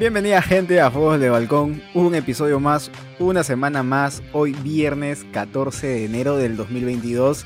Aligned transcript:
Bienvenida 0.00 0.40
gente 0.40 0.80
a 0.80 0.90
Fuegos 0.90 1.20
de 1.20 1.28
Balcón, 1.28 1.82
un 1.92 2.14
episodio 2.14 2.58
más, 2.58 2.90
una 3.18 3.44
semana 3.44 3.82
más, 3.82 4.22
hoy 4.32 4.54
viernes 4.54 5.26
14 5.30 5.86
de 5.86 6.04
enero 6.06 6.38
del 6.38 6.56
2022. 6.56 7.44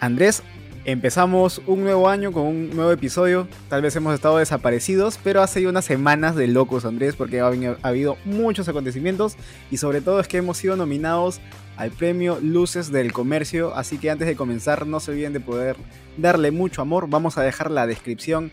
Andrés, 0.00 0.42
empezamos 0.84 1.62
un 1.68 1.84
nuevo 1.84 2.08
año 2.08 2.32
con 2.32 2.46
un 2.46 2.70
nuevo 2.70 2.90
episodio, 2.90 3.46
tal 3.68 3.82
vez 3.82 3.94
hemos 3.94 4.12
estado 4.12 4.38
desaparecidos, 4.38 5.20
pero 5.22 5.40
hace 5.40 5.68
unas 5.68 5.84
semanas 5.84 6.34
de 6.34 6.48
locos 6.48 6.84
Andrés 6.84 7.14
porque 7.14 7.38
ha, 7.40 7.46
habido 7.82 8.16
muchos 8.24 8.68
acontecimientos 8.68 9.36
y 9.70 9.76
sobre 9.76 10.00
todo 10.00 10.18
es 10.18 10.26
que 10.26 10.38
hemos 10.38 10.58
sido 10.58 10.74
nominados 10.74 11.40
al 11.76 11.92
premio 11.92 12.40
Luces 12.42 12.90
del 12.90 13.12
Comercio, 13.12 13.72
así 13.76 13.98
que 13.98 14.10
antes 14.10 14.26
de 14.26 14.34
comenzar 14.34 14.84
no 14.84 14.98
se 14.98 15.12
olviden 15.12 15.32
de 15.32 15.38
poder 15.38 15.76
darle 16.16 16.50
mucho 16.50 16.82
amor, 16.82 17.08
vamos 17.08 17.38
a 17.38 17.42
dejar 17.42 17.70
la 17.70 17.86
descripción 17.86 18.50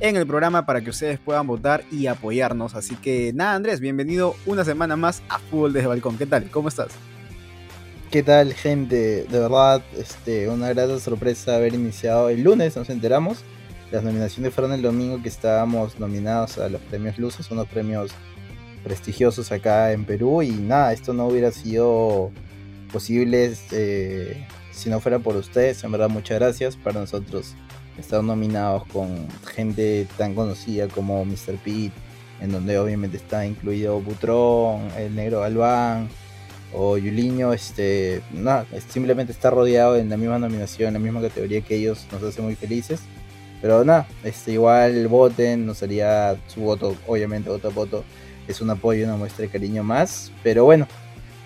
en 0.00 0.16
el 0.16 0.26
programa 0.26 0.66
para 0.66 0.80
que 0.82 0.90
ustedes 0.90 1.18
puedan 1.18 1.46
votar 1.46 1.84
y 1.90 2.06
apoyarnos. 2.06 2.74
Así 2.74 2.96
que 2.96 3.32
nada, 3.34 3.54
Andrés, 3.54 3.80
bienvenido 3.80 4.36
una 4.44 4.64
semana 4.64 4.96
más 4.96 5.22
a 5.28 5.38
Fútbol 5.38 5.72
desde 5.72 5.88
Balcón. 5.88 6.18
¿Qué 6.18 6.26
tal? 6.26 6.50
¿Cómo 6.50 6.68
estás? 6.68 6.88
¿Qué 8.10 8.22
tal, 8.22 8.54
gente? 8.54 9.24
De 9.24 9.38
verdad, 9.38 9.82
este, 9.98 10.48
una 10.48 10.68
grata 10.68 10.98
sorpresa 11.00 11.56
haber 11.56 11.74
iniciado 11.74 12.28
el 12.28 12.42
lunes, 12.42 12.76
nos 12.76 12.88
enteramos. 12.90 13.42
Las 13.90 14.04
nominaciones 14.04 14.52
fueron 14.52 14.72
el 14.72 14.82
domingo 14.82 15.22
que 15.22 15.28
estábamos 15.28 15.98
nominados 15.98 16.58
a 16.58 16.68
los 16.68 16.80
premios 16.82 17.18
Luces, 17.18 17.50
unos 17.50 17.66
premios 17.68 18.12
prestigiosos 18.84 19.50
acá 19.50 19.92
en 19.92 20.04
Perú. 20.04 20.42
Y 20.42 20.50
nada, 20.50 20.92
esto 20.92 21.12
no 21.14 21.26
hubiera 21.26 21.50
sido 21.52 22.30
posible 22.92 23.52
eh, 23.72 24.46
si 24.70 24.90
no 24.90 25.00
fuera 25.00 25.18
por 25.18 25.36
ustedes. 25.36 25.82
En 25.84 25.92
verdad, 25.92 26.08
muchas 26.08 26.38
gracias. 26.38 26.76
Para 26.76 27.00
nosotros 27.00 27.54
están 27.98 28.26
nominados 28.26 28.84
con 28.86 29.26
gente 29.54 30.06
tan 30.16 30.34
conocida 30.34 30.88
como 30.88 31.24
Mr. 31.24 31.56
Pete, 31.64 31.92
en 32.40 32.52
donde 32.52 32.78
obviamente 32.78 33.16
está 33.16 33.46
incluido 33.46 34.00
Butrón, 34.00 34.88
el 34.98 35.14
negro 35.14 35.40
Galván 35.40 36.08
o 36.72 36.98
Yuliño, 36.98 37.52
este, 37.52 38.22
nada, 38.32 38.66
simplemente 38.88 39.32
está 39.32 39.50
rodeado 39.50 39.96
en 39.96 40.10
la 40.10 40.16
misma 40.16 40.38
nominación, 40.38 40.88
en 40.88 40.94
la 40.94 41.00
misma 41.00 41.22
categoría 41.22 41.60
que 41.62 41.76
ellos, 41.76 42.06
nos 42.12 42.22
hace 42.22 42.42
muy 42.42 42.54
felices. 42.54 43.00
Pero 43.62 43.84
nada, 43.84 44.06
este, 44.22 44.52
igual 44.52 45.08
voten, 45.08 45.64
nos 45.64 45.82
haría 45.82 46.36
su 46.48 46.60
voto, 46.60 46.94
obviamente 47.06 47.48
voto 47.48 47.68
a 47.68 47.70
voto, 47.70 48.04
es 48.46 48.60
un 48.60 48.70
apoyo, 48.70 49.04
una 49.06 49.16
muestra 49.16 49.42
de 49.42 49.48
cariño 49.48 49.82
más. 49.82 50.30
Pero 50.42 50.64
bueno, 50.64 50.86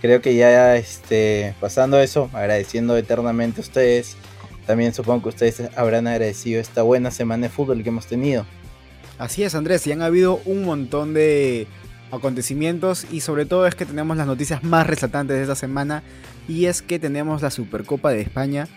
creo 0.01 0.21
que 0.21 0.35
ya 0.35 0.77
este, 0.77 1.55
pasando 1.61 2.01
eso, 2.01 2.29
agradeciendo 2.33 2.97
eternamente 2.97 3.61
a 3.61 3.63
ustedes, 3.63 4.17
también 4.71 4.95
supongo 4.95 5.25
que 5.25 5.29
ustedes 5.31 5.63
habrán 5.77 6.07
agradecido 6.07 6.61
esta 6.61 6.83
buena 6.83 7.11
semana 7.11 7.49
de 7.49 7.49
fútbol 7.49 7.83
que 7.83 7.89
hemos 7.89 8.07
tenido. 8.07 8.47
Así 9.19 9.43
es, 9.43 9.57
Andrés, 9.57 9.85
y 9.89 9.91
han 9.91 10.01
habido 10.01 10.41
un 10.45 10.65
montón 10.65 11.13
de 11.13 11.67
acontecimientos 12.13 13.05
y 13.11 13.23
sobre 13.23 13.47
todo 13.47 13.67
es 13.67 13.75
que 13.75 13.85
tenemos 13.85 14.17
las 14.17 14.29
noticias 14.29 14.63
más 14.63 14.87
resaltantes 14.87 15.37
de 15.37 15.43
esta 15.43 15.57
semana 15.57 16.05
y 16.47 16.67
es 16.67 16.83
que 16.83 17.01
tenemos 17.01 17.43
la 17.43 17.51
Supercopa 17.51 18.13
de 18.13 18.21
España, 18.21 18.69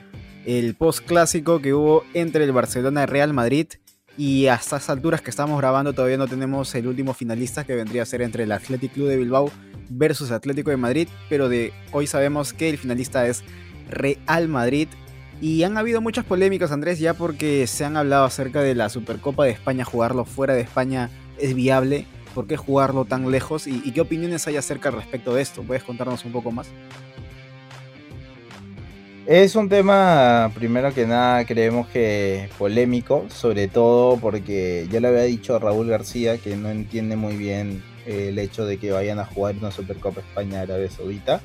el 0.47 0.73
post 0.73 1.05
clásico 1.05 1.61
que 1.61 1.75
hubo 1.75 2.03
entre 2.15 2.43
el 2.43 2.53
Barcelona 2.53 3.03
y 3.03 3.05
Real 3.05 3.31
Madrid 3.31 3.67
y 4.17 4.47
hasta 4.47 4.77
estas 4.77 4.89
alturas 4.89 5.21
que 5.21 5.29
estamos 5.29 5.59
grabando 5.59 5.93
todavía 5.93 6.17
no 6.17 6.27
tenemos 6.27 6.73
el 6.73 6.87
último 6.87 7.13
finalista 7.13 7.65
que 7.65 7.75
vendría 7.75 8.01
a 8.01 8.07
ser 8.07 8.23
entre 8.23 8.45
el 8.45 8.51
Athletic 8.51 8.93
Club 8.93 9.09
de 9.09 9.17
Bilbao 9.17 9.51
versus 9.89 10.31
Atlético 10.31 10.71
de 10.71 10.77
Madrid, 10.77 11.07
pero 11.29 11.49
de 11.49 11.71
hoy 11.91 12.07
sabemos 12.07 12.51
que 12.51 12.71
el 12.71 12.79
finalista 12.79 13.27
es 13.27 13.43
Real 13.91 14.47
Madrid 14.47 14.87
y 15.43 15.63
han 15.63 15.77
habido 15.77 15.99
muchas 15.99 16.23
polémicas, 16.23 16.71
Andrés, 16.71 16.99
ya 16.99 17.15
porque 17.15 17.67
se 17.67 17.83
han 17.83 17.97
hablado 17.97 18.23
acerca 18.23 18.61
de 18.61 18.75
la 18.75 18.87
Supercopa 18.87 19.43
de 19.43 19.51
España, 19.51 19.83
jugarlo 19.83 20.23
fuera 20.23 20.53
de 20.53 20.61
España 20.61 21.09
es 21.37 21.53
viable. 21.53 22.07
¿Por 22.33 22.47
qué 22.47 22.55
jugarlo 22.55 23.03
tan 23.03 23.29
lejos? 23.29 23.67
¿Y, 23.67 23.91
qué 23.91 23.99
opiniones 23.99 24.47
hay 24.47 24.55
acerca 24.55 24.89
respecto 24.89 25.35
de 25.35 25.41
esto? 25.41 25.61
¿Puedes 25.61 25.83
contarnos 25.83 26.23
un 26.23 26.31
poco 26.31 26.53
más? 26.53 26.69
Es 29.27 29.57
un 29.57 29.67
tema, 29.67 30.49
primero 30.55 30.93
que 30.93 31.05
nada, 31.05 31.43
creemos 31.43 31.89
que 31.89 32.47
polémico, 32.57 33.25
sobre 33.27 33.67
todo 33.67 34.15
porque 34.15 34.87
ya 34.89 35.01
le 35.01 35.09
había 35.09 35.23
dicho 35.23 35.59
Raúl 35.59 35.89
García 35.89 36.37
que 36.37 36.55
no 36.55 36.69
entiende 36.69 37.17
muy 37.17 37.35
bien 37.35 37.83
el 38.05 38.39
hecho 38.39 38.65
de 38.65 38.77
que 38.77 38.93
vayan 38.93 39.19
a 39.19 39.25
jugar 39.25 39.55
una 39.59 39.71
Supercopa 39.71 40.21
España 40.21 40.61
Arabia 40.61 40.89
Saudita 40.89 41.41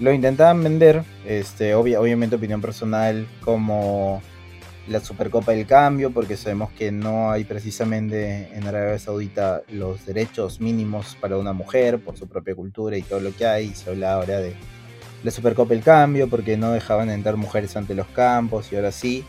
lo 0.00 0.12
intentaban 0.12 0.62
vender, 0.62 1.04
este, 1.26 1.74
obviamente 1.74 2.36
opinión 2.36 2.60
personal, 2.60 3.26
como 3.40 4.22
la 4.88 5.00
Supercopa 5.00 5.52
del 5.52 5.66
Cambio, 5.66 6.10
porque 6.10 6.36
sabemos 6.36 6.70
que 6.72 6.92
no 6.92 7.30
hay 7.30 7.44
precisamente 7.44 8.50
en 8.52 8.66
Arabia 8.66 8.98
Saudita 8.98 9.62
los 9.68 10.04
derechos 10.04 10.60
mínimos 10.60 11.16
para 11.20 11.38
una 11.38 11.52
mujer 11.52 12.00
por 12.00 12.16
su 12.18 12.28
propia 12.28 12.54
cultura 12.54 12.96
y 12.96 13.02
todo 13.02 13.20
lo 13.20 13.34
que 13.34 13.46
hay. 13.46 13.74
Se 13.74 13.90
habla 13.90 14.14
ahora 14.14 14.40
de 14.40 14.54
la 15.22 15.30
Supercopa 15.30 15.72
del 15.72 15.82
Cambio, 15.82 16.28
porque 16.28 16.56
no 16.56 16.72
dejaban 16.72 17.08
entrar 17.08 17.36
mujeres 17.36 17.76
ante 17.76 17.94
los 17.94 18.06
campos 18.08 18.72
y 18.72 18.76
ahora 18.76 18.92
sí. 18.92 19.24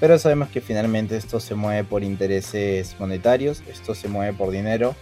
Pero 0.00 0.18
sabemos 0.18 0.48
que 0.48 0.60
finalmente 0.60 1.16
esto 1.16 1.40
se 1.40 1.54
mueve 1.54 1.84
por 1.84 2.02
intereses 2.02 2.96
monetarios, 2.98 3.62
esto 3.70 3.94
se 3.94 4.08
mueve 4.08 4.32
por 4.36 4.50
dinero 4.50 4.94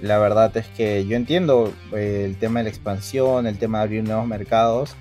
la 0.00 0.18
verdad 0.18 0.56
es 0.56 0.66
que 0.68 1.06
yo 1.06 1.16
entiendo 1.16 1.72
eh, 1.92 2.22
el 2.24 2.36
tema 2.36 2.60
de 2.60 2.64
la 2.64 2.70
expansión, 2.70 3.46
el 3.46 3.58
tema 3.58 3.78
de 3.78 3.84
abrir 3.84 4.04
nuevos 4.04 4.26
mercados, 4.26 4.94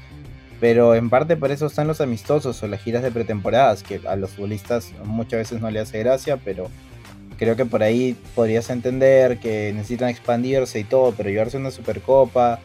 pero 0.60 0.96
en 0.96 1.10
parte 1.10 1.38
por 1.38 1.52
eso 1.52 1.68
están 1.68 1.88
los 1.88 2.02
amistosos 2.02 2.62
o 2.64 2.68
las 2.68 2.82
giras 2.82 3.04
de 3.04 3.12
pretemporadas, 3.12 3.84
que 3.84 4.02
a 4.08 4.16
los 4.16 4.32
futbolistas 4.32 4.92
muchas 5.04 5.40
veces 5.40 5.62
no 5.62 5.70
le 5.70 5.80
hace 5.80 6.00
gracia, 6.00 6.38
pero 6.38 6.70
creo 7.38 7.56
que 7.56 7.66
por 7.66 7.84
ahí 7.84 8.16
podrías 8.36 8.70
entender 8.70 9.38
que 9.38 9.72
necesitan 9.74 10.10
expandirse 10.10 10.80
y 10.80 10.84
todo, 10.84 11.14
pero 11.16 11.30
llevarse 11.30 11.58
una 11.58 11.72
supercopa 11.72 12.60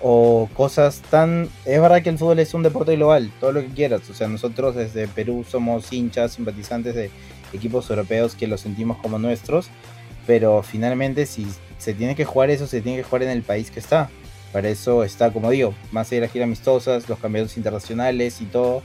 o 0.00 0.48
cosas 0.54 1.02
tan... 1.10 1.48
Es 1.66 1.80
verdad 1.80 2.02
que 2.02 2.08
el 2.08 2.18
fútbol 2.18 2.38
es 2.38 2.54
un 2.54 2.62
deporte 2.62 2.96
global, 2.96 3.30
todo 3.38 3.52
lo 3.52 3.60
que 3.60 3.68
quieras, 3.68 4.08
o 4.08 4.14
sea, 4.14 4.28
nosotros 4.28 4.74
desde 4.74 5.06
Perú 5.08 5.44
somos 5.46 5.92
hinchas, 5.92 6.32
simpatizantes 6.32 6.94
de 6.94 7.10
equipos 7.52 7.88
europeos 7.90 8.34
que 8.34 8.46
los 8.46 8.62
sentimos 8.62 8.96
como 8.98 9.18
nuestros, 9.18 9.68
pero 10.26 10.62
finalmente 10.62 11.26
si 11.26 11.46
se 11.78 11.94
tiene 11.94 12.14
que 12.14 12.24
jugar 12.24 12.50
eso, 12.50 12.66
se 12.66 12.80
tiene 12.80 12.98
que 12.98 13.04
jugar 13.04 13.22
en 13.22 13.30
el 13.30 13.42
país 13.42 13.70
que 13.70 13.80
está. 13.80 14.10
Para 14.52 14.68
eso 14.68 15.04
está, 15.04 15.32
como 15.32 15.50
digo, 15.50 15.74
más 15.92 16.08
allá 16.08 16.16
de 16.16 16.26
las 16.26 16.32
giras 16.32 16.46
amistosas, 16.46 17.08
los 17.08 17.18
campeonatos 17.18 17.56
internacionales 17.56 18.40
y 18.40 18.46
todo. 18.46 18.82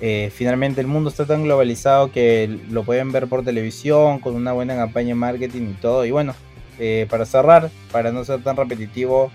Eh, 0.00 0.30
finalmente 0.34 0.80
el 0.80 0.86
mundo 0.86 1.10
está 1.10 1.26
tan 1.26 1.44
globalizado 1.44 2.12
que 2.12 2.58
lo 2.70 2.84
pueden 2.84 3.12
ver 3.12 3.26
por 3.26 3.44
televisión, 3.44 4.20
con 4.20 4.34
una 4.34 4.52
buena 4.52 4.76
campaña 4.76 5.08
de 5.08 5.14
marketing 5.14 5.70
y 5.70 5.74
todo. 5.74 6.04
Y 6.04 6.10
bueno, 6.10 6.34
eh, 6.78 7.06
para 7.10 7.26
cerrar, 7.26 7.70
para 7.90 8.12
no 8.12 8.24
ser 8.24 8.42
tan 8.42 8.56
repetitivo, 8.56 9.30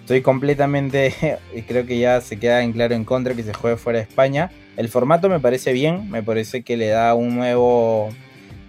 estoy 0.00 0.20
completamente, 0.20 1.38
creo 1.68 1.86
que 1.86 1.98
ya 1.98 2.20
se 2.20 2.38
queda 2.38 2.62
en 2.62 2.72
claro 2.72 2.94
en 2.94 3.04
contra 3.04 3.34
que 3.34 3.42
se 3.42 3.54
juegue 3.54 3.76
fuera 3.76 4.00
de 4.00 4.04
España. 4.04 4.50
El 4.76 4.88
formato 4.88 5.28
me 5.28 5.38
parece 5.38 5.72
bien, 5.72 6.10
me 6.10 6.22
parece 6.22 6.62
que 6.62 6.76
le 6.76 6.88
da 6.88 7.14
un 7.14 7.36
nuevo 7.36 8.08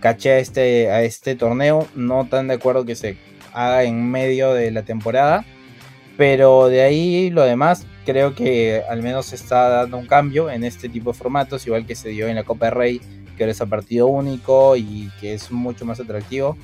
caché 0.04 0.32
a 0.32 0.40
este, 0.40 0.92
a 0.92 1.02
este 1.02 1.36
torneo. 1.36 1.88
No 1.96 2.28
tan 2.30 2.50
de 2.50 2.56
acuerdo 2.56 2.84
que 2.84 2.94
se 2.94 3.18
haga 3.54 3.84
en 3.84 4.12
medio 4.12 4.54
de 4.54 4.70
la 4.70 4.84
temporada. 4.84 5.46
Pero 6.18 6.68
de 6.68 6.82
ahí 6.82 7.30
lo 7.30 7.44
demás, 7.44 7.88
creo 8.06 8.36
que 8.36 8.84
al 8.90 9.02
menos 9.02 9.28
se 9.28 9.36
está 9.36 9.70
dando 9.70 9.98
un 9.98 10.06
cambio 10.06 10.52
en 10.52 10.66
este 10.66 10.90
tipo 10.90 11.14
de 11.14 11.18
formatos, 11.18 11.66
igual 11.66 11.86
que 11.86 11.96
se 11.96 12.10
dio 12.10 12.28
en 12.28 12.36
la 12.36 12.44
Copa 12.44 12.70
Rey, 12.70 13.00
que 13.38 13.44
ahora 13.44 13.52
es 13.52 13.62
a 13.62 13.66
partido 13.66 14.08
único 14.08 14.76
y 14.76 15.10
que 15.22 15.34
es 15.34 15.52
mucho 15.52 15.86
más 15.86 16.02
atractivo. 16.02 16.58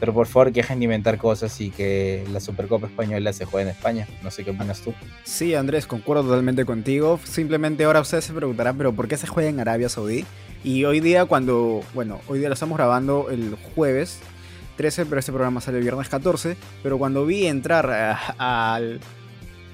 Pero 0.00 0.14
por 0.14 0.26
favor, 0.26 0.52
que 0.52 0.62
de 0.62 0.84
inventar 0.84 1.18
cosas 1.18 1.60
y 1.60 1.70
que 1.70 2.24
la 2.32 2.40
Supercopa 2.40 2.86
Española 2.86 3.32
se 3.32 3.44
juegue 3.44 3.68
en 3.68 3.76
España. 3.76 4.08
No 4.22 4.30
sé 4.30 4.44
qué 4.44 4.52
opinas 4.52 4.80
tú. 4.80 4.94
Sí, 5.24 5.54
Andrés, 5.54 5.86
concuerdo 5.86 6.22
totalmente 6.22 6.64
contigo. 6.64 7.20
Simplemente 7.24 7.84
ahora 7.84 8.00
ustedes 8.00 8.24
se 8.24 8.32
preguntarán, 8.32 8.78
¿pero 8.78 8.92
por 8.92 9.08
qué 9.08 9.16
se 9.16 9.26
juega 9.26 9.50
en 9.50 9.60
Arabia 9.60 9.88
Saudí? 9.88 10.24
Y 10.64 10.84
hoy 10.84 11.00
día, 11.00 11.24
cuando. 11.26 11.82
Bueno, 11.94 12.20
hoy 12.28 12.38
día 12.38 12.48
lo 12.48 12.54
estamos 12.54 12.76
grabando 12.76 13.28
el 13.30 13.56
jueves 13.74 14.20
13, 14.76 15.06
pero 15.06 15.20
este 15.20 15.32
programa 15.32 15.60
sale 15.60 15.78
el 15.78 15.84
viernes 15.84 16.08
14. 16.08 16.56
Pero 16.82 16.98
cuando 16.98 17.24
vi 17.26 17.46
entrar 17.46 17.90
a, 17.90 18.80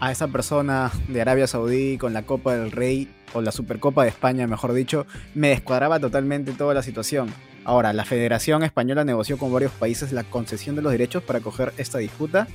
a 0.00 0.12
esa 0.12 0.28
persona 0.28 0.92
de 1.08 1.20
Arabia 1.20 1.46
Saudí 1.46 1.98
con 1.98 2.12
la 2.12 2.22
Copa 2.22 2.54
del 2.54 2.70
Rey, 2.70 3.08
o 3.32 3.40
la 3.40 3.50
Supercopa 3.50 4.04
de 4.04 4.10
España, 4.10 4.46
mejor 4.46 4.72
dicho, 4.72 5.06
me 5.34 5.48
descuadraba 5.48 5.98
totalmente 5.98 6.52
toda 6.52 6.72
la 6.72 6.84
situación 6.84 7.32
Ahora, 7.64 7.94
la 7.94 8.04
Federación 8.04 8.62
Española 8.62 9.04
negoció 9.04 9.38
con 9.38 9.52
varios 9.52 9.72
países 9.72 10.12
la 10.12 10.24
concesión 10.24 10.76
de 10.76 10.82
los 10.82 10.92
derechos 10.92 11.22
para 11.22 11.40
coger 11.40 11.72
esta 11.78 11.98
disputa. 11.98 12.46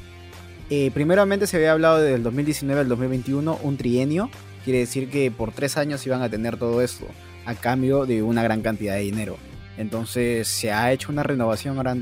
Eh, 0.69 0.91
primeramente 0.93 1.47
se 1.47 1.57
había 1.57 1.71
hablado 1.71 1.99
del 1.99 2.21
2019 2.21 2.81
al 2.81 2.87
2021, 2.87 3.59
un 3.63 3.77
trienio. 3.77 4.29
Quiere 4.63 4.79
decir 4.79 5.09
que 5.09 5.31
por 5.31 5.51
tres 5.51 5.77
años 5.77 6.05
iban 6.05 6.21
a 6.21 6.29
tener 6.29 6.57
todo 6.57 6.81
esto 6.81 7.07
a 7.49 7.55
cambio 7.55 8.05
de 8.05 8.21
una 8.21 8.43
gran 8.43 8.61
cantidad 8.61 8.93
de 8.93 9.01
dinero. 9.01 9.37
Entonces 9.77 10.47
se 10.47 10.71
ha 10.71 10.91
hecho 10.91 11.11
una 11.11 11.23
renovación 11.23 11.77
ahora 11.77 11.95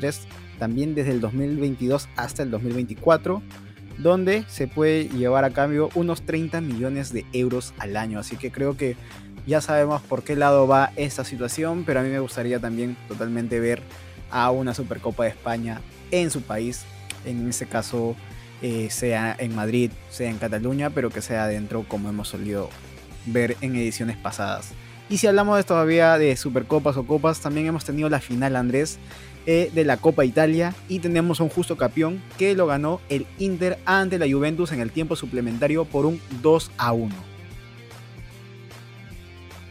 también 0.60 0.94
desde 0.94 1.12
el 1.12 1.22
2022 1.22 2.10
hasta 2.18 2.44
el 2.44 2.52
2024 2.52 3.42
donde 3.98 4.44
se 4.50 4.68
puede 4.68 5.06
llevar 5.10 5.46
a 5.46 5.52
cambio 5.52 5.90
unos 5.96 6.22
30 6.24 6.60
millones 6.62 7.14
de 7.14 7.26
euros 7.32 7.74
al 7.80 7.96
año. 7.96 8.20
Así 8.20 8.36
que 8.36 8.52
creo 8.52 8.76
que 8.76 8.96
ya 9.46 9.62
sabemos 9.62 10.02
por 10.02 10.24
qué 10.24 10.36
lado 10.36 10.68
va 10.68 10.92
esta 10.98 11.24
situación, 11.24 11.84
pero 11.86 12.02
a 12.02 12.04
mí 12.04 12.10
me 12.10 12.20
gustaría 12.20 12.60
también 12.60 12.98
totalmente 13.08 13.60
ver 13.60 13.82
a 14.30 14.52
una 14.52 14.74
Supercopa 14.74 15.24
de 15.24 15.30
España 15.30 15.82
en 16.12 16.30
su 16.30 16.42
país, 16.42 16.84
en 17.26 17.48
este 17.48 17.66
caso 17.66 18.16
eh, 18.62 18.90
sea 18.92 19.36
en 19.40 19.56
Madrid, 19.56 19.92
sea 20.10 20.30
en 20.30 20.38
Cataluña, 20.38 20.90
pero 20.90 21.10
que 21.10 21.22
sea 21.22 21.46
adentro 21.46 21.86
como 21.88 22.10
hemos 22.10 22.28
solido 22.28 22.70
ver 23.26 23.56
en 23.62 23.76
ediciones 23.76 24.18
pasadas. 24.18 24.74
Y 25.10 25.18
si 25.18 25.28
hablamos 25.28 25.66
todavía 25.66 26.18
de 26.18 26.36
Supercopas 26.36 26.98
o 26.98 27.06
Copas, 27.06 27.40
también 27.40 27.68
hemos 27.68 27.86
tenido 27.86 28.10
la 28.10 28.20
final, 28.20 28.56
Andrés, 28.56 29.00
eh, 29.46 29.72
de 29.74 29.86
la 29.86 29.98
Copa 29.98 30.26
Italia 30.26 30.76
y 30.90 31.00
tenemos 31.00 31.40
un 31.40 31.48
justo 31.48 31.78
campeón 31.78 32.22
que 32.38 32.54
lo 32.56 32.68
ganó 32.68 33.00
el 33.08 33.26
Inter 33.40 33.80
ante 33.86 34.20
la 34.20 34.30
Juventus 34.30 34.74
en 34.74 34.82
el 34.82 34.92
tiempo 34.92 35.16
suplementario 35.16 35.86
por 35.86 36.06
un 36.06 36.20
2 36.42 36.72
a 36.78 36.92
1. 36.92 37.16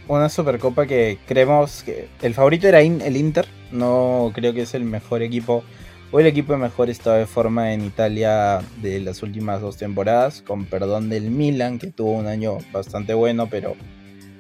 Una 0.09 0.29
Supercopa 0.29 0.87
que 0.87 1.19
creemos 1.27 1.83
que 1.83 2.09
el 2.23 2.33
favorito 2.33 2.69
era 2.69 2.81
el 2.81 3.17
Inter, 3.17 3.47
no 3.73 4.31
creo 4.35 4.55
que 4.55 4.63
es 4.63 4.75
el 4.75 4.85
mejor 4.85 5.23
equipo 5.23 5.63
Hoy 6.13 6.23
el 6.23 6.29
equipo 6.29 6.57
mejor 6.57 6.89
estado 6.89 7.17
de 7.17 7.27
forma 7.27 7.73
en 7.73 7.85
Italia 7.85 8.61
de 8.81 9.01
las 9.01 9.25
últimas 9.25 9.61
dos 9.61 9.77
temporadas, 9.77 10.41
con 10.41 10.65
perdón 10.65 11.09
del 11.09 11.33
Milan, 11.33 11.81
que 11.81 11.89
tuvo 11.89 12.13
un 12.13 12.29
año 12.29 12.59
bastante 12.73 13.13
bueno, 13.13 13.49
pero 13.51 13.75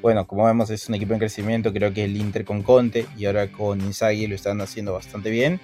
bueno, 0.06 0.24
como 0.24 0.44
vemos 0.44 0.70
es 0.70 0.88
un 0.88 0.94
equipo 0.94 1.14
en 1.14 1.18
crecimiento, 1.18 1.72
creo 1.72 1.92
que 1.92 2.04
el 2.04 2.16
Inter 2.16 2.44
con 2.44 2.62
Conte 2.62 3.06
y 3.18 3.26
ahora 3.26 3.50
con 3.50 3.80
Inzaghi 3.80 4.28
lo 4.28 4.36
están 4.36 4.60
haciendo 4.60 4.92
bastante 4.92 5.30
bien. 5.30 5.58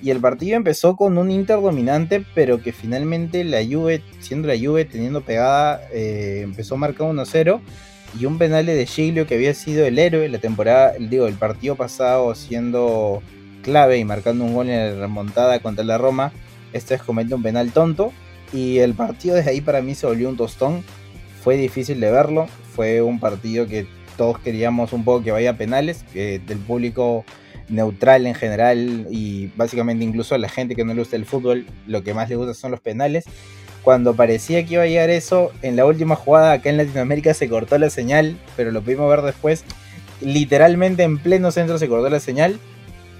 Y 0.00 0.10
el 0.10 0.20
partido 0.20 0.56
empezó 0.56 0.94
con 0.94 1.18
un 1.18 1.32
Inter 1.32 1.60
dominante, 1.60 2.24
pero 2.32 2.62
que 2.62 2.72
finalmente 2.72 3.42
la 3.42 3.58
Juve, 3.64 4.04
siendo 4.20 4.46
la 4.46 4.56
Juve 4.56 4.84
teniendo 4.84 5.22
pegada, 5.22 5.82
eh, 5.92 6.42
empezó 6.44 6.76
marcando 6.76 7.24
1-0 7.24 7.60
y 8.20 8.24
un 8.24 8.38
penal 8.38 8.66
de 8.66 8.86
Giglio 8.86 9.26
que 9.26 9.34
había 9.34 9.52
sido 9.52 9.84
el 9.84 9.98
héroe 9.98 10.28
la 10.28 10.38
temporada, 10.38 10.92
digo, 11.00 11.26
el 11.26 11.34
partido 11.34 11.74
pasado 11.74 12.32
siendo 12.36 13.20
clave 13.64 13.98
y 13.98 14.04
marcando 14.04 14.44
un 14.44 14.54
gol 14.54 14.68
en 14.68 14.94
la 14.94 15.00
remontada 15.00 15.58
contra 15.58 15.84
la 15.84 15.98
Roma, 15.98 16.30
esta 16.72 16.94
vez 16.94 17.02
comete 17.02 17.34
un 17.34 17.42
penal 17.42 17.72
tonto 17.72 18.12
y 18.52 18.78
el 18.78 18.94
partido 18.94 19.34
desde 19.34 19.50
ahí 19.50 19.60
para 19.60 19.82
mí 19.82 19.96
se 19.96 20.06
volvió 20.06 20.28
un 20.28 20.36
tostón. 20.36 20.84
Fue 21.42 21.56
difícil 21.56 21.98
de 21.98 22.12
verlo, 22.12 22.46
fue 22.78 23.02
un 23.02 23.18
partido 23.18 23.66
que 23.66 23.88
todos 24.16 24.38
queríamos 24.38 24.92
un 24.92 25.02
poco 25.02 25.24
que 25.24 25.32
vaya 25.32 25.50
a 25.50 25.56
penales, 25.56 26.04
del 26.14 26.58
público 26.64 27.24
neutral 27.68 28.24
en 28.24 28.36
general 28.36 29.08
y 29.10 29.48
básicamente 29.56 30.04
incluso 30.04 30.36
a 30.36 30.38
la 30.38 30.48
gente 30.48 30.76
que 30.76 30.84
no 30.84 30.94
le 30.94 31.00
gusta 31.00 31.16
el 31.16 31.24
fútbol, 31.24 31.66
lo 31.88 32.04
que 32.04 32.14
más 32.14 32.28
le 32.28 32.36
gusta 32.36 32.54
son 32.54 32.70
los 32.70 32.78
penales. 32.78 33.24
Cuando 33.82 34.14
parecía 34.14 34.64
que 34.64 34.74
iba 34.74 34.84
a 34.84 34.86
llegar 34.86 35.10
eso, 35.10 35.50
en 35.62 35.74
la 35.74 35.86
última 35.86 36.14
jugada 36.14 36.52
acá 36.52 36.70
en 36.70 36.76
Latinoamérica 36.76 37.34
se 37.34 37.48
cortó 37.48 37.78
la 37.78 37.90
señal, 37.90 38.36
pero 38.56 38.70
lo 38.70 38.80
pudimos 38.80 39.10
ver 39.10 39.22
después. 39.22 39.64
Literalmente 40.20 41.02
en 41.02 41.18
pleno 41.18 41.50
centro 41.50 41.78
se 41.78 41.88
cortó 41.88 42.08
la 42.08 42.20
señal 42.20 42.60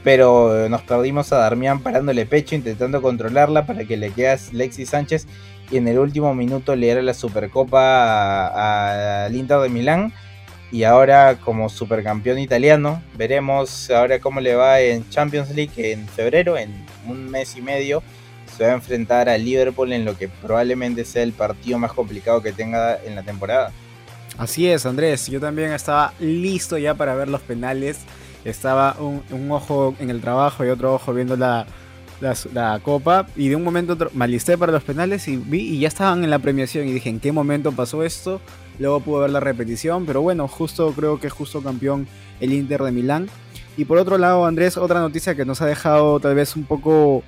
pero 0.05 0.69
nos 0.69 0.83
perdimos 0.83 1.33
a 1.33 1.39
Darmian 1.39 1.83
parándole 1.83 2.25
pecho, 2.27 2.55
intentando 2.55 3.03
controlarla 3.03 3.67
para 3.67 3.85
que 3.85 3.97
le 3.97 4.11
quedas 4.13 4.53
Lexi 4.53 4.87
Sánchez 4.87 5.27
y 5.71 5.77
en 5.77 5.89
el 5.89 5.99
último 5.99 6.35
minuto 6.35 6.75
le 6.75 6.87
diera 6.87 7.03
la 7.03 7.15
Supercopa 7.15 9.27
al 9.27 9.35
Inter 9.35 9.61
de 9.61 9.69
Milán. 9.69 10.13
Y 10.71 10.85
ahora 10.85 11.37
como 11.37 11.71
supercampeón 11.71 12.39
italiano, 12.39 13.03
veremos 13.17 13.91
ahora 13.91 14.21
cómo 14.21 14.41
le 14.41 14.55
va 14.55 14.81
en 14.81 15.09
Champions 15.09 15.51
League 15.51 15.93
en 15.93 16.07
febrero, 16.07 16.59
en 16.59 16.85
un 17.07 17.31
mes 17.31 17.57
y 17.57 17.63
medio. 17.63 18.03
Se 18.57 18.65
va 18.65 18.73
a 18.73 18.75
enfrentar 18.75 19.29
a 19.29 19.39
Liverpool 19.39 19.93
en 19.93 20.05
lo 20.05 20.19
que 20.19 20.29
probablemente 20.29 21.05
sea 21.05 21.23
el 21.23 21.33
partido 21.33 21.79
más 21.79 21.93
complicado 21.93 22.43
que 22.43 22.53
tenga 22.53 22.99
en 23.03 23.15
la 23.15 23.23
temporada. 23.23 23.73
Así 24.37 24.69
es, 24.69 24.85
Andrés. 24.85 25.29
Yo 25.29 25.41
también 25.41 25.73
estaba 25.73 26.13
listo 26.19 26.77
ya 26.77 26.95
para 26.95 27.15
ver 27.15 27.29
los 27.29 27.41
penales 27.41 28.01
estaba 28.45 28.97
un, 28.99 29.51
ojo 29.51 29.95
en 29.99 30.11
el 30.11 30.21
trabajo 30.21 30.65
y 30.65 30.69
otro 30.69 30.95
ojo 30.95 31.13
viendo 31.13 31.37
la, 31.37 31.67
la, 32.21 32.81
copa 32.83 33.27
y 33.37 33.49
de 33.49 33.57
un 33.57 33.65
momento 33.65 33.93
otro 33.93 34.11
me 34.15 34.25
alisté 34.25 34.59
para 34.59 34.73
los 34.73 34.83
penales 34.83 35.29
y 35.29 35.37
vi 35.37 35.61
y 35.61 35.81
ya 35.81 35.89
estaban 35.89 36.25
en 36.25 36.31
la 36.31 36.39
premiación 36.39 36.89
y 36.89 36.93
dije 36.93 37.09
en 37.09 37.21
qué 37.21 37.33
momento 37.33 37.73
pasó 37.73 38.03
esto 38.03 38.41
luego 38.79 39.01
pude 39.01 39.23
ver 39.23 39.31
la 39.31 39.41
repetición 39.41 40.07
pero 40.07 40.21
bueno 40.21 40.49
justo 40.49 40.93
creo 40.93 41.21
que 41.21 41.31
justo 41.31 41.63
campeón 41.63 42.07
el 42.41 42.53
Inter 42.53 42.83
de 42.83 42.93
Milán 42.93 43.29
y 43.77 43.85
por 43.85 43.99
otro 43.99 44.19
lado 44.19 44.47
Andrés 44.47 44.77
otra 44.77 45.01
noticia 45.01 45.35
que 45.35 45.45
nos 45.45 45.61
ha 45.63 45.67
dejado 45.67 46.21
tal 46.21 46.35
vez 46.35 46.57
un 46.57 46.65
poco 46.65 47.23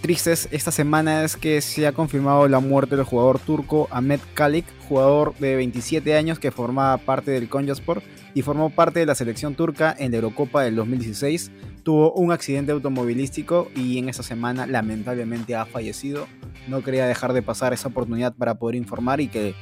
tristes 0.00 0.48
esta 0.50 0.70
semana 0.70 1.24
es 1.24 1.36
que 1.36 1.60
se 1.60 1.86
ha 1.86 1.92
confirmado 1.92 2.48
la 2.48 2.60
muerte 2.60 2.96
del 2.96 3.04
jugador 3.04 3.38
turco 3.38 3.88
Ahmet 3.90 4.20
Kalik 4.34 4.66
jugador 4.88 5.34
de 5.38 5.56
27 5.56 6.16
años 6.16 6.38
que 6.38 6.50
formaba 6.50 6.96
parte 6.98 7.30
del 7.30 7.48
Konyaspor 7.48 8.02
y 8.36 8.42
formó 8.42 8.68
parte 8.68 9.00
de 9.00 9.06
la 9.06 9.14
selección 9.14 9.54
turca 9.54 9.96
en 9.98 10.10
la 10.10 10.18
Eurocopa 10.18 10.62
del 10.62 10.76
2016. 10.76 11.50
Tuvo 11.86 12.10
un 12.14 12.32
accidente 12.32 12.72
automovilístico 12.72 13.70
y 13.76 13.98
en 13.98 14.08
esa 14.08 14.24
semana 14.24 14.66
lamentablemente 14.66 15.54
ha 15.54 15.66
fallecido. 15.66 16.26
No 16.66 16.82
quería 16.82 17.06
dejar 17.06 17.32
de 17.32 17.42
pasar 17.42 17.72
esa 17.72 17.86
oportunidad 17.86 18.34
para 18.34 18.56
poder 18.56 18.74
informar 18.74 19.20
y 19.20 19.28
que 19.28 19.54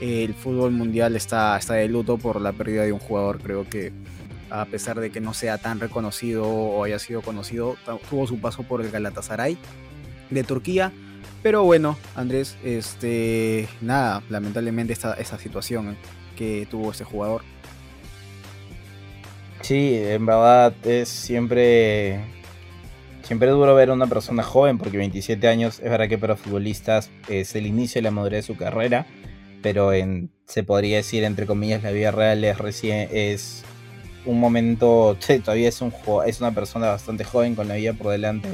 eh, 0.00 0.22
el 0.22 0.32
fútbol 0.32 0.70
mundial 0.70 1.16
está, 1.16 1.58
está 1.58 1.74
de 1.74 1.88
luto 1.88 2.18
por 2.18 2.40
la 2.40 2.52
pérdida 2.52 2.84
de 2.84 2.92
un 2.92 3.00
jugador. 3.00 3.40
Creo 3.40 3.68
que 3.68 3.92
a 4.48 4.64
pesar 4.66 5.00
de 5.00 5.10
que 5.10 5.20
no 5.20 5.34
sea 5.34 5.58
tan 5.58 5.80
reconocido 5.80 6.46
o 6.46 6.84
haya 6.84 7.00
sido 7.00 7.20
conocido, 7.20 7.74
tuvo 8.08 8.28
su 8.28 8.40
paso 8.40 8.62
por 8.62 8.80
el 8.80 8.92
Galatasaray 8.92 9.58
de 10.30 10.44
Turquía. 10.44 10.92
Pero 11.42 11.64
bueno, 11.64 11.98
Andrés, 12.14 12.58
este, 12.62 13.68
nada, 13.80 14.22
lamentablemente 14.30 14.92
esta, 14.92 15.14
esa 15.14 15.36
situación 15.36 15.96
que 16.36 16.68
tuvo 16.70 16.92
ese 16.92 17.02
jugador 17.02 17.42
Sí, 19.62 19.94
en 19.94 20.26
verdad 20.26 20.72
es 20.84 21.08
siempre 21.08 22.20
siempre 23.22 23.50
duro 23.50 23.74
ver 23.74 23.90
a 23.90 23.92
una 23.92 24.06
persona 24.06 24.42
joven 24.42 24.78
porque 24.78 24.96
27 24.96 25.46
años 25.46 25.78
es 25.78 25.90
verdad 25.90 26.08
que 26.08 26.18
para 26.18 26.34
futbolistas 26.34 27.10
es 27.28 27.54
el 27.54 27.66
inicio 27.66 28.00
de 28.00 28.04
la 28.04 28.10
madurez 28.10 28.46
de 28.46 28.54
su 28.54 28.58
carrera, 28.58 29.06
pero 29.62 29.92
en, 29.92 30.30
se 30.46 30.64
podría 30.64 30.96
decir 30.96 31.22
entre 31.24 31.46
comillas 31.46 31.82
la 31.82 31.92
vida 31.92 32.10
real 32.10 32.42
es 32.42 32.58
recién 32.58 33.08
es 33.12 33.62
un 34.24 34.40
momento, 34.40 35.16
todavía 35.44 35.68
es 35.68 35.80
un 35.80 35.92
es 36.26 36.40
una 36.40 36.52
persona 36.52 36.88
bastante 36.88 37.24
joven 37.24 37.54
con 37.54 37.68
la 37.68 37.74
vida 37.74 37.92
por 37.92 38.10
delante. 38.10 38.48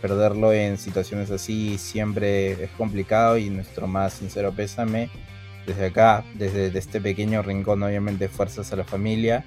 Perderlo 0.00 0.52
en 0.52 0.76
situaciones 0.76 1.30
así 1.30 1.78
siempre 1.78 2.64
es 2.64 2.70
complicado 2.72 3.38
y 3.38 3.48
nuestro 3.48 3.86
más 3.86 4.12
sincero 4.12 4.52
pésame 4.52 5.08
desde 5.66 5.86
acá, 5.86 6.24
desde 6.34 6.78
este 6.78 7.00
pequeño 7.00 7.40
rincón, 7.40 7.82
obviamente 7.82 8.28
fuerzas 8.28 8.70
a 8.72 8.76
la 8.76 8.84
familia 8.84 9.44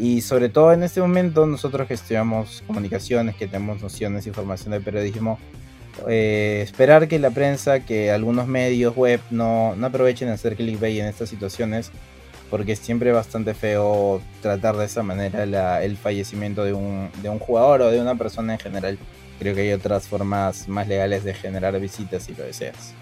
y 0.00 0.22
sobre 0.22 0.48
todo 0.48 0.72
en 0.72 0.82
este 0.82 1.00
momento 1.00 1.44
nosotros 1.44 1.86
que 1.86 1.92
estudiamos 1.92 2.64
comunicaciones, 2.66 3.36
que 3.36 3.46
tenemos 3.46 3.82
nociones 3.82 4.24
de 4.24 4.30
información 4.30 4.72
de 4.72 4.80
periodismo, 4.80 5.38
eh, 6.08 6.62
esperar 6.64 7.06
que 7.06 7.18
la 7.18 7.30
prensa, 7.30 7.80
que 7.80 8.10
algunos 8.10 8.46
medios 8.46 8.96
web 8.96 9.20
no, 9.30 9.76
no 9.76 9.86
aprovechen 9.86 10.28
de 10.28 10.34
hacer 10.34 10.56
clickbait 10.56 11.00
en 11.00 11.06
estas 11.06 11.28
situaciones, 11.28 11.90
porque 12.48 12.72
es 12.72 12.78
siempre 12.78 13.12
bastante 13.12 13.52
feo 13.52 14.22
tratar 14.40 14.78
de 14.78 14.86
esa 14.86 15.02
manera 15.02 15.84
el 15.84 15.96
fallecimiento 15.98 16.64
de 16.64 16.72
un, 16.72 17.10
de 17.22 17.28
un 17.28 17.38
jugador 17.38 17.82
o 17.82 17.90
de 17.90 18.00
una 18.00 18.14
persona 18.14 18.54
en 18.54 18.58
general. 18.58 18.98
Creo 19.38 19.54
que 19.54 19.60
hay 19.60 19.72
otras 19.72 20.08
formas 20.08 20.66
más 20.66 20.88
legales 20.88 21.24
de 21.24 21.34
generar 21.34 21.78
visitas 21.78 22.22
si 22.22 22.34
lo 22.34 22.44
deseas. 22.44 22.94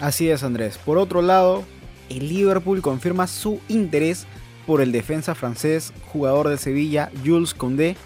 Así 0.00 0.28
es, 0.28 0.42
Andrés. 0.42 0.76
Por 0.76 0.98
otro 0.98 1.22
lado, 1.22 1.62
el 2.08 2.28
Liverpool 2.28 2.82
confirma 2.82 3.28
su 3.28 3.60
interés 3.68 4.26
por 4.66 4.80
el 4.80 4.92
defensa 4.92 5.34
francés, 5.34 5.92
jugador 6.06 6.48
de 6.48 6.58
Sevilla, 6.58 7.10
Jules 7.24 7.54
Condé. 7.54 7.96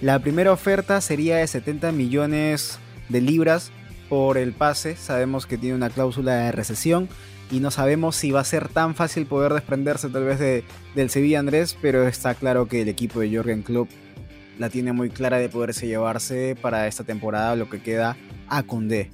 La 0.00 0.18
primera 0.18 0.52
oferta 0.52 1.00
sería 1.00 1.36
de 1.36 1.46
70 1.46 1.92
millones 1.92 2.78
de 3.08 3.20
libras 3.20 3.70
por 4.08 4.38
el 4.38 4.52
pase. 4.52 4.96
Sabemos 4.96 5.46
que 5.46 5.58
tiene 5.58 5.76
una 5.76 5.90
cláusula 5.90 6.34
de 6.36 6.52
recesión 6.52 7.08
y 7.50 7.60
no 7.60 7.70
sabemos 7.70 8.16
si 8.16 8.30
va 8.30 8.40
a 8.40 8.44
ser 8.44 8.68
tan 8.68 8.94
fácil 8.94 9.26
poder 9.26 9.52
desprenderse 9.52 10.08
tal 10.08 10.24
vez 10.24 10.38
de, 10.38 10.64
del 10.94 11.10
Sevilla 11.10 11.38
Andrés, 11.38 11.76
pero 11.80 12.06
está 12.06 12.34
claro 12.34 12.66
que 12.66 12.82
el 12.82 12.88
equipo 12.88 13.20
de 13.20 13.34
Jorgen 13.34 13.62
Klopp 13.62 13.88
la 14.58 14.70
tiene 14.70 14.92
muy 14.92 15.10
clara 15.10 15.38
de 15.38 15.48
poderse 15.48 15.86
llevarse 15.86 16.56
para 16.60 16.86
esta 16.86 17.04
temporada 17.04 17.56
lo 17.56 17.68
que 17.68 17.80
queda 17.80 18.16
a 18.48 18.62
Condé. 18.62 19.10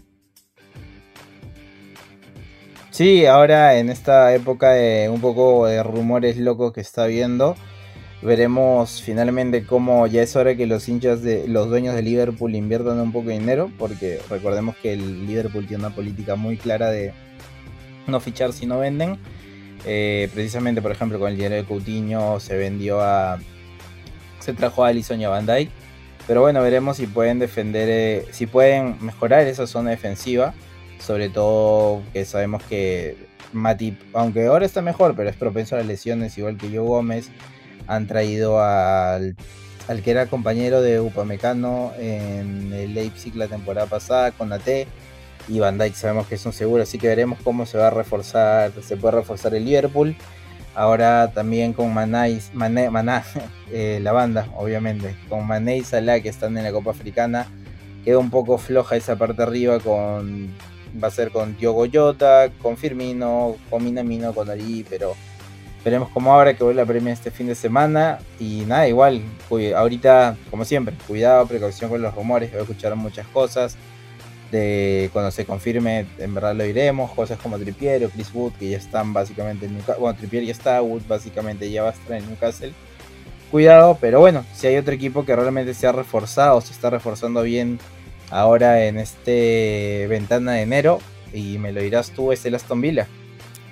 Sí, 2.93 3.25
ahora 3.25 3.79
en 3.79 3.89
esta 3.89 4.35
época 4.35 4.73
de 4.73 5.09
un 5.09 5.23
poco 5.23 5.67
de 5.67 5.83
rumores 5.83 6.37
locos 6.37 6.75
que 6.75 6.83
está 6.83 7.07
viendo, 7.07 7.57
veremos 8.21 9.01
finalmente 9.01 9.65
cómo 9.65 10.07
ya 10.07 10.21
es 10.21 10.37
hora 10.37 10.55
que 10.57 10.67
los 10.67 10.87
hinchas 10.91 11.23
de 11.23 11.49
los 11.49 11.71
dueños 11.71 11.95
de 11.95 12.03
Liverpool 12.03 12.55
inviertan 12.55 13.01
un 13.01 13.11
poco 13.11 13.31
de 13.31 13.39
dinero, 13.39 13.71
porque 13.79 14.21
recordemos 14.29 14.77
que 14.77 14.93
el 14.93 15.27
Liverpool 15.27 15.67
tiene 15.67 15.87
una 15.87 15.95
política 15.95 16.37
muy 16.37 16.59
clara 16.59 16.91
de 16.91 17.15
no 18.07 18.21
fichar 18.21 18.53
si 18.53 18.67
no 18.67 18.79
venden. 18.79 19.17
Eh, 19.87 20.29
precisamente, 20.35 20.83
por 20.83 20.93
ejemplo, 20.93 21.19
con 21.19 21.31
el 21.31 21.37
dinero 21.37 21.55
de 21.55 21.65
Coutinho 21.65 22.41
se 22.41 22.59
vendió 22.59 23.01
a. 23.01 23.39
Se 24.41 24.53
trajo 24.53 24.85
a 24.85 24.89
Alisson 24.89 25.19
y 25.19 25.25
a 25.25 25.31
Van. 25.31 25.47
Pero 26.27 26.43
bueno, 26.43 26.61
veremos 26.61 26.99
si 26.99 27.07
pueden 27.07 27.39
defender, 27.39 27.89
eh, 27.91 28.27
si 28.33 28.47
pueden 28.47 28.99
mejorar 29.01 29.47
esa 29.47 29.67
zona 29.67 29.91
defensiva 29.91 30.53
sobre 31.05 31.29
todo 31.29 32.03
que 32.13 32.25
sabemos 32.25 32.63
que 32.65 33.17
Matip, 33.53 34.01
aunque 34.15 34.47
ahora 34.47 34.65
está 34.65 34.83
mejor, 34.83 35.15
pero 35.17 35.29
es 35.29 35.37
propenso 35.37 35.75
a 35.75 35.79
las 35.79 35.87
lesiones, 35.87 36.39
igual 36.39 36.57
que 36.57 36.71
yo 36.71 36.85
Gómez, 36.85 37.31
han 37.87 38.07
traído 38.07 38.63
al 38.63 39.37
al 39.89 40.03
que 40.03 40.11
era 40.11 40.27
compañero 40.27 40.81
de 40.81 41.01
Upamecano 41.01 41.93
en 41.99 42.73
el 42.73 42.95
Leipzig 42.95 43.35
la 43.37 43.49
temporada 43.49 43.87
pasada 43.87 44.31
con 44.33 44.53
AT. 44.53 44.87
Y 45.49 45.59
Van 45.59 45.77
Dijk 45.77 45.95
sabemos 45.95 46.29
que 46.29 46.37
es 46.37 46.47
un 46.47 46.53
seguro, 46.53 46.85
así 46.85 46.99
que 46.99 47.09
veremos 47.09 47.39
cómo 47.43 47.67
se 47.67 47.77
va 47.77 47.89
a 47.89 47.91
reforzar, 47.91 48.73
se 48.81 48.97
puede 48.97 49.17
reforzar 49.17 49.55
el 49.55 49.65
Liverpool. 49.65 50.17
Ahora 50.75 51.33
también 51.35 51.73
con 51.73 51.93
Maná, 51.93 52.27
Maná 52.55 53.25
eh, 53.73 53.99
la 54.01 54.13
banda, 54.13 54.49
obviamente, 54.57 55.17
con 55.29 55.47
Mané 55.47 55.79
y 55.79 55.85
Salah 55.85 56.21
que 56.21 56.29
están 56.29 56.57
en 56.57 56.65
la 56.65 56.73
Copa 56.73 56.93
Africana. 56.93 57.49
Queda 58.05 58.19
un 58.19 58.31
poco 58.31 58.57
floja 58.59 58.97
esa 58.97 59.17
parte 59.17 59.43
arriba 59.43 59.79
con 59.81 60.51
va 61.03 61.09
a 61.09 61.11
ser 61.11 61.31
con 61.31 61.57
Diogo 61.57 61.87
Jota, 61.93 62.51
con 62.61 62.77
Firmino, 62.77 63.57
con 63.71 63.85
Minamino, 63.85 64.35
con 64.35 64.51
Ari, 64.51 64.85
pero 64.89 65.15
veremos 65.85 66.09
cómo 66.11 66.33
ahora 66.33 66.55
que 66.55 66.65
vuelve 66.65 66.83
la 66.83 66.87
premia 66.87 67.13
este 67.13 67.31
fin 67.31 67.47
de 67.47 67.55
semana. 67.55 68.19
Y 68.39 68.65
nada, 68.67 68.89
igual, 68.89 69.23
ahorita, 69.77 70.37
como 70.51 70.65
siempre, 70.65 70.95
cuidado, 71.07 71.47
precaución 71.47 71.91
con 71.91 72.03
los 72.03 72.15
rumores, 72.15 72.51
voy 72.51 72.61
a 72.61 72.63
escuchar 72.63 72.95
muchas 72.97 73.27
cosas. 73.29 73.77
De 74.51 75.09
cuando 75.15 75.31
se 75.31 75.47
confirme, 75.47 76.05
en 76.19 76.35
verdad 76.35 76.55
lo 76.55 76.67
iremos. 76.67 77.11
Cosas 77.13 77.39
como 77.39 77.59
Trippier 77.59 78.05
o 78.05 78.11
Chris 78.11 78.35
Wood, 78.35 78.53
que 78.59 78.69
ya 78.69 78.77
están 78.77 79.15
básicamente 79.15 79.65
en 79.65 79.73
Newcastle. 79.73 80.01
Bueno, 80.01 80.19
Trippier 80.19 80.45
ya 80.45 80.53
está, 80.53 80.83
Wood 80.83 81.03
básicamente 81.09 81.71
ya 81.71 81.83
va 81.83 81.89
a 81.89 81.93
estar 81.93 82.19
en 82.19 82.29
Newcastle. 82.29 82.75
Cuidado, 83.51 83.97
pero 83.99 84.21
bueno, 84.21 84.45
si 84.55 84.67
hay 84.67 84.77
otro 84.77 84.93
equipo 84.93 85.25
que 85.25 85.35
realmente 85.35 85.73
se 85.73 85.87
ha 85.87 85.93
reforzado, 85.93 86.61
se 86.61 86.73
está 86.73 86.91
reforzando 86.91 87.43
bien 87.43 87.79
ahora 88.33 88.87
en 88.87 88.99
este 88.99 90.07
ventana 90.09 90.53
de 90.53 90.63
enero, 90.63 90.99
y 91.33 91.59
me 91.59 91.73
lo 91.73 91.81
dirás 91.81 92.11
tú, 92.11 92.33
es 92.33 92.45
el 92.45 92.55
Aston 92.55 92.81
Villa. 92.81 93.07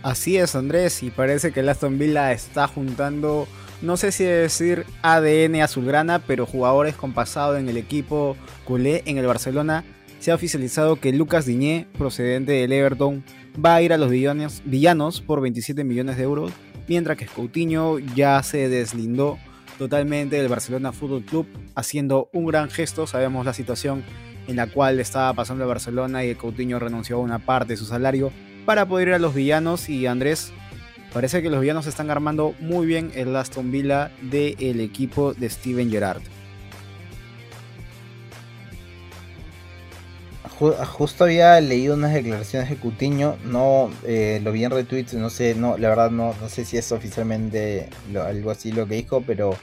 Así 0.02 0.37
es, 0.37 0.55
Andrés, 0.55 1.02
y 1.02 1.11
parece 1.11 1.52
que 1.52 1.61
el 1.61 1.69
Aston 1.69 1.99
Villa 1.99 2.33
está 2.33 2.69
juntando, 2.69 3.49
no 3.83 3.97
sé 3.97 4.12
si 4.12 4.25
decir 4.25 4.87
ADN 5.02 5.62
azulgrana, 5.62 6.21
pero 6.21 6.47
jugadores 6.47 6.95
con 6.95 7.12
pasado 7.12 7.57
en 7.57 7.69
el 7.69 7.76
equipo 7.76 8.37
culé 8.64 9.02
en 9.07 9.19
el 9.19 9.26
Barcelona. 9.26 9.85
Se 10.21 10.31
ha 10.31 10.35
oficializado 10.35 10.97
que 10.97 11.12
Lucas 11.12 11.47
Diñé, 11.47 11.87
procedente 11.97 12.52
del 12.52 12.73
Everton, 12.73 13.25
va 13.62 13.75
a 13.75 13.83
ir 13.83 13.93
a 13.93 13.99
los 13.99 14.11
villanos, 14.11 14.62
villanos 14.64 15.21
por 15.21 15.40
27 15.40 15.83
millones 15.85 16.17
de 16.17 16.23
euros, 16.25 16.52
mientras 16.88 17.17
que 17.17 17.26
Coutinho 17.26 17.99
ya 17.99 18.43
se 18.43 18.69
deslindó 18.69 19.38
totalmente 19.79 20.37
del 20.37 20.49
Barcelona 20.49 20.93
Fútbol 20.93 21.25
Club, 21.25 21.47
haciendo 21.75 22.29
un 22.35 22.47
gran 22.47 22.69
gesto. 22.69 23.07
Sabemos 23.07 23.47
la 23.47 23.55
situación 23.55 24.05
en 24.50 24.57
la 24.57 24.66
cual 24.66 24.99
estaba 24.99 25.33
pasando 25.33 25.62
el 25.62 25.69
Barcelona 25.69 26.25
y 26.25 26.30
el 26.30 26.37
Coutinho 26.37 26.80
renunció 26.80 27.16
a 27.16 27.21
una 27.21 27.38
parte 27.38 27.75
de 27.75 27.76
su 27.76 27.87
salario 27.87 28.33
para 28.66 28.87
poder 28.87 29.09
ir 29.09 29.14
a 29.14 29.19
los 29.19 29.33
villanos 29.33 29.88
y 29.88 30.07
Andrés, 30.07 30.52
parece 31.12 31.40
que 31.40 31.50
los 31.50 31.61
villanos 31.61 31.87
están 31.87 32.11
armando 32.11 32.54
muy 32.59 32.85
bien 32.85 33.12
el 33.14 33.35
Aston 33.37 33.71
Villa 33.71 34.11
del 34.21 34.80
equipo 34.80 35.35
de 35.35 35.49
Steven 35.49 35.90
Gerrard. 35.90 36.23
Justo 40.59 41.25
había 41.25 41.59
leído 41.61 41.95
unas 41.95 42.12
declaraciones 42.12 42.69
de 42.69 42.76
Coutinho, 42.76 43.37
no 43.47 43.90
eh, 44.04 44.40
lo 44.45 44.52
vi 44.52 44.64
en 44.64 44.71
retweets, 44.71 45.14
no 45.14 45.30
sé, 45.30 45.54
no, 45.54 45.78
la 45.78 45.88
verdad 45.88 46.11
no 46.11 46.35
sé 46.49 46.66
si 46.66 46.76
es 46.76 46.92
oficialmente 46.92 47.88
algo 48.14 48.50
así 48.50 48.71
lo 48.71 48.87
que 48.87 48.97
dijo, 48.97 49.23
pero 49.26 49.57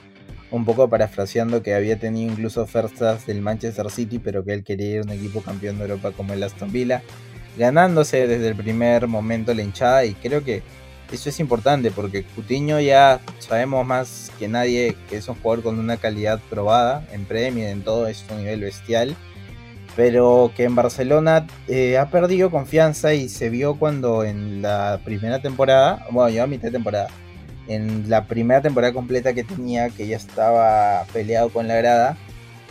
un 0.51 0.65
poco 0.65 0.89
parafraseando 0.89 1.61
que 1.61 1.73
había 1.73 1.99
tenido 1.99 2.31
incluso 2.31 2.61
ofertas 2.61 3.25
del 3.25 3.41
Manchester 3.41 3.89
City, 3.91 4.19
pero 4.19 4.43
que 4.43 4.53
él 4.53 4.63
quería 4.63 4.87
ir 4.87 4.99
a 4.99 5.03
un 5.03 5.11
equipo 5.11 5.41
campeón 5.41 5.77
de 5.77 5.83
Europa 5.83 6.11
como 6.11 6.33
el 6.33 6.43
Aston 6.43 6.71
Villa 6.71 7.01
ganándose 7.57 8.27
desde 8.27 8.49
el 8.49 8.55
primer 8.55 9.07
momento 9.07 9.53
la 9.53 9.63
hinchada. 9.63 10.05
Y 10.05 10.13
creo 10.13 10.43
que 10.43 10.61
eso 11.11 11.29
es 11.29 11.39
importante 11.39 11.91
porque 11.91 12.23
Cutiño 12.23 12.79
ya 12.79 13.19
sabemos 13.39 13.85
más 13.85 14.31
que 14.39 14.47
nadie 14.47 14.95
que 15.09 15.17
es 15.17 15.27
un 15.27 15.35
jugador 15.35 15.63
con 15.63 15.79
una 15.79 15.97
calidad 15.97 16.39
probada 16.49 17.05
en 17.11 17.25
Premier, 17.25 17.69
en 17.69 17.81
todo, 17.81 18.07
es 18.07 18.25
un 18.29 18.37
nivel 18.37 18.61
bestial, 18.61 19.15
pero 19.95 20.51
que 20.55 20.65
en 20.65 20.75
Barcelona 20.75 21.47
eh, 21.67 21.97
ha 21.97 22.09
perdido 22.09 22.51
confianza 22.51 23.13
y 23.13 23.29
se 23.29 23.49
vio 23.49 23.75
cuando 23.75 24.23
en 24.23 24.61
la 24.61 24.99
primera 25.03 25.41
temporada, 25.41 26.05
bueno, 26.11 26.29
ya 26.29 26.43
a 26.43 26.47
mitad 26.47 26.71
temporada, 26.71 27.07
en 27.67 28.09
la 28.09 28.25
primera 28.25 28.61
temporada 28.61 28.93
completa 28.93 29.33
que 29.33 29.43
tenía, 29.43 29.89
que 29.89 30.07
ya 30.07 30.17
estaba 30.17 31.05
peleado 31.13 31.49
con 31.49 31.67
la 31.67 31.75
grada, 31.75 32.17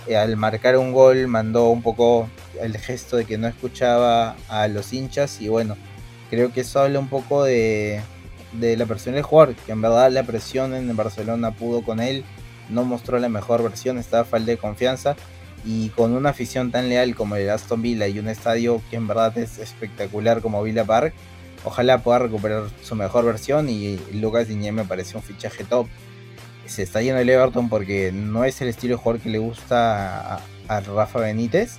eh, 0.06 0.16
al 0.16 0.36
marcar 0.36 0.76
un 0.76 0.92
gol 0.92 1.26
mandó 1.26 1.68
un 1.68 1.82
poco 1.82 2.28
el 2.60 2.76
gesto 2.78 3.16
de 3.16 3.24
que 3.24 3.38
no 3.38 3.48
escuchaba 3.48 4.36
a 4.48 4.68
los 4.68 4.92
hinchas 4.92 5.40
y 5.40 5.48
bueno, 5.48 5.76
creo 6.30 6.52
que 6.52 6.60
eso 6.60 6.80
habla 6.80 6.98
un 6.98 7.08
poco 7.08 7.44
de, 7.44 8.02
la 8.52 8.86
persona 8.86 9.16
del 9.16 9.24
jugador, 9.24 9.54
que 9.54 9.72
en 9.72 9.82
verdad 9.82 10.10
la 10.10 10.22
presión 10.22 10.74
en 10.74 10.94
Barcelona 10.96 11.50
pudo 11.50 11.82
con 11.82 12.00
él, 12.00 12.24
no 12.70 12.84
mostró 12.84 13.18
la 13.18 13.28
mejor 13.28 13.62
versión, 13.62 13.98
estaba 13.98 14.24
falta 14.24 14.50
de 14.50 14.56
confianza 14.56 15.16
y 15.64 15.88
con 15.90 16.12
una 16.12 16.30
afición 16.30 16.70
tan 16.70 16.88
leal 16.88 17.14
como 17.14 17.36
el 17.36 17.50
Aston 17.50 17.82
Villa 17.82 18.06
y 18.06 18.18
un 18.18 18.28
estadio 18.28 18.80
que 18.88 18.96
en 18.96 19.08
verdad 19.08 19.36
es 19.36 19.58
espectacular 19.58 20.40
como 20.40 20.62
Villa 20.62 20.84
Park, 20.84 21.12
ojalá 21.66 22.02
pueda 22.02 22.20
recuperar 22.20 22.64
su 22.82 22.94
mejor 22.94 23.24
versión 23.24 23.68
y 23.68 23.98
Lucas 24.14 24.48
Diñé 24.48 24.72
me 24.72 24.84
parece 24.84 25.16
un 25.16 25.22
fichaje 25.22 25.64
top 25.64 25.86
se 26.66 26.82
está 26.82 27.00
yendo 27.02 27.20
el 27.20 27.28
Everton 27.28 27.68
porque 27.68 28.12
no 28.12 28.44
es 28.44 28.60
el 28.60 28.68
estilo 28.68 28.96
de 28.96 29.02
jugador 29.02 29.22
que 29.22 29.30
le 29.30 29.38
gusta 29.38 30.40
a, 30.68 30.80
Rafa 30.80 31.20
Benítez. 31.20 31.78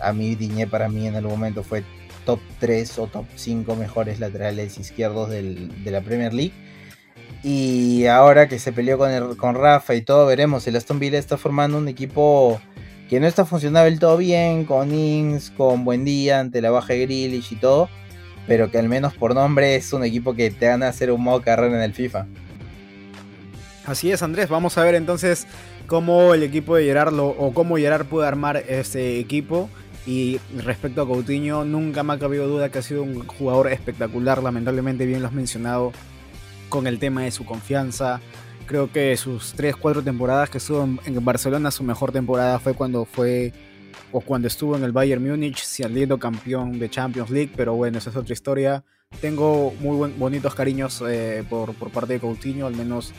A 0.00 0.12
mí 0.12 0.34
Diñé 0.34 0.66
para 0.66 0.88
mí 0.88 1.06
en 1.06 1.16
el 1.16 1.24
momento 1.24 1.62
fue 1.62 1.82
top 2.24 2.40
3 2.60 2.98
o 3.00 3.06
top 3.08 3.26
5 3.34 3.74
mejores 3.74 4.20
laterales 4.20 4.78
izquierdos 4.78 5.30
de 5.30 5.90
la 5.90 6.00
Premier 6.00 6.32
League. 6.32 6.52
Y 7.42 8.06
ahora 8.06 8.48
que 8.48 8.58
se 8.58 8.72
peleó 8.72 8.98
con, 8.98 9.36
con 9.36 9.54
Rafa 9.54 9.94
y 9.94 10.02
todo, 10.02 10.26
veremos. 10.26 10.66
El 10.66 10.76
Aston 10.76 10.98
Villa 10.98 11.18
está 11.18 11.36
formando 11.36 11.78
un 11.78 11.88
equipo 11.88 12.60
que 13.08 13.20
no 13.20 13.26
está 13.26 13.44
funcionando 13.44 13.84
del 13.84 13.98
todo 13.98 14.16
bien, 14.16 14.64
con 14.64 14.92
Ings, 14.92 15.50
con 15.50 15.84
Buendía, 15.84 16.40
ante 16.40 16.60
la 16.60 16.70
baja 16.70 16.92
de 16.92 17.06
Grealish 17.06 17.52
y 17.52 17.56
todo. 17.56 17.88
Pero 18.48 18.70
que 18.70 18.78
al 18.78 18.88
menos 18.88 19.14
por 19.14 19.34
nombre 19.34 19.76
es 19.76 19.92
un 19.92 20.02
equipo 20.02 20.34
que 20.34 20.50
te 20.50 20.66
gana 20.66 20.86
a 20.86 20.88
hacer 20.88 21.12
un 21.12 21.22
modo 21.22 21.42
carrera 21.42 21.76
en 21.76 21.82
el 21.82 21.92
FIFA. 21.92 22.26
Así 23.86 24.10
es, 24.10 24.22
Andrés. 24.22 24.48
Vamos 24.48 24.76
a 24.76 24.84
ver 24.84 24.96
entonces 24.96 25.46
cómo 25.86 26.34
el 26.34 26.42
equipo 26.42 26.74
de 26.74 26.84
Gerard 26.84 27.14
o 27.18 27.52
cómo 27.54 27.76
Gerard 27.76 28.06
puede 28.06 28.26
armar 28.26 28.56
este 28.56 29.20
equipo. 29.20 29.70
Y 30.06 30.40
respecto 30.56 31.02
a 31.02 31.06
Coutinho, 31.06 31.66
nunca 31.66 32.02
me 32.02 32.14
ha 32.14 32.18
cabido 32.18 32.48
duda 32.48 32.70
que 32.70 32.78
ha 32.78 32.82
sido 32.82 33.02
un 33.02 33.26
jugador 33.26 33.70
espectacular. 33.70 34.42
Lamentablemente, 34.42 35.04
bien 35.04 35.20
lo 35.20 35.28
has 35.28 35.34
mencionado 35.34 35.92
con 36.70 36.86
el 36.86 36.98
tema 36.98 37.24
de 37.24 37.30
su 37.30 37.44
confianza. 37.44 38.20
Creo 38.64 38.90
que 38.90 39.14
sus 39.18 39.54
3-4 39.54 40.02
temporadas 40.02 40.48
que 40.48 40.58
estuvo 40.58 40.82
en 40.82 41.24
Barcelona, 41.24 41.70
su 41.70 41.84
mejor 41.84 42.12
temporada 42.12 42.58
fue 42.58 42.72
cuando 42.72 43.04
fue 43.04 43.52
o 44.12 44.20
cuando 44.20 44.48
estuvo 44.48 44.76
en 44.76 44.84
el 44.84 44.92
Bayern 44.92 45.22
Múnich 45.22 45.62
saliendo 45.62 46.18
campeón 46.18 46.78
de 46.78 46.88
Champions 46.88 47.30
League, 47.30 47.52
pero 47.56 47.74
bueno, 47.74 47.98
esa 47.98 48.10
es 48.10 48.16
otra 48.16 48.32
historia. 48.32 48.84
Tengo 49.20 49.72
muy 49.80 50.10
bonitos 50.12 50.54
cariños 50.54 51.02
eh, 51.08 51.44
por, 51.48 51.74
por 51.74 51.90
parte 51.90 52.14
de 52.14 52.20
Coutinho, 52.20 52.66
al 52.66 52.76
menos 52.76 53.14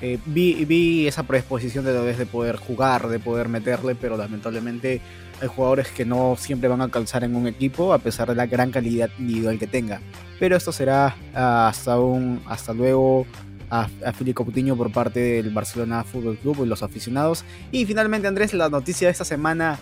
eh, 0.00 0.18
vi, 0.26 1.08
esa 1.08 1.24
predisposición 1.24 1.84
de, 1.84 1.92
de 1.92 2.26
poder 2.26 2.56
jugar, 2.56 3.08
de 3.08 3.18
poder 3.18 3.48
meterle, 3.48 3.94
pero 3.96 4.16
lamentablemente 4.16 5.00
hay 5.40 5.48
jugadores 5.48 5.88
que 5.88 6.04
no 6.04 6.36
siempre 6.36 6.68
van 6.68 6.80
a 6.82 6.88
calzar 6.88 7.24
en 7.24 7.34
un 7.34 7.46
equipo 7.46 7.92
a 7.92 7.98
pesar 7.98 8.28
de 8.28 8.34
la 8.36 8.46
gran 8.46 8.70
calidad 8.70 9.10
individual 9.18 9.58
que 9.58 9.66
tenga. 9.66 10.00
Pero 10.38 10.56
esto 10.56 10.70
será 10.70 11.16
ah, 11.34 11.68
hasta, 11.68 11.98
un, 11.98 12.40
hasta 12.46 12.72
luego 12.72 13.26
a, 13.70 13.88
a 14.04 14.12
Filipe 14.12 14.44
Coutinho 14.44 14.76
por 14.76 14.92
parte 14.92 15.18
del 15.18 15.50
Barcelona 15.50 16.04
Fútbol 16.04 16.38
Club 16.38 16.64
y 16.64 16.66
los 16.66 16.84
aficionados. 16.84 17.44
Y 17.72 17.84
finalmente 17.84 18.28
Andrés, 18.28 18.54
la 18.54 18.68
noticia 18.68 19.08
de 19.08 19.12
esta 19.12 19.24
semana 19.24 19.78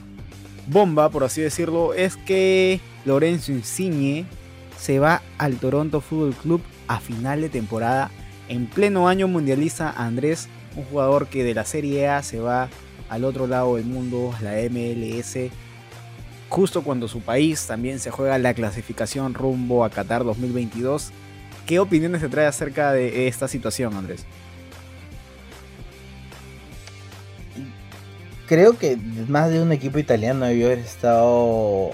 bomba, 0.67 1.11
por 1.11 1.25
así 1.25 1.41
decirlo, 1.41 1.95
es 1.95 2.17
que 2.17 2.81
Lorenzo 3.05 3.53
Insigne 3.53 4.27
se 4.79 4.99
va 4.99 5.23
al 5.39 5.57
Toronto 5.57 6.01
Fútbol 6.01 6.35
Club 6.35 6.63
a 6.89 7.01
final 7.01 7.41
de 7.41 7.49
temporada 7.49 8.11
en 8.49 8.67
pleno 8.67 9.09
año 9.09 9.29
mundialista 9.29 9.91
Andrés, 9.91 10.49
un 10.77 10.85
jugador 10.85 11.29
que 11.29 11.45
de 11.45 11.55
la 11.55 11.65
Serie 11.65 12.09
A 12.09 12.23
se 12.23 12.39
va 12.39 12.69
al 13.09 13.25
otro 13.25 13.47
lado 13.47 13.77
del 13.77 13.87
mundo, 13.87 14.35
la 14.43 14.53
MLS, 14.71 15.51
justo 16.49 16.83
cuando 16.83 17.09
su 17.09 17.21
país 17.21 17.67
también 17.67 17.99
se 17.99 18.11
juega 18.11 18.39
la 18.39 18.55
clasificación 18.55 19.35
rumbo 19.35 19.85
a 19.85 19.91
Qatar 19.91 20.25
2022. 20.25 21.13
¿Qué 21.67 21.81
opiniones 21.81 22.21
te 22.21 22.29
trae 22.29 22.47
acerca 22.47 22.93
de 22.93 23.27
esta 23.27 23.49
situación, 23.49 23.95
Andrés? 23.95 24.25
Creo 28.47 28.79
que 28.79 28.97
más 29.29 29.51
de 29.51 29.61
un 29.61 29.73
equipo 29.73 29.99
italiano 29.99 30.47
debió 30.47 30.67
haber 30.67 30.79
estado 30.79 31.91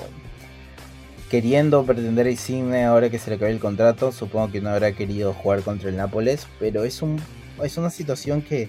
queriendo 1.30 1.82
pretender 1.86 2.26
a 2.26 2.30
Insigne 2.30 2.84
ahora 2.84 3.08
que 3.08 3.18
se 3.18 3.30
le 3.30 3.36
acabó 3.36 3.50
el 3.50 3.58
contrato. 3.58 4.12
Supongo 4.12 4.52
que 4.52 4.60
no 4.60 4.68
habrá 4.68 4.92
querido 4.92 5.32
jugar 5.32 5.62
contra 5.62 5.88
el 5.88 5.96
Nápoles, 5.96 6.46
pero 6.60 6.84
es, 6.84 7.00
un, 7.00 7.18
es 7.62 7.78
una 7.78 7.88
situación 7.88 8.42
que 8.42 8.68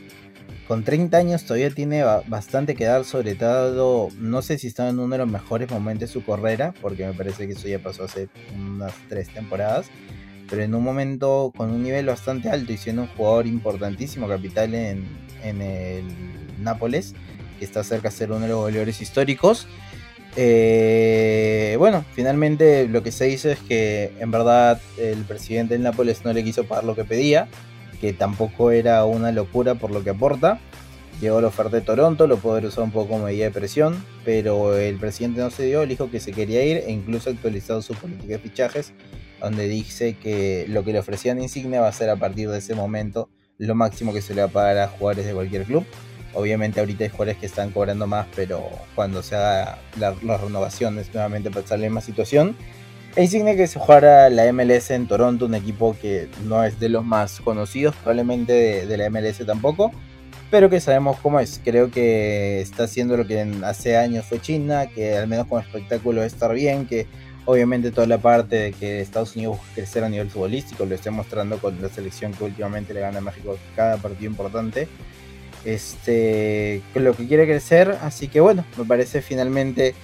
con 0.66 0.86
30 0.86 1.18
años 1.18 1.44
todavía 1.44 1.72
tiene 1.72 2.06
bastante 2.28 2.74
que 2.74 2.86
dar, 2.86 3.04
sobre 3.04 3.36
todo, 3.36 4.08
no 4.18 4.42
sé 4.42 4.58
si 4.58 4.68
está 4.68 4.88
en 4.88 4.98
uno 4.98 5.12
de 5.12 5.18
los 5.18 5.28
mejores 5.30 5.70
momentos 5.70 6.08
de 6.08 6.14
su 6.14 6.24
carrera, 6.24 6.74
porque 6.82 7.06
me 7.06 7.12
parece 7.12 7.48
que 7.48 7.54
eso 7.54 7.68
ya 7.68 7.80
pasó 7.80 8.06
hace 8.06 8.30
unas 8.56 8.94
3 9.10 9.28
temporadas, 9.28 9.88
pero 10.50 10.64
en 10.64 10.74
un 10.74 10.84
momento 10.84 11.52
con 11.58 11.70
un 11.70 11.84
nivel 11.84 12.06
bastante 12.06 12.50
alto 12.50 12.72
y 12.72 12.78
siendo 12.78 13.02
un 13.02 13.08
jugador 13.10 13.46
importantísimo, 13.46 14.30
capital 14.30 14.74
en, 14.74 15.06
en 15.44 15.62
el 15.62 16.06
Nápoles, 16.60 17.14
está 17.64 17.84
cerca 17.84 18.10
de 18.10 18.16
ser 18.16 18.32
uno 18.32 18.42
de 18.42 18.48
los 18.50 18.58
goleadores 18.58 19.02
históricos. 19.02 19.68
Eh, 20.36 21.76
bueno, 21.78 22.04
finalmente 22.14 22.88
lo 22.88 23.04
que 23.04 23.12
se 23.12 23.26
dice 23.26 23.52
es 23.52 23.60
que 23.60 24.12
en 24.20 24.32
verdad 24.32 24.82
el 24.98 25.24
presidente 25.26 25.76
del 25.76 25.84
Nápoles 25.84 26.26
no 26.26 26.34
le 26.34 26.44
quiso 26.44 26.64
pagar 26.64 26.84
lo 26.84 26.96
que 26.96 27.04
pedía, 27.04 27.48
que 28.02 28.14
tampoco 28.14 28.72
era 28.72 29.06
una 29.06 29.32
locura 29.32 29.76
por 29.76 29.92
lo 29.92 30.04
que 30.04 30.10
aporta. 30.10 30.60
Llegó 31.22 31.40
la 31.40 31.48
oferta 31.48 31.78
de 31.78 31.82
Toronto, 31.82 32.28
lo 32.28 32.38
pudo 32.38 32.68
usar 32.68 32.84
un 32.84 32.92
poco 32.92 33.10
como 33.10 33.26
medida 33.26 33.46
de 33.46 33.52
presión, 33.52 34.04
pero 34.26 34.76
el 34.76 34.98
presidente 34.98 35.40
no 35.40 35.52
se 35.52 35.66
dio, 35.66 35.86
dijo 35.86 36.10
que 36.10 36.20
se 36.20 36.34
quería 36.34 36.66
ir 36.66 36.78
e 36.78 36.92
incluso 36.92 37.30
actualizado 37.30 37.82
su 37.82 37.94
política 37.94 38.34
de 38.34 38.40
fichajes, 38.40 38.94
donde 39.40 39.68
dice 39.68 40.18
que 40.22 40.66
lo 40.68 40.84
que 40.84 40.92
le 40.92 41.00
ofrecían 41.00 41.42
Insignia 41.42 41.82
va 41.82 41.88
a 41.88 41.94
ser 41.94 42.10
a 42.10 42.16
partir 42.16 42.50
de 42.50 42.58
ese 42.58 42.76
momento 42.76 43.30
lo 43.58 43.76
máximo 43.76 44.12
que 44.12 44.22
se 44.22 44.34
le 44.34 44.42
va 44.42 44.48
a 44.48 44.52
pagar 44.52 44.78
a 44.80 44.88
jugadores 44.88 45.26
de 45.26 45.34
cualquier 45.34 45.64
club. 45.64 45.86
Obviamente 46.34 46.80
ahorita 46.80 47.04
hay 47.04 47.10
jugadores 47.10 47.38
que 47.38 47.46
están 47.46 47.72
cobrando 47.72 48.08
más, 48.08 48.28
pero 48.36 48.64
cuando 48.96 49.22
se 49.22 49.36
haga 49.36 49.80
las 49.98 50.42
renovaciones 50.42 51.14
nuevamente 51.14 51.52
pasar 51.52 51.80
la 51.80 51.86
misma 51.86 52.02
situación. 52.02 52.56
E 53.16 53.22
Insignia 53.22 53.56
que 53.56 53.68
se 53.68 53.80
jugara 53.80 54.30
la 54.30 54.52
MLS 54.52 54.90
en 54.90 55.08
Toronto, 55.08 55.46
un 55.46 55.54
equipo 55.54 55.96
que 56.02 56.30
no 56.46 56.64
es 56.64 56.80
de 56.80 56.90
los 56.90 57.06
más 57.06 57.42
conocidos, 57.42 57.96
probablemente 57.96 58.88
de, 58.88 58.98
la 58.98 59.10
MLS 59.10 59.46
tampoco 59.46 59.92
pero 60.50 60.70
que 60.70 60.80
sabemos 60.80 61.18
cómo 61.20 61.40
es. 61.40 61.60
Creo 61.64 61.90
que 61.90 62.62
está 62.62 62.84
haciendo 62.84 63.18
lo 63.18 63.26
que 63.26 63.42
hace 63.64 63.98
años 63.98 64.24
fue 64.24 64.40
China, 64.40 64.86
que 64.86 65.18
al 65.18 65.28
menos 65.28 65.48
como 65.48 65.60
espectáculo 65.60 66.24
estar 66.24 66.54
bien, 66.54 66.86
que 66.86 67.08
obviamente 67.46 67.90
toda 67.92 68.08
la 68.08 68.20
parte 68.20 68.56
de 68.56 68.72
que 68.72 69.02
Estados 69.02 69.36
Unidos 69.36 69.58
busca 69.58 69.74
crecer 69.74 70.04
a 70.04 70.10
nivel 70.10 70.30
futbolístico 70.30 70.86
lo 70.86 70.96
está 70.96 71.12
mostrando 71.12 71.58
con 71.58 71.82
la 71.82 71.90
selección 71.90 72.34
que 72.34 72.44
últimamente 72.44 72.94
le 72.94 73.00
gana 73.00 73.18
a 73.18 73.22
México 73.22 73.58
cada 73.76 73.98
partido 73.98 74.30
importante. 74.30 74.88
Este, 75.66 76.82
lo 76.94 77.16
que 77.16 77.28
quiere 77.28 77.46
crecer, 77.46 77.98
así 78.02 78.28
que 78.28 78.42
bueno, 78.42 78.66
me 78.78 78.84
parece 78.84 79.22
finalmente, 79.22 79.96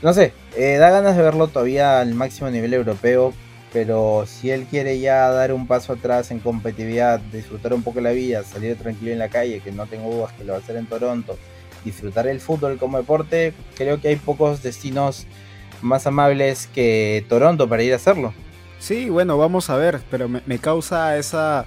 no 0.00 0.12
sé, 0.12 0.32
eh, 0.56 0.76
da 0.76 0.90
ganas 0.90 1.16
de 1.16 1.22
verlo 1.22 1.48
todavía 1.48 2.00
al 2.00 2.14
máximo 2.14 2.50
nivel 2.50 2.72
europeo, 2.72 3.34
pero 3.72 4.24
si 4.26 4.50
él 4.50 4.66
quiere 4.66 5.00
ya 5.00 5.28
dar 5.30 5.52
un 5.52 5.66
paso 5.66 5.94
atrás 5.94 6.30
en 6.30 6.38
competitividad, 6.38 7.20
disfrutar 7.32 7.74
un 7.74 7.82
poco 7.82 8.00
la 8.00 8.12
vida, 8.12 8.44
salir 8.44 8.76
tranquilo 8.76 9.10
en 9.12 9.18
la 9.18 9.28
calle, 9.28 9.60
que 9.60 9.72
no 9.72 9.86
tengo 9.86 10.12
dudas 10.12 10.32
que 10.34 10.44
lo 10.44 10.52
va 10.52 10.58
a 10.58 10.62
hacer 10.62 10.76
en 10.76 10.86
Toronto, 10.86 11.36
disfrutar 11.84 12.28
el 12.28 12.40
fútbol 12.40 12.78
como 12.78 12.98
deporte, 12.98 13.54
creo 13.76 14.00
que 14.00 14.08
hay 14.08 14.16
pocos 14.16 14.62
destinos 14.62 15.26
más 15.80 16.06
amables 16.06 16.68
que 16.72 17.24
Toronto 17.28 17.68
para 17.68 17.82
ir 17.82 17.92
a 17.92 17.96
hacerlo. 17.96 18.32
Sí, 18.78 19.08
bueno, 19.10 19.38
vamos 19.38 19.70
a 19.70 19.76
ver, 19.76 20.00
pero 20.10 20.28
me, 20.28 20.42
me 20.46 20.58
causa 20.58 21.16
esa, 21.16 21.66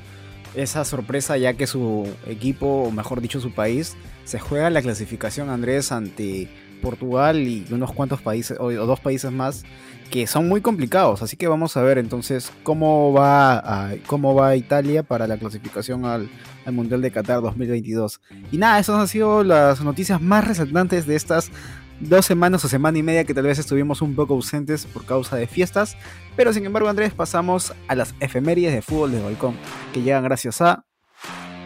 esa 0.55 0.85
sorpresa 0.85 1.38
ya 1.38 1.53
que 1.53 1.67
su 1.67 2.07
equipo, 2.27 2.83
o 2.83 2.91
mejor 2.91 3.21
dicho 3.21 3.39
su 3.39 3.51
país, 3.51 3.95
se 4.24 4.39
juega 4.39 4.69
la 4.69 4.81
clasificación 4.81 5.50
Andrés 5.50 5.91
ante 5.91 6.50
Portugal 6.81 7.39
y 7.39 7.65
unos 7.71 7.93
cuantos 7.93 8.21
países, 8.21 8.57
o 8.59 8.71
dos 8.71 9.00
países 9.00 9.31
más 9.31 9.63
que 10.09 10.27
son 10.27 10.47
muy 10.47 10.62
complicados. 10.62 11.21
Así 11.21 11.35
que 11.35 11.47
vamos 11.47 11.75
a 11.77 11.81
ver 11.81 11.97
entonces 11.97 12.51
cómo 12.63 13.12
va, 13.13 13.91
cómo 14.05 14.35
va 14.35 14.55
Italia 14.55 15.03
para 15.03 15.27
la 15.27 15.38
clasificación 15.38 16.05
al, 16.05 16.29
al, 16.65 16.74
Mundial 16.74 17.01
de 17.01 17.12
Qatar 17.12 17.41
2022. 17.41 18.21
Y 18.51 18.57
nada, 18.57 18.79
esas 18.79 19.00
han 19.00 19.07
sido 19.07 19.43
las 19.43 19.81
noticias 19.81 20.21
más 20.21 20.47
resaltantes 20.47 21.05
de 21.07 21.15
estas 21.15 21.51
dos 21.99 22.25
semanas 22.25 22.63
o 22.65 22.67
semana 22.67 22.97
y 22.97 23.03
media 23.03 23.23
que 23.23 23.33
tal 23.33 23.45
vez 23.45 23.59
estuvimos 23.59 24.01
un 24.01 24.15
poco 24.15 24.33
ausentes 24.33 24.85
por 24.85 25.05
causa 25.05 25.35
de 25.35 25.47
fiestas. 25.47 25.97
Pero 26.35 26.53
sin 26.53 26.65
embargo, 26.65 26.89
Andrés, 26.89 27.13
pasamos 27.13 27.73
a 27.87 27.95
las 27.95 28.15
efemérides 28.19 28.73
de 28.73 28.81
fútbol 28.81 29.11
de 29.11 29.21
balcón, 29.21 29.55
que 29.93 30.01
llegan 30.01 30.23
gracias 30.23 30.61
a 30.61 30.85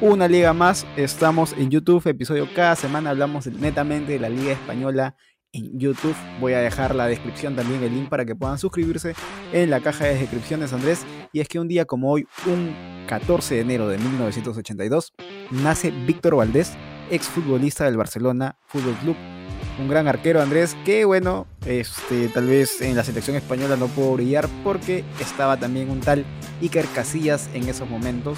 una 0.01 0.27
liga 0.27 0.53
más. 0.53 0.85
Estamos 0.95 1.53
en 1.53 1.69
YouTube, 1.69 2.07
episodio 2.07 2.47
cada 2.53 2.75
semana 2.75 3.09
hablamos 3.09 3.47
netamente 3.47 4.13
de 4.13 4.19
la 4.19 4.29
liga 4.29 4.53
española 4.53 5.15
en 5.51 5.79
YouTube. 5.79 6.15
Voy 6.39 6.53
a 6.53 6.59
dejar 6.59 6.95
la 6.95 7.07
descripción 7.07 7.55
también 7.55 7.83
el 7.83 7.93
link 7.93 8.09
para 8.09 8.25
que 8.25 8.35
puedan 8.35 8.57
suscribirse 8.57 9.15
en 9.51 9.69
la 9.69 9.81
caja 9.81 10.05
de 10.05 10.15
descripciones, 10.15 10.73
Andrés. 10.73 11.05
Y 11.33 11.39
es 11.39 11.47
que 11.47 11.59
un 11.59 11.67
día 11.67 11.85
como 11.85 12.11
hoy, 12.11 12.27
un 12.45 12.73
14 13.07 13.55
de 13.55 13.61
enero 13.61 13.87
de 13.87 13.97
1982, 13.97 15.13
nace 15.51 15.91
Víctor 15.91 16.35
Valdés, 16.35 16.77
exfutbolista 17.09 17.85
del 17.85 17.97
Barcelona 17.97 18.57
Fútbol 18.67 18.95
Club. 18.95 19.38
Un 19.79 19.87
gran 19.87 20.07
arquero, 20.07 20.41
Andrés, 20.41 20.75
que 20.85 21.05
bueno, 21.05 21.47
este, 21.65 22.27
tal 22.27 22.47
vez 22.47 22.81
en 22.81 22.95
la 22.95 23.03
selección 23.03 23.37
española 23.37 23.77
no 23.77 23.87
pudo 23.87 24.13
brillar 24.13 24.47
porque 24.63 25.05
estaba 25.19 25.57
también 25.57 25.89
un 25.89 26.01
tal 26.01 26.25
Iker 26.61 26.85
Casillas 26.87 27.49
en 27.53 27.69
esos 27.69 27.89
momentos 27.89 28.37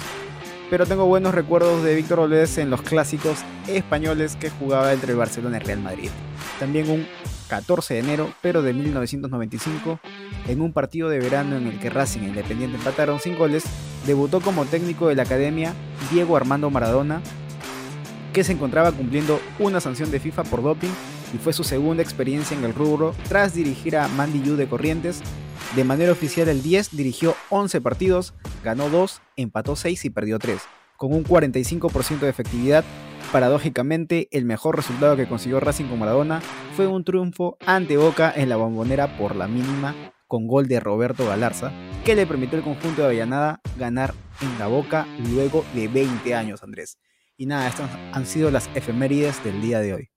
pero 0.72 0.86
tengo 0.86 1.04
buenos 1.04 1.34
recuerdos 1.34 1.84
de 1.84 1.94
Víctor 1.94 2.20
Valdés 2.20 2.56
en 2.56 2.70
los 2.70 2.80
clásicos 2.80 3.40
españoles 3.68 4.36
que 4.36 4.48
jugaba 4.48 4.94
entre 4.94 5.12
el 5.12 5.18
Barcelona 5.18 5.58
y 5.58 5.60
Real 5.60 5.80
Madrid. 5.80 6.08
También 6.58 6.88
un 6.88 7.06
14 7.50 7.92
de 7.92 8.00
enero, 8.00 8.32
pero 8.40 8.62
de 8.62 8.72
1995, 8.72 10.00
en 10.48 10.62
un 10.62 10.72
partido 10.72 11.10
de 11.10 11.18
verano 11.18 11.58
en 11.58 11.66
el 11.66 11.78
que 11.78 11.90
Racing 11.90 12.20
e 12.20 12.28
Independiente 12.28 12.78
empataron 12.78 13.20
sin 13.20 13.36
goles, 13.36 13.64
debutó 14.06 14.40
como 14.40 14.64
técnico 14.64 15.08
de 15.08 15.14
la 15.14 15.24
academia 15.24 15.74
Diego 16.10 16.38
Armando 16.38 16.70
Maradona, 16.70 17.20
que 18.32 18.42
se 18.42 18.52
encontraba 18.52 18.92
cumpliendo 18.92 19.42
una 19.58 19.78
sanción 19.78 20.10
de 20.10 20.20
FIFA 20.20 20.44
por 20.44 20.62
doping 20.62 20.88
y 21.32 21.38
fue 21.38 21.52
su 21.52 21.64
segunda 21.64 22.02
experiencia 22.02 22.56
en 22.56 22.64
el 22.64 22.74
rubro 22.74 23.14
tras 23.28 23.54
dirigir 23.54 23.96
a 23.96 24.08
Mandy 24.08 24.42
Yu 24.42 24.56
de 24.56 24.68
Corrientes. 24.68 25.22
De 25.76 25.84
manera 25.84 26.12
oficial 26.12 26.48
el 26.48 26.62
10 26.62 26.96
dirigió 26.96 27.34
11 27.50 27.80
partidos, 27.80 28.34
ganó 28.62 28.90
2, 28.90 29.22
empató 29.36 29.76
6 29.76 30.04
y 30.04 30.10
perdió 30.10 30.38
3. 30.38 30.60
Con 30.96 31.12
un 31.12 31.24
45% 31.24 32.20
de 32.20 32.28
efectividad, 32.28 32.84
paradójicamente 33.32 34.28
el 34.30 34.44
mejor 34.44 34.76
resultado 34.76 35.16
que 35.16 35.26
consiguió 35.26 35.58
Racing 35.60 35.86
con 35.86 35.98
Maradona 35.98 36.42
fue 36.76 36.86
un 36.86 37.04
triunfo 37.04 37.56
ante 37.66 37.96
Boca 37.96 38.32
en 38.34 38.48
la 38.48 38.56
bombonera 38.56 39.16
por 39.16 39.34
la 39.34 39.48
mínima 39.48 39.94
con 40.28 40.46
gol 40.46 40.66
de 40.66 40.80
Roberto 40.80 41.26
Galarza, 41.26 41.72
que 42.04 42.14
le 42.14 42.26
permitió 42.26 42.56
al 42.56 42.64
conjunto 42.64 43.02
de 43.02 43.08
Avellanada 43.08 43.60
ganar 43.78 44.14
en 44.40 44.58
la 44.58 44.66
Boca 44.66 45.06
luego 45.30 45.64
de 45.74 45.88
20 45.88 46.34
años, 46.34 46.62
Andrés. 46.62 46.98
Y 47.36 47.46
nada, 47.46 47.68
estas 47.68 47.90
han 48.12 48.26
sido 48.26 48.50
las 48.50 48.70
efemérides 48.74 49.42
del 49.44 49.60
día 49.60 49.80
de 49.80 49.94
hoy. 49.94 50.11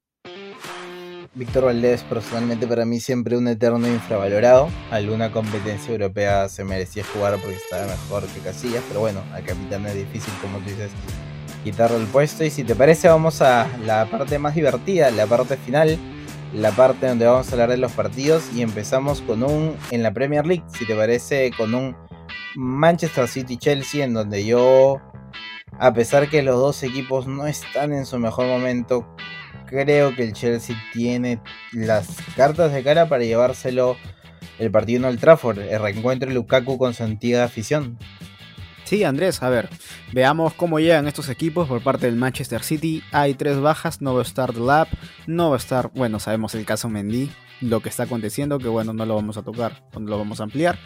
Víctor 1.36 1.66
Valdés, 1.66 2.02
personalmente 2.04 2.66
para 2.66 2.86
mí 2.86 3.02
siempre 3.02 3.38
un 3.38 3.50
eterno 3.50 3.86
infravalorado. 3.90 4.70
Alguna 4.90 5.34
competencia 5.34 5.92
europea 5.92 6.48
se 6.48 6.64
merecía 6.64 7.04
jugar 7.14 7.38
porque 7.42 7.58
estaba 7.58 7.88
mejor 7.88 8.24
que 8.28 8.40
Casillas, 8.40 8.82
pero 8.88 9.02
bueno, 9.02 9.22
al 9.34 9.44
capitán 9.44 9.86
es 9.86 9.96
difícil, 9.96 10.34
como 10.42 10.60
tú 10.60 10.70
dices, 10.70 10.92
quitarle 11.66 11.98
el 11.98 12.08
puesto. 12.08 12.46
Y 12.46 12.50
si 12.50 12.64
te 12.64 12.74
parece, 12.74 13.10
vamos 13.10 13.42
a 13.42 13.68
la 13.86 14.06
parte 14.10 14.40
más 14.40 14.56
divertida, 14.56 15.12
la 15.12 15.28
parte 15.28 15.58
final, 15.58 15.98
la 16.54 16.72
parte 16.72 17.08
donde 17.08 17.26
vamos 17.26 17.50
a 17.50 17.52
hablar 17.52 17.70
de 17.70 17.78
los 17.78 17.92
partidos. 17.92 18.44
Y 18.56 18.62
empezamos 18.62 19.22
con 19.22 19.44
un, 19.44 19.76
en 19.92 20.04
la 20.04 20.14
Premier 20.14 20.48
League, 20.48 20.64
si 20.68 20.88
te 20.88 20.96
parece, 20.96 21.52
con 21.58 21.76
un 21.76 21.98
Manchester 22.56 23.28
City-Chelsea, 23.28 24.06
en 24.06 24.14
donde 24.14 24.46
yo, 24.46 25.02
a 25.80 25.94
pesar 25.94 26.30
que 26.30 26.42
los 26.44 26.56
dos 26.56 26.82
equipos 26.84 27.28
no 27.28 27.46
están 27.46 27.92
en 27.92 28.06
su 28.06 28.20
mejor 28.20 28.48
momento, 28.48 29.06
creo 29.66 30.16
que 30.16 30.24
el 30.24 30.34
Chelsea 30.34 30.76
tiene 30.94 31.40
las 31.72 32.18
cartas 32.36 32.72
de 32.74 32.84
cara 32.84 33.08
para 33.08 33.24
llevárselo 33.24 33.98
el 34.60 34.72
partido 34.72 35.00
en 35.00 35.06
Old 35.06 35.20
Trafford, 35.20 35.60
el 35.60 35.82
reencuentro 35.82 36.30
de 36.30 36.36
Lukaku 36.36 36.78
con 36.78 36.94
su 36.94 37.04
antigua 37.04 37.44
afición. 37.44 37.98
Sí, 38.86 39.04
Andrés, 39.04 39.42
a 39.42 39.50
ver, 39.50 39.68
veamos 40.14 40.54
cómo 40.54 40.80
llegan 40.80 41.08
estos 41.08 41.30
equipos 41.30 41.68
por 41.68 41.82
parte 41.82 42.06
del 42.06 42.18
Manchester 42.18 42.62
City. 42.62 43.04
Hay 43.12 43.34
tres 43.34 43.60
bajas, 43.60 44.00
no 44.00 44.14
va 44.14 44.20
a 44.20 44.24
estar 44.24 44.54
The 44.54 44.60
Lab, 44.60 44.88
no 45.26 45.50
va 45.50 45.56
a 45.56 45.60
estar, 45.60 45.90
bueno, 45.96 46.20
sabemos 46.20 46.54
el 46.54 46.66
caso 46.66 46.88
Mendy, 46.88 47.32
lo 47.62 47.80
que 47.80 47.90
está 47.90 48.04
aconteciendo, 48.04 48.60
que 48.60 48.68
bueno, 48.68 48.94
no 48.94 49.06
lo 49.08 49.16
vamos 49.16 49.38
a 49.38 49.42
tocar, 49.42 49.84
no 49.94 50.02
lo 50.02 50.20
vamos 50.20 50.40
a 50.40 50.44
ampliar. 50.44 50.78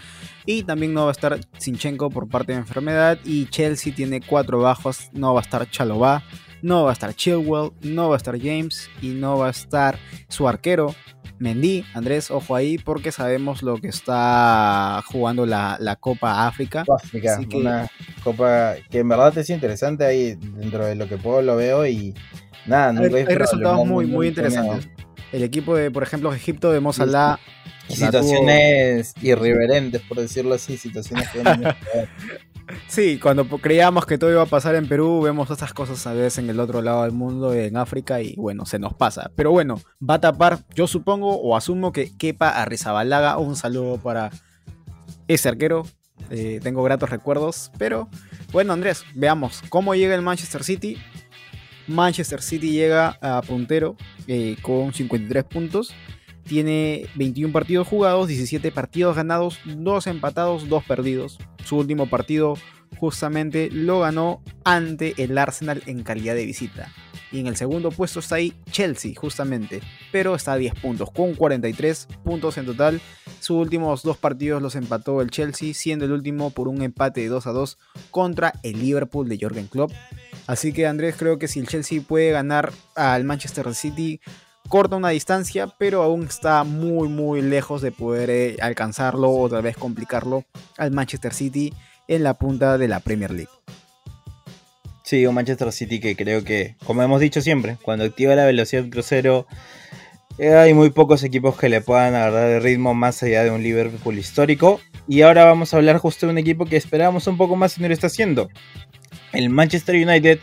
Y 0.46 0.64
también 0.64 0.94
no 0.94 1.04
va 1.04 1.10
a 1.10 1.12
estar 1.12 1.40
Sinchenko 1.58 2.10
por 2.10 2.30
parte 2.30 2.54
de 2.54 2.60
enfermedad. 2.60 3.20
Y 3.26 3.48
Chelsea 3.48 3.94
tiene 3.94 4.22
cuatro 4.22 4.60
bajos, 4.60 5.10
no 5.12 5.34
va 5.34 5.42
a 5.42 5.44
estar 5.44 5.70
Chalobah, 5.70 6.24
no 6.62 6.84
va 6.84 6.92
a 6.92 6.94
estar 6.94 7.14
Chilwell, 7.14 7.72
no 7.82 8.10
va 8.10 8.16
a 8.16 8.18
estar 8.18 8.38
James 8.40 8.90
y 9.02 9.10
no 9.10 9.38
va 9.38 9.48
a 9.48 9.52
estar 9.52 9.98
su 10.28 10.48
arquero 10.48 10.96
Mendy. 11.40 11.86
Andrés, 11.94 12.32
ojo 12.32 12.56
ahí 12.56 12.78
porque 12.78 13.12
sabemos 13.12 13.64
lo 13.64 13.78
que 13.78 13.88
está 13.88 15.02
jugando 15.08 15.46
la, 15.46 15.98
Copa 16.00 16.48
África. 16.48 16.84
África, 16.88 17.40
una 17.54 17.90
copa 18.24 18.76
que 18.90 19.00
en 19.00 19.10
verdad 19.10 19.38
es 19.38 19.50
interesante 19.50 20.06
ahí 20.06 20.36
dentro 20.36 20.86
de 20.86 20.96
lo 20.96 21.08
que 21.08 21.18
puedo 21.18 21.42
lo 21.42 21.56
veo 21.56 21.88
y 21.88 22.14
nada, 22.66 22.90
hay, 23.00 23.14
hay 23.14 23.36
resultados 23.36 23.86
muy, 23.86 24.06
muy 24.06 24.28
interesantes. 24.28 24.90
El 25.32 25.44
equipo 25.44 25.76
de, 25.76 25.92
por 25.92 26.04
ejemplo, 26.04 26.34
Egipto 26.34 26.72
de 26.72 26.80
Mozalá. 26.80 27.40
Situaciones 27.88 29.16
irreverentes, 29.20 30.04
por 30.04 30.20
decirlo 30.20 30.54
así, 30.54 30.78
situaciones 30.78 31.28
que 31.30 31.42
Sí, 32.88 33.20
cuando 33.20 33.48
creíamos 33.48 34.06
que 34.06 34.18
todo 34.18 34.32
iba 34.32 34.42
a 34.42 34.48
pasar 34.48 34.76
en 34.76 34.88
Perú, 34.88 35.22
vemos 35.22 35.50
estas 35.50 35.74
cosas 35.74 36.06
a 36.08 36.14
veces 36.14 36.40
en 36.40 36.50
el 36.50 36.60
otro 36.60 36.82
lado 36.82 37.04
del 37.04 37.12
mundo, 37.12 37.54
en 37.54 37.78
África, 37.78 38.22
y 38.22 38.36
bueno, 38.36 38.66
se 38.66 38.80
nos 38.80 38.94
pasa. 38.94 39.32
Pero 39.36 39.52
bueno, 39.52 39.82
va 40.08 40.16
a 40.16 40.22
tapar, 40.22 40.60
yo 40.76 40.88
supongo 40.88 41.36
o 41.36 41.56
asumo 41.56 41.92
que 41.92 42.16
quepa 42.18 42.50
a 42.50 42.66
Rizabalaga. 42.66 43.38
Un 43.38 43.56
saludo 43.56 43.98
para 43.98 44.32
ese 45.28 45.50
arquero. 45.50 45.86
Eh, 46.30 46.60
tengo 46.62 46.84
gratos 46.84 47.10
recuerdos. 47.10 47.72
Pero 47.78 48.10
bueno, 48.52 48.74
Andrés, 48.74 49.04
veamos 49.16 49.62
cómo 49.70 49.96
llega 49.96 50.16
el 50.16 50.22
Manchester 50.22 50.64
City. 50.64 50.98
Manchester 51.88 52.42
City 52.42 52.72
llega 52.72 53.18
a 53.22 53.42
puntero 53.42 53.96
eh, 54.28 54.58
con 54.62 54.94
53 54.94 55.44
puntos. 55.46 55.94
Tiene 56.50 57.06
21 57.14 57.54
partidos 57.54 57.88
jugados, 57.88 58.28
17 58.28 58.72
partidos 58.72 59.16
ganados, 59.16 59.60
2 59.66 60.08
empatados, 60.08 60.68
2 60.68 60.84
perdidos. 60.84 61.38
Su 61.64 61.78
último 61.78 62.10
partido 62.10 62.56
justamente 62.98 63.70
lo 63.72 64.00
ganó 64.00 64.42
ante 64.64 65.14
el 65.22 65.38
Arsenal 65.38 65.84
en 65.86 66.02
calidad 66.02 66.34
de 66.34 66.48
visita. 66.48 66.92
Y 67.32 67.40
en 67.40 67.46
el 67.46 67.56
segundo 67.56 67.92
puesto 67.92 68.20
está 68.20 68.38
ahí 68.38 68.56
Chelsea, 68.72 69.12
justamente. 69.16 69.82
Pero 70.12 70.34
está 70.34 70.54
a 70.54 70.58
10 70.58 70.74
puntos, 70.82 71.12
con 71.12 71.36
43 71.36 72.08
puntos 72.24 72.58
en 72.58 72.66
total. 72.66 73.00
Sus 73.40 73.58
últimos 73.58 74.02
dos 74.02 74.18
partidos 74.18 74.60
los 74.60 74.74
empató 74.74 75.22
el 75.22 75.30
Chelsea, 75.30 75.76
siendo 75.76 76.06
el 76.06 76.12
último 76.14 76.50
por 76.50 76.68
un 76.68 76.82
empate 76.82 77.22
de 77.22 77.28
2 77.28 77.46
a 77.46 77.52
2 77.52 77.78
contra 78.10 78.54
el 78.64 78.80
Liverpool 78.80 79.30
de 79.30 79.38
Jürgen 79.38 79.68
Klopp. 79.68 79.92
Así 80.48 80.74
que 80.74 80.88
Andrés, 80.88 81.14
creo 81.16 81.38
que 81.38 81.48
si 81.48 81.60
el 81.60 81.68
Chelsea 81.68 82.02
puede 82.02 82.32
ganar 82.32 82.74
al 82.96 83.24
Manchester 83.24 83.76
City, 83.76 84.20
corta 84.70 84.96
una 84.96 85.10
distancia, 85.10 85.68
pero 85.78 86.04
aún 86.04 86.24
está 86.24 86.64
muy 86.64 87.10
muy 87.10 87.42
lejos 87.42 87.82
de 87.82 87.92
poder 87.92 88.30
eh, 88.30 88.58
alcanzarlo 88.62 89.30
o 89.32 89.50
tal 89.50 89.64
vez 89.64 89.76
complicarlo 89.76 90.46
al 90.78 90.92
Manchester 90.92 91.34
City 91.34 91.74
en 92.08 92.24
la 92.24 92.36
punta 92.36 92.78
de 92.78 92.88
la 92.88 93.02
Premier 93.02 93.32
League. 93.32 93.52
Sí, 95.04 95.26
un 95.26 95.34
Manchester 95.34 95.72
City 95.72 96.00
que 96.00 96.16
creo 96.16 96.44
que, 96.44 96.76
como 96.86 97.02
hemos 97.02 97.20
dicho 97.20 97.42
siempre, 97.42 97.78
cuando 97.82 98.06
activa 98.06 98.36
la 98.36 98.46
velocidad 98.46 98.88
crucero, 98.90 99.48
eh, 100.38 100.54
hay 100.54 100.74
muy 100.76 100.92
pocos 100.92 101.24
equipos 101.24 101.58
que 101.58 101.68
le 101.68 101.82
puedan 101.82 102.14
agarrar 102.14 102.50
el 102.52 102.64
ritmo 102.64 102.94
más 102.94 103.22
allá 103.24 103.44
de 103.44 103.52
un 103.52 103.64
Liverpool 103.64 104.18
histórico. 104.18 104.80
Y 105.08 105.24
ahora 105.24 105.46
vamos 105.46 105.74
a 105.74 105.78
hablar 105.78 105.98
justo 105.98 106.28
de 106.28 106.32
un 106.32 106.38
equipo 106.38 106.66
que 106.66 106.78
esperábamos 106.78 107.26
un 107.26 107.38
poco 107.38 107.56
más 107.56 107.78
y 107.78 107.82
no 107.82 107.88
lo 107.88 107.94
está 107.94 108.08
haciendo. 108.08 108.50
El 109.34 109.50
Manchester 109.50 109.96
United, 109.96 110.40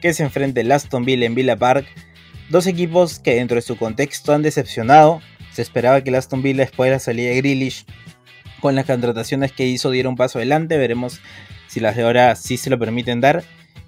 que 0.00 0.14
se 0.14 0.22
enfrenta 0.22 0.62
al 0.62 0.72
Aston 0.72 1.04
Villa 1.04 1.26
en 1.26 1.34
Villa 1.34 1.56
Park. 1.56 1.86
Dos 2.48 2.66
equipos 2.66 3.18
que 3.18 3.34
dentro 3.34 3.56
de 3.56 3.62
su 3.62 3.76
contexto 3.76 4.32
han 4.32 4.42
decepcionado. 4.42 5.20
Se 5.52 5.62
esperaba 5.62 6.02
que 6.02 6.10
el 6.10 6.16
Aston 6.16 6.42
Villa 6.42 6.64
después 6.64 6.88
de 6.88 6.96
la 6.96 7.00
salida 7.00 7.30
de 7.30 7.36
Grealish, 7.36 7.84
con 8.60 8.74
las 8.74 8.86
contrataciones 8.86 9.52
que 9.52 9.66
hizo, 9.66 9.90
diera 9.90 10.08
un 10.08 10.16
paso 10.16 10.38
adelante. 10.38 10.76
Veremos 10.76 11.20
si 11.66 11.80
las 11.80 11.96
de 11.96 12.02
ahora 12.02 12.36
sí 12.36 12.56
se 12.56 12.70
lo 12.70 12.78
permiten 12.78 13.20
dar 13.20 13.44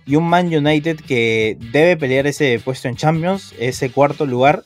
y 0.09 0.16
un 0.16 0.25
Man 0.25 0.47
United 0.47 1.01
que 1.01 1.59
debe 1.71 1.99
pelear 1.99 2.27
ese 2.27 2.59
puesto 2.64 2.88
en 2.88 2.97
Champions, 2.97 3.55
ese 3.59 3.90
cuarto 3.90 4.25
lugar, 4.25 4.62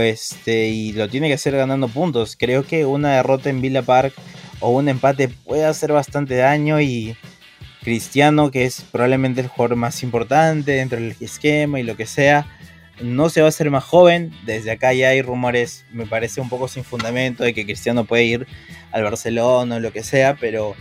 este, 0.00 0.68
y 0.68 0.92
lo 0.92 1.08
tiene 1.08 1.28
que 1.28 1.34
hacer 1.34 1.54
ganando 1.56 1.88
puntos. 1.88 2.36
Creo 2.36 2.64
que 2.66 2.84
una 2.84 3.16
derrota 3.16 3.50
en 3.50 3.60
Villa 3.60 3.82
Park 3.82 4.14
o 4.60 4.70
un 4.70 4.88
empate 4.88 5.28
puede 5.28 5.64
hacer 5.64 5.92
bastante 5.92 6.36
daño 6.36 6.80
y 6.80 7.16
Cristiano, 7.82 8.50
que 8.50 8.64
es 8.64 8.80
probablemente 8.80 9.42
el 9.42 9.48
jugador 9.48 9.76
más 9.76 10.02
importante 10.02 10.72
dentro 10.72 10.98
del 10.98 11.14
esquema 11.20 11.78
y 11.78 11.82
lo 11.82 11.96
que 11.96 12.06
sea, 12.06 12.46
no 13.00 13.28
se 13.28 13.40
va 13.40 13.46
a 13.46 13.48
hacer 13.48 13.70
más 13.70 13.84
joven. 13.84 14.32
Desde 14.44 14.70
acá 14.70 14.92
ya 14.92 15.08
hay 15.08 15.22
rumores, 15.22 15.84
me 15.92 16.06
parece 16.06 16.40
un 16.40 16.48
poco 16.48 16.68
sin 16.68 16.84
fundamento, 16.84 17.44
de 17.44 17.54
que 17.54 17.64
Cristiano 17.64 18.04
puede 18.04 18.24
ir 18.24 18.46
al 18.92 19.02
Barcelona 19.02 19.76
o 19.76 19.80
lo 19.80 19.92
que 19.92 20.02
sea, 20.02 20.36
pero 20.36 20.74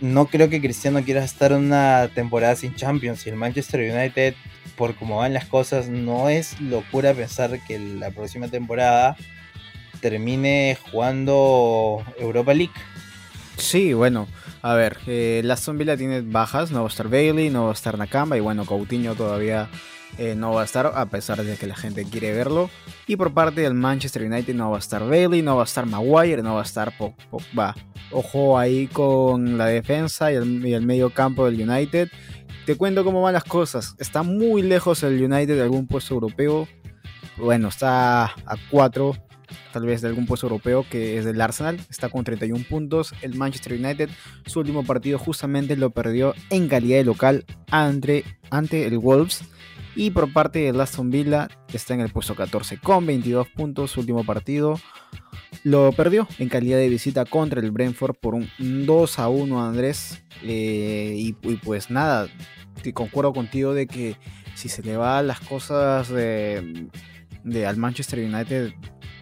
no 0.00 0.26
creo 0.26 0.48
que 0.48 0.60
Cristiano 0.60 1.02
quiera 1.04 1.24
estar 1.24 1.52
una 1.52 2.10
temporada 2.14 2.56
sin 2.56 2.74
Champions. 2.74 3.26
Y 3.26 3.30
el 3.30 3.36
Manchester 3.36 3.80
United, 3.80 4.34
por 4.76 4.94
cómo 4.94 5.18
van 5.18 5.34
las 5.34 5.46
cosas, 5.46 5.88
no 5.88 6.28
es 6.28 6.60
locura 6.60 7.14
pensar 7.14 7.60
que 7.66 7.78
la 7.78 8.10
próxima 8.10 8.48
temporada 8.48 9.16
termine 10.00 10.76
jugando 10.90 12.04
Europa 12.18 12.54
League. 12.54 12.72
Sí, 13.56 13.92
bueno, 13.92 14.26
a 14.62 14.74
ver, 14.74 14.96
eh, 15.06 15.42
la 15.44 15.54
Aston 15.54 15.76
Villa 15.76 15.96
tiene 15.96 16.22
bajas, 16.22 16.70
no 16.70 16.80
va 16.80 16.86
a 16.86 16.88
estar 16.88 17.08
Bailey, 17.08 17.50
no 17.50 17.64
va 17.64 17.70
a 17.70 17.74
estar 17.74 17.98
Nakamba 17.98 18.38
y 18.38 18.40
bueno, 18.40 18.64
Coutinho 18.64 19.14
todavía 19.14 19.68
eh, 20.18 20.34
no 20.34 20.52
va 20.52 20.62
a 20.62 20.64
estar 20.64 20.86
a 20.86 21.06
pesar 21.06 21.42
de 21.42 21.56
que 21.56 21.66
la 21.66 21.76
gente 21.76 22.04
quiere 22.04 22.32
verlo. 22.32 22.70
Y 23.06 23.16
por 23.16 23.32
parte 23.32 23.62
del 23.62 23.74
Manchester 23.74 24.22
United 24.22 24.54
no 24.54 24.70
va 24.70 24.76
a 24.76 24.80
estar 24.80 25.06
Bailey, 25.08 25.42
no 25.42 25.56
va 25.56 25.62
a 25.62 25.64
estar 25.64 25.86
Maguire, 25.86 26.42
no 26.42 26.54
va 26.54 26.60
a 26.60 26.64
estar 26.64 26.92
Pogba. 26.96 27.74
Ojo 28.10 28.58
ahí 28.58 28.86
con 28.88 29.56
la 29.56 29.66
defensa 29.66 30.32
y 30.32 30.36
el, 30.36 30.82
medio 30.82 31.10
campo 31.10 31.46
del 31.46 31.68
United. 31.68 32.08
Te 32.66 32.76
cuento 32.76 33.04
cómo 33.04 33.22
van 33.22 33.34
las 33.34 33.44
cosas. 33.44 33.94
Está 33.98 34.22
muy 34.22 34.62
lejos 34.62 35.02
el 35.02 35.22
United 35.22 35.56
de 35.56 35.62
algún 35.62 35.86
puesto 35.86 36.14
europeo. 36.14 36.68
Bueno, 37.36 37.68
está 37.68 38.24
a 38.24 38.56
4 38.70 39.16
tal 39.72 39.86
vez 39.86 40.00
de 40.00 40.08
algún 40.08 40.26
puesto 40.26 40.46
europeo 40.46 40.84
que 40.88 41.18
es 41.18 41.24
del 41.24 41.40
Arsenal. 41.40 41.80
Está 41.90 42.08
con 42.08 42.24
31 42.24 42.64
puntos. 42.68 43.14
El 43.22 43.34
Manchester 43.34 43.72
United, 43.72 44.10
su 44.46 44.60
último 44.60 44.84
partido 44.84 45.18
justamente 45.18 45.76
lo 45.76 45.90
perdió 45.90 46.34
en 46.50 46.68
calidad 46.68 46.98
de 46.98 47.04
local 47.04 47.44
ante, 47.70 48.24
ante 48.50 48.86
el 48.86 48.98
Wolves. 48.98 49.44
Y 49.96 50.10
por 50.10 50.32
parte 50.32 50.72
de 50.72 50.82
Aston 50.82 51.10
Villa 51.10 51.48
está 51.72 51.94
en 51.94 52.00
el 52.00 52.10
puesto 52.10 52.34
14 52.34 52.78
con 52.78 53.06
22 53.06 53.48
puntos. 53.48 53.90
Su 53.90 54.00
último 54.00 54.24
partido 54.24 54.78
lo 55.64 55.92
perdió 55.92 56.28
en 56.38 56.48
calidad 56.48 56.78
de 56.78 56.88
visita 56.88 57.24
contra 57.24 57.60
el 57.60 57.70
Brentford 57.70 58.14
por 58.14 58.34
un 58.34 58.48
2 58.58 59.18
a 59.18 59.28
1 59.28 59.66
Andrés. 59.66 60.22
Eh, 60.42 61.14
y, 61.16 61.32
pues 61.32 61.90
nada, 61.90 62.28
concuerdo 62.94 63.32
contigo 63.32 63.74
de 63.74 63.86
que 63.86 64.16
si 64.54 64.68
se 64.68 64.82
le 64.82 64.96
va 64.96 65.22
las 65.22 65.40
cosas 65.40 66.08
de, 66.08 66.88
de 67.44 67.66
al 67.66 67.76
Manchester 67.76 68.18
United 68.20 68.72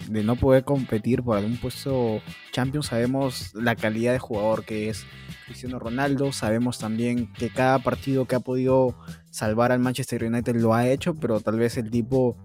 de 0.09 0.25
no 0.25 0.37
poder 0.37 0.65
competir 0.65 1.23
por 1.23 1.37
algún 1.37 1.59
puesto 1.59 2.23
Champions, 2.53 2.87
sabemos 2.87 3.55
la 3.55 3.77
calidad 3.77 4.13
de 4.13 4.19
jugador 4.19 4.65
que 4.65 4.89
es 4.89 5.07
Cristiano 5.47 5.79
Ronaldo, 5.79 6.33
sabemos 6.33 6.79
también 6.79 7.33
que 7.33 7.51
cada 7.51 7.79
partido 7.79 8.27
que 8.27 8.37
ha 8.37 8.41
podido 8.41 8.97
salvar 9.39 9.71
al 9.71 9.79
Manchester 9.79 10.25
United 10.25 10.57
lo 10.57 10.75
ha 10.75 10.89
hecho, 10.89 11.15
pero 11.15 11.39
tal 11.39 11.59
vez 11.59 11.77
el 11.77 11.91
tipo 11.91 12.37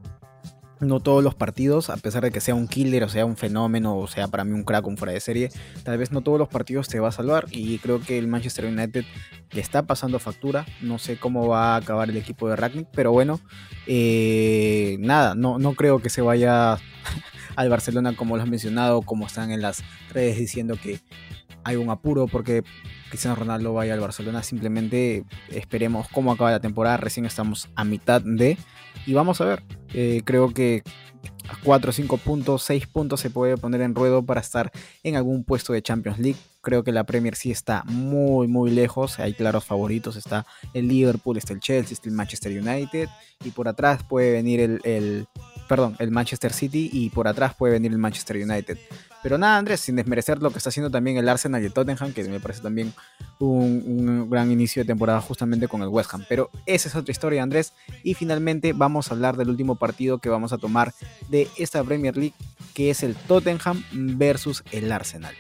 no 0.80 1.00
todos 1.00 1.24
los 1.24 1.34
partidos, 1.34 1.90
a 1.90 1.98
pesar 1.98 2.24
de 2.24 2.32
que 2.32 2.42
sea 2.42 2.56
un 2.56 2.68
killer 2.68 3.04
o 3.04 3.10
sea 3.10 3.26
un 3.26 3.38
fenómeno 3.38 3.98
o 3.98 4.08
sea 4.08 4.28
para 4.28 4.44
mí 4.44 4.52
un 4.52 4.64
crack, 4.64 4.86
un 4.86 4.98
fuera 4.98 5.14
de 5.14 5.20
serie, 5.20 5.50
tal 5.84 5.98
vez 5.98 6.12
no 6.12 6.22
todos 6.22 6.38
los 6.38 6.50
partidos 6.50 6.88
te 6.88 7.00
va 7.00 7.08
a 7.08 7.12
salvar. 7.12 7.48
Y 7.50 7.80
creo 7.80 8.00
que 8.00 8.20
el 8.20 8.28
Manchester 8.28 8.66
United 8.66 9.06
le 9.52 9.62
está 9.62 9.84
pasando 9.84 10.20
factura, 10.20 10.66
no 10.82 11.00
sé 11.00 11.18
cómo 11.18 11.48
va 11.48 11.74
a 11.74 11.78
acabar 11.78 12.10
el 12.10 12.18
equipo 12.18 12.48
de 12.48 12.58
Ragnick, 12.58 12.90
pero 12.94 13.12
bueno, 13.12 13.40
eh, 13.88 14.98
nada, 15.00 15.34
no, 15.34 15.58
no 15.58 15.74
creo 15.74 16.00
que 16.00 16.12
se 16.12 16.22
vaya 16.22 16.78
al 17.56 17.70
Barcelona 17.70 18.16
como 18.16 18.38
lo 18.38 18.44
has 18.44 18.50
mencionado, 18.50 19.02
como 19.02 19.26
están 19.26 19.50
en 19.50 19.64
las 19.64 19.84
redes 20.14 20.38
diciendo 20.38 20.78
que 20.80 21.00
hay 21.64 21.76
un 21.76 21.90
apuro 21.90 22.28
porque 22.28 22.64
Cristiano 23.10 23.36
Ronaldo 23.36 23.74
vaya 23.74 23.94
al 23.94 24.00
Barcelona. 24.00 24.44
Simplemente 24.44 25.24
esperemos 25.50 26.08
cómo 26.10 26.32
acaba 26.32 26.52
la 26.52 26.60
temporada. 26.60 26.98
Recién 26.98 27.26
estamos 27.26 27.70
a 27.76 27.84
mitad 27.84 28.22
de. 28.22 28.58
Y 29.06 29.14
vamos 29.14 29.42
a 29.42 29.46
ver. 29.46 29.64
Eh, 29.94 30.22
creo 30.26 30.54
que 30.54 30.84
a 31.48 31.58
4, 31.64 31.92
5 31.92 32.18
puntos, 32.18 32.64
6 32.64 32.88
puntos 32.88 33.20
se 33.20 33.30
puede 33.30 33.58
poner 33.58 33.82
en 33.82 33.96
ruedo 33.96 34.24
para 34.24 34.42
estar 34.42 34.72
en 35.04 35.16
algún 35.16 35.44
puesto 35.44 35.74
de 35.74 35.82
Champions 35.82 36.20
League. 36.20 36.40
Creo 36.62 36.84
que 36.84 36.92
la 36.92 37.04
Premier 37.04 37.36
sí 37.36 37.52
está 37.52 37.84
muy, 37.86 38.48
muy 38.48 38.72
lejos. 38.72 39.20
Hay 39.20 39.34
claros 39.34 39.66
favoritos. 39.66 40.16
Está 40.16 40.46
el 40.74 40.88
Liverpool, 40.88 41.38
está 41.38 41.54
el 41.54 41.60
Chelsea, 41.60 41.94
está 41.94 42.10
el 42.10 42.16
Manchester 42.16 42.52
United. 42.52 43.10
Y 43.44 43.52
por 43.52 43.68
atrás 43.68 44.04
puede 44.04 44.32
venir 44.32 44.60
el 44.84 45.28
perdón, 45.74 45.96
el 45.98 46.12
Manchester 46.12 46.54
City 46.54 46.88
y 46.94 47.10
por 47.10 47.28
atrás 47.28 47.56
puede 47.56 47.74
venir 47.74 47.92
el 47.92 47.98
Manchester 47.98 48.38
United. 48.38 48.78
Pero 49.24 49.40
nada, 49.40 49.58
Andrés, 49.58 49.80
sin 49.80 49.96
desmerecer 49.96 50.40
lo 50.40 50.52
que 50.52 50.60
está 50.60 50.70
haciendo 50.70 50.92
también 50.92 51.18
el 51.18 51.28
Arsenal 51.28 51.64
y 51.64 51.66
el 51.66 51.74
Tottenham, 51.74 52.14
que 52.14 52.24
me 52.26 52.40
parece 52.40 52.62
también 52.62 52.94
un, 53.40 54.30
gran 54.30 54.52
inicio 54.52 54.84
de 54.84 54.86
temporada 54.86 55.20
justamente 55.20 55.68
con 55.68 55.82
el 55.82 55.88
West 55.88 56.14
Ham. 56.14 56.26
Pero 56.30 56.52
esa 56.68 56.90
es 56.90 56.96
otra 56.96 57.12
historia, 57.12 57.42
Andrés. 57.42 57.74
Y 58.04 58.14
finalmente 58.14 58.74
vamos 58.74 59.10
a 59.10 59.16
hablar 59.16 59.36
del 59.36 59.50
último 59.50 59.74
partido 59.74 60.20
que 60.20 60.30
vamos 60.30 60.54
a 60.54 60.60
tomar 60.60 60.94
de 61.30 61.48
esta 61.58 61.84
Premier 61.84 62.16
League, 62.16 62.36
que 62.76 62.92
es 62.92 63.02
el 63.02 63.16
Tottenham 63.16 63.84
versus 63.92 64.64
el 64.72 64.92
Arsenal 64.92 65.34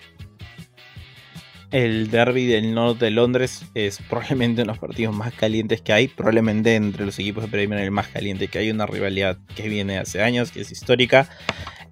el 1.73 2.11
derby 2.11 2.45
del 2.45 2.75
norte 2.75 3.05
de 3.05 3.11
Londres 3.11 3.65
es 3.73 3.97
probablemente 4.07 4.61
uno 4.61 4.73
de 4.73 4.75
los 4.75 4.77
partidos 4.77 5.15
más 5.15 5.33
calientes 5.33 5.81
que 5.81 5.91
hay. 5.91 6.07
Probablemente 6.07 6.75
entre 6.75 7.03
los 7.03 7.17
equipos 7.17 7.43
de 7.43 7.49
Premier 7.49 7.81
el 7.81 7.89
más 7.89 8.09
caliente 8.09 8.47
que 8.47 8.59
hay. 8.59 8.69
Una 8.69 8.85
rivalidad 8.85 9.39
que 9.55 9.67
viene 9.67 9.97
hace 9.97 10.21
años, 10.21 10.51
que 10.51 10.61
es 10.61 10.71
histórica. 10.71 11.27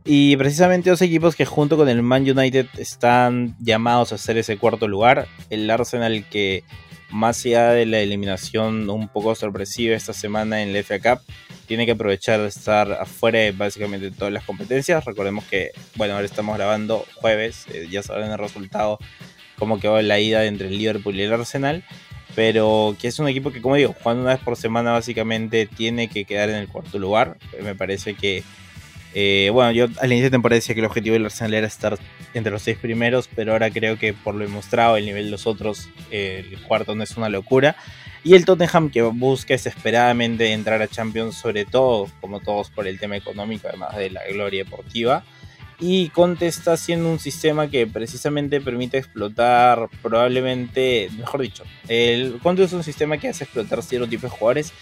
Y 0.06 0.38
precisamente 0.38 0.92
dos 0.92 1.02
equipos 1.02 1.36
que 1.36 1.46
junto 1.46 1.78
con 1.78 1.90
el 1.90 2.04
Man 2.04 2.30
United 2.30 2.68
están 2.78 3.56
llamados 3.60 4.12
a 4.12 4.16
hacer 4.16 4.38
ese 4.38 4.58
cuarto 4.58 4.88
lugar. 4.88 5.28
El 5.50 5.68
Arsenal 5.68 6.26
que 6.30 6.64
más 7.10 7.44
allá 7.44 7.72
de 7.72 7.88
la 7.88 8.02
eliminación 8.02 8.88
un 8.88 9.08
poco 9.08 9.34
sorpresiva 9.34 9.96
esta 9.96 10.14
semana 10.14 10.62
en 10.62 10.74
la 10.74 10.84
FA 10.84 11.00
Cup, 11.00 11.22
tiene 11.66 11.88
que 11.88 11.94
aprovechar 11.94 12.40
de 12.40 12.48
estar 12.48 12.92
afuera 12.92 13.40
de 13.40 13.52
básicamente 13.52 14.12
todas 14.12 14.32
las 14.32 14.44
competencias. 14.44 15.04
Recordemos 15.06 15.44
que, 15.46 15.72
bueno, 15.96 16.14
ahora 16.14 16.26
estamos 16.26 16.56
grabando 16.56 17.04
jueves, 17.16 17.66
eh, 17.74 17.88
ya 17.90 18.04
saben 18.04 18.32
el 18.32 18.38
resultado 18.38 19.00
cómo 19.62 19.80
quedó 19.80 20.02
la 20.02 20.20
ida 20.20 20.44
entre 20.46 20.70
el 20.70 20.78
Liverpool 20.80 21.16
y 21.16 21.22
el 21.22 21.32
Arsenal. 21.32 21.84
Pero 22.34 22.96
que 23.00 23.08
es 23.08 23.20
un 23.20 23.28
equipo 23.28 23.52
que, 23.52 23.62
como 23.62 23.76
digo, 23.76 23.94
jugando 24.02 24.24
una 24.24 24.34
vez 24.34 24.44
por 24.44 24.56
semana 24.58 24.92
básicamente 24.92 25.68
tiene 25.68 26.08
que 26.10 26.26
quedar 26.26 26.50
en 26.50 26.56
el 26.56 26.68
cuarto 26.68 26.98
lugar. 26.98 27.38
Me 27.62 27.76
parece 27.76 28.16
que 28.16 28.44
Eh, 29.14 29.50
bueno, 29.52 29.72
yo 29.72 29.88
al 30.00 30.12
inicio 30.12 30.28
de 30.28 30.32
temporada 30.32 30.56
decía 30.56 30.74
que 30.74 30.80
el 30.80 30.86
objetivo 30.86 31.14
del 31.14 31.26
Arsenal 31.26 31.54
era 31.54 31.68
estar 31.68 31.98
entre 32.34 32.52
los 32.52 32.62
seis 32.62 32.78
primeros, 32.78 33.28
pero 33.36 33.52
ahora 33.52 33.70
creo 33.70 33.98
que 33.98 34.14
por 34.14 34.36
lo 34.36 34.46
demostrado, 34.46 34.96
el 34.96 35.06
nivel 35.06 35.26
de 35.26 35.32
los 35.32 35.48
otros, 35.48 35.90
el 36.12 36.58
cuarto 36.66 36.96
no 36.96 37.04
es 37.04 37.18
una 37.18 37.28
locura. 37.28 37.76
Y 38.24 38.36
el 38.36 38.46
Tottenham 38.46 38.90
que 38.90 39.02
busca 39.02 39.54
desesperadamente 39.54 40.54
entrar 40.54 40.82
a 40.82 40.88
Champions, 40.88 41.36
sobre 41.36 41.66
todo, 41.66 42.08
como 42.22 42.40
todos, 42.40 42.70
por 42.70 42.88
el 42.88 43.00
tema 43.00 43.18
económico, 43.18 43.68
además 43.68 43.98
de 43.98 44.12
la 44.12 44.22
gloria 44.28 44.64
deportiva. 44.64 45.26
Y 45.84 46.10
Conte 46.10 46.46
está 46.46 46.74
haciendo 46.74 47.10
un 47.10 47.18
sistema 47.18 47.68
que 47.68 47.88
precisamente 47.88 48.62
permite 48.62 49.00
explotar 49.00 49.90
probablemente, 50.04 51.10
mejor 51.18 51.42
dicho, 51.42 51.64
el 51.88 52.38
Conte 52.44 52.64
es 52.64 52.74
un 52.74 52.84
sistema 52.84 53.18
que 53.18 53.30
hace 53.30 53.46
explotar 53.46 53.82
cierto 53.82 54.08
tipo 54.08 54.28
de 54.28 54.30
jugadores. 54.30 54.74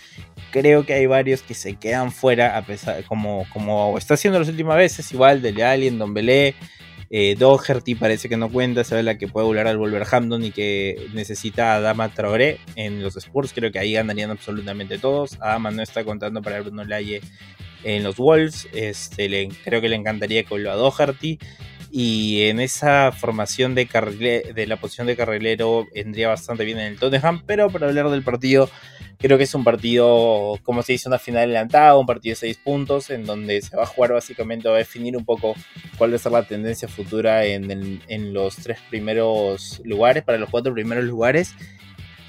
Creo 0.51 0.85
que 0.85 0.93
hay 0.93 1.05
varios 1.05 1.41
que 1.41 1.53
se 1.53 1.75
quedan 1.75 2.11
fuera, 2.11 2.57
a 2.57 2.65
pesar, 2.65 3.01
como, 3.05 3.45
como 3.53 3.97
está 3.97 4.15
haciendo 4.15 4.39
las 4.39 4.49
últimas 4.49 4.75
veces, 4.75 5.09
igual 5.13 5.41
de 5.41 5.63
Alien, 5.63 5.99
Don 5.99 6.13
Belé, 6.13 6.53
eh, 7.11 7.35
Doherty 7.37 7.95
parece 7.95 8.29
que 8.29 8.37
no 8.37 8.49
cuenta, 8.49 8.83
se 8.83 9.01
la 9.01 9.17
que 9.17 9.27
puede 9.27 9.47
volar 9.47 9.67
al 9.67 9.77
Wolverhampton 9.77 10.43
y 10.43 10.51
que 10.51 11.07
necesita 11.13 11.73
a 11.73 11.81
Dama 11.81 12.13
Traoré 12.13 12.59
en 12.75 13.01
los 13.01 13.15
Spurs. 13.15 13.51
Creo 13.53 13.71
que 13.71 13.79
ahí 13.79 13.93
ganarían 13.93 14.29
absolutamente 14.29 14.99
todos. 14.99 15.37
Adama 15.41 15.71
no 15.71 15.81
está 15.81 16.03
contando 16.03 16.41
para 16.41 16.61
Bruno 16.61 16.83
Laye 16.83 17.21
en 17.83 18.03
los 18.03 18.17
Wolves. 18.17 18.67
Este, 18.73 19.49
creo 19.63 19.81
que 19.81 19.89
le 19.89 19.95
encantaría 19.95 20.43
que 20.43 20.49
vuelva 20.49 20.73
a 20.73 20.75
Doherty. 20.75 21.39
Y 21.91 22.43
en 22.43 22.59
esa 22.59 23.11
formación 23.11 23.73
de, 23.73 23.85
de 24.53 24.67
la 24.67 24.77
posición 24.77 25.07
de 25.07 25.15
carrilero 25.15 25.87
vendría 25.93 26.29
bastante 26.29 26.63
bien 26.65 26.77
en 26.77 26.85
el 26.85 26.99
Tottenham. 26.99 27.43
Pero 27.45 27.69
para 27.69 27.87
hablar 27.87 28.09
del 28.09 28.23
partido, 28.23 28.69
creo 29.17 29.37
que 29.37 29.43
es 29.43 29.55
un 29.55 29.63
partido, 29.63 30.59
como 30.63 30.81
se 30.81 30.93
dice, 30.93 31.09
una 31.09 31.19
final 31.19 31.43
adelantada, 31.43 31.97
un 31.97 32.05
partido 32.05 32.33
de 32.33 32.37
6 32.37 32.57
puntos, 32.57 33.09
en 33.09 33.25
donde 33.25 33.61
se 33.61 33.75
va 33.75 33.83
a 33.83 33.87
jugar 33.87 34.13
básicamente, 34.13 34.69
va 34.69 34.75
a 34.75 34.79
definir 34.79 35.17
un 35.17 35.25
poco 35.25 35.55
cuál 35.97 36.11
va 36.11 36.15
a 36.15 36.19
ser 36.19 36.31
la 36.31 36.43
tendencia 36.43 36.87
futura 36.87 37.45
en, 37.45 38.01
en 38.07 38.33
los 38.33 38.55
tres 38.55 38.79
primeros 38.89 39.81
lugares, 39.83 40.23
para 40.23 40.37
los 40.37 40.49
cuatro 40.49 40.73
primeros 40.73 41.03
lugares. 41.03 41.55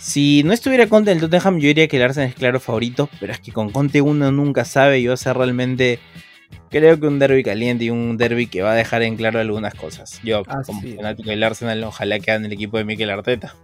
Si 0.01 0.43
no 0.45 0.55
estuviera 0.55 0.89
Conte 0.89 1.11
en 1.11 1.19
el 1.19 1.23
Tottenham, 1.23 1.59
yo 1.59 1.69
diría 1.69 1.87
que 1.87 1.99
el 1.99 2.03
Arsenal 2.05 2.31
es 2.31 2.35
claro 2.35 2.59
favorito, 2.59 3.11
pero 3.21 3.33
es 3.33 3.39
que 3.39 3.53
con 3.53 3.71
Conte 3.71 4.01
uno 4.01 4.33
nunca 4.33 4.65
sabe 4.65 4.99
y 4.99 5.07
va 5.07 5.13
a 5.13 5.19
ser 5.19 5.37
realmente, 5.37 5.99
creo 6.71 6.99
que 6.99 7.07
un 7.07 7.19
derby 7.19 7.43
caliente 7.43 7.85
y 7.85 7.91
un 7.91 8.17
derby 8.17 8.47
que 8.47 8.63
va 8.63 8.73
a 8.73 8.77
dejar 8.77 9.03
en 9.03 9.17
claro 9.17 9.41
algunas 9.41 9.75
cosas. 9.75 10.21
Yo, 10.23 10.43
como 10.45 10.83
fanático 10.83 11.31
del 11.31 11.43
Arsenal, 11.43 11.83
ojalá 11.85 12.19
quede 12.21 12.37
en 12.37 12.45
el 12.47 12.53
equipo 12.53 12.79
de 12.79 12.85
Mikel 12.85 13.11
Arteta 13.11 13.55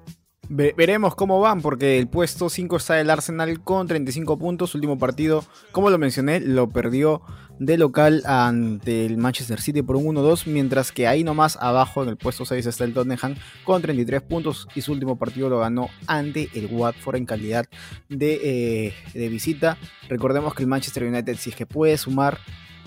veremos 0.48 1.14
cómo 1.14 1.40
van, 1.40 1.60
porque 1.60 1.98
el 1.98 2.08
puesto 2.08 2.48
5 2.48 2.76
está 2.76 3.00
el 3.00 3.10
Arsenal 3.10 3.60
con 3.60 3.86
35 3.86 4.38
puntos. 4.38 4.74
Último 4.74 4.98
partido, 4.98 5.44
como 5.72 5.90
lo 5.90 5.98
mencioné, 5.98 6.40
lo 6.40 6.68
perdió 6.68 7.22
de 7.58 7.78
local 7.78 8.22
ante 8.26 9.06
el 9.06 9.16
Manchester 9.16 9.60
City 9.60 9.82
por 9.82 9.96
un 9.96 10.14
1-2, 10.14 10.46
mientras 10.46 10.92
que 10.92 11.06
ahí 11.06 11.24
nomás 11.24 11.56
abajo 11.60 12.02
en 12.02 12.10
el 12.10 12.16
puesto 12.16 12.44
6 12.44 12.66
está 12.66 12.84
el 12.84 12.92
Tottenham 12.92 13.34
con 13.64 13.80
33 13.80 14.22
puntos 14.22 14.68
y 14.74 14.82
su 14.82 14.92
último 14.92 15.16
partido 15.16 15.48
lo 15.48 15.60
ganó 15.60 15.88
ante 16.06 16.50
el 16.54 16.66
Watford 16.66 17.16
en 17.16 17.26
calidad 17.26 17.66
de, 18.08 18.40
eh, 18.42 18.94
de 19.14 19.28
visita. 19.28 19.78
Recordemos 20.08 20.54
que 20.54 20.62
el 20.62 20.68
Manchester 20.68 21.04
United, 21.04 21.36
si 21.36 21.50
es 21.50 21.56
que 21.56 21.66
puede 21.66 21.96
sumar 21.96 22.38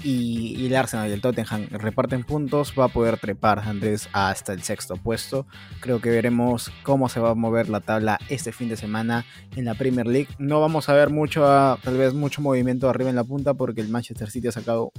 y, 0.03 0.65
el 0.65 0.75
Arsenal 0.75 1.09
y 1.09 1.13
el 1.13 1.21
Tottenham 1.21 1.67
reparten 1.71 2.23
puntos, 2.23 2.73
va 2.77 2.85
a 2.85 2.89
poder 2.89 3.17
trepar 3.17 3.59
Andrés 3.59 4.09
hasta 4.13 4.53
el 4.53 4.63
sexto 4.63 4.95
puesto. 4.97 5.45
Creo 5.79 6.01
que 6.01 6.09
veremos 6.09 6.71
cómo 6.83 7.09
se 7.09 7.19
va 7.19 7.31
a 7.31 7.35
mover 7.35 7.69
la 7.69 7.81
tabla 7.81 8.19
este 8.29 8.51
fin 8.51 8.69
de 8.69 8.77
semana 8.77 9.25
en 9.55 9.65
la 9.65 9.75
Premier 9.75 10.07
League. 10.07 10.29
No 10.37 10.61
vamos 10.61 10.89
a 10.89 10.93
ver 10.93 11.09
mucho, 11.09 11.41
tal 11.83 11.97
vez 11.97 12.13
mucho 12.13 12.41
movimiento 12.41 12.89
arriba 12.89 13.09
en 13.09 13.15
la 13.15 13.23
punta 13.23 13.53
porque 13.53 13.81
el 13.81 13.89
Manchester 13.89 14.29
City 14.29 14.47
ha 14.47 14.51
sacado 14.51 14.91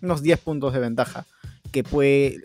unos 0.00 0.22
10 0.22 0.40
puntos 0.40 0.72
de 0.72 0.80
ventaja 0.80 1.26
que 1.72 1.82
puede 1.82 2.44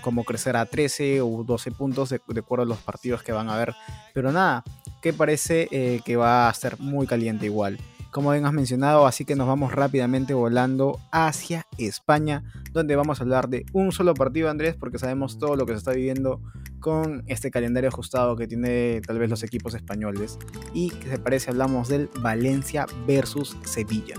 como 0.00 0.24
crecer 0.24 0.56
a 0.56 0.66
13 0.66 1.20
o 1.20 1.44
12 1.44 1.70
puntos 1.70 2.10
de, 2.10 2.20
acuerdo 2.38 2.64
a 2.64 2.66
los 2.66 2.78
partidos 2.78 3.22
que 3.22 3.32
van 3.32 3.48
a 3.48 3.56
ver. 3.56 3.74
Pero 4.12 4.32
nada, 4.32 4.64
que 5.02 5.12
parece 5.12 5.68
eh, 5.70 6.00
que 6.04 6.16
va 6.16 6.48
a 6.48 6.54
ser 6.54 6.78
muy 6.78 7.06
caliente 7.06 7.46
igual 7.46 7.78
como 8.14 8.30
bien 8.30 8.46
has 8.46 8.52
mencionado, 8.52 9.08
así 9.08 9.24
que 9.24 9.34
nos 9.34 9.48
vamos 9.48 9.72
rápidamente 9.72 10.34
volando 10.34 11.00
hacia 11.10 11.66
España, 11.78 12.44
donde 12.70 12.94
vamos 12.94 13.18
a 13.18 13.24
hablar 13.24 13.48
de 13.48 13.66
un 13.72 13.90
solo 13.90 14.14
partido, 14.14 14.48
Andrés, 14.48 14.76
porque 14.76 15.00
sabemos 15.00 15.36
todo 15.36 15.56
lo 15.56 15.66
que 15.66 15.72
se 15.72 15.78
está 15.78 15.90
viviendo 15.90 16.40
con 16.78 17.24
este 17.26 17.50
calendario 17.50 17.88
ajustado 17.88 18.36
que 18.36 18.46
tiene 18.46 19.00
tal 19.04 19.18
vez 19.18 19.28
los 19.28 19.42
equipos 19.42 19.74
españoles. 19.74 20.38
Y 20.72 20.90
que 20.90 21.08
se 21.08 21.18
parece, 21.18 21.50
hablamos 21.50 21.88
del 21.88 22.08
Valencia 22.20 22.86
versus 23.04 23.56
Sevilla. 23.64 24.14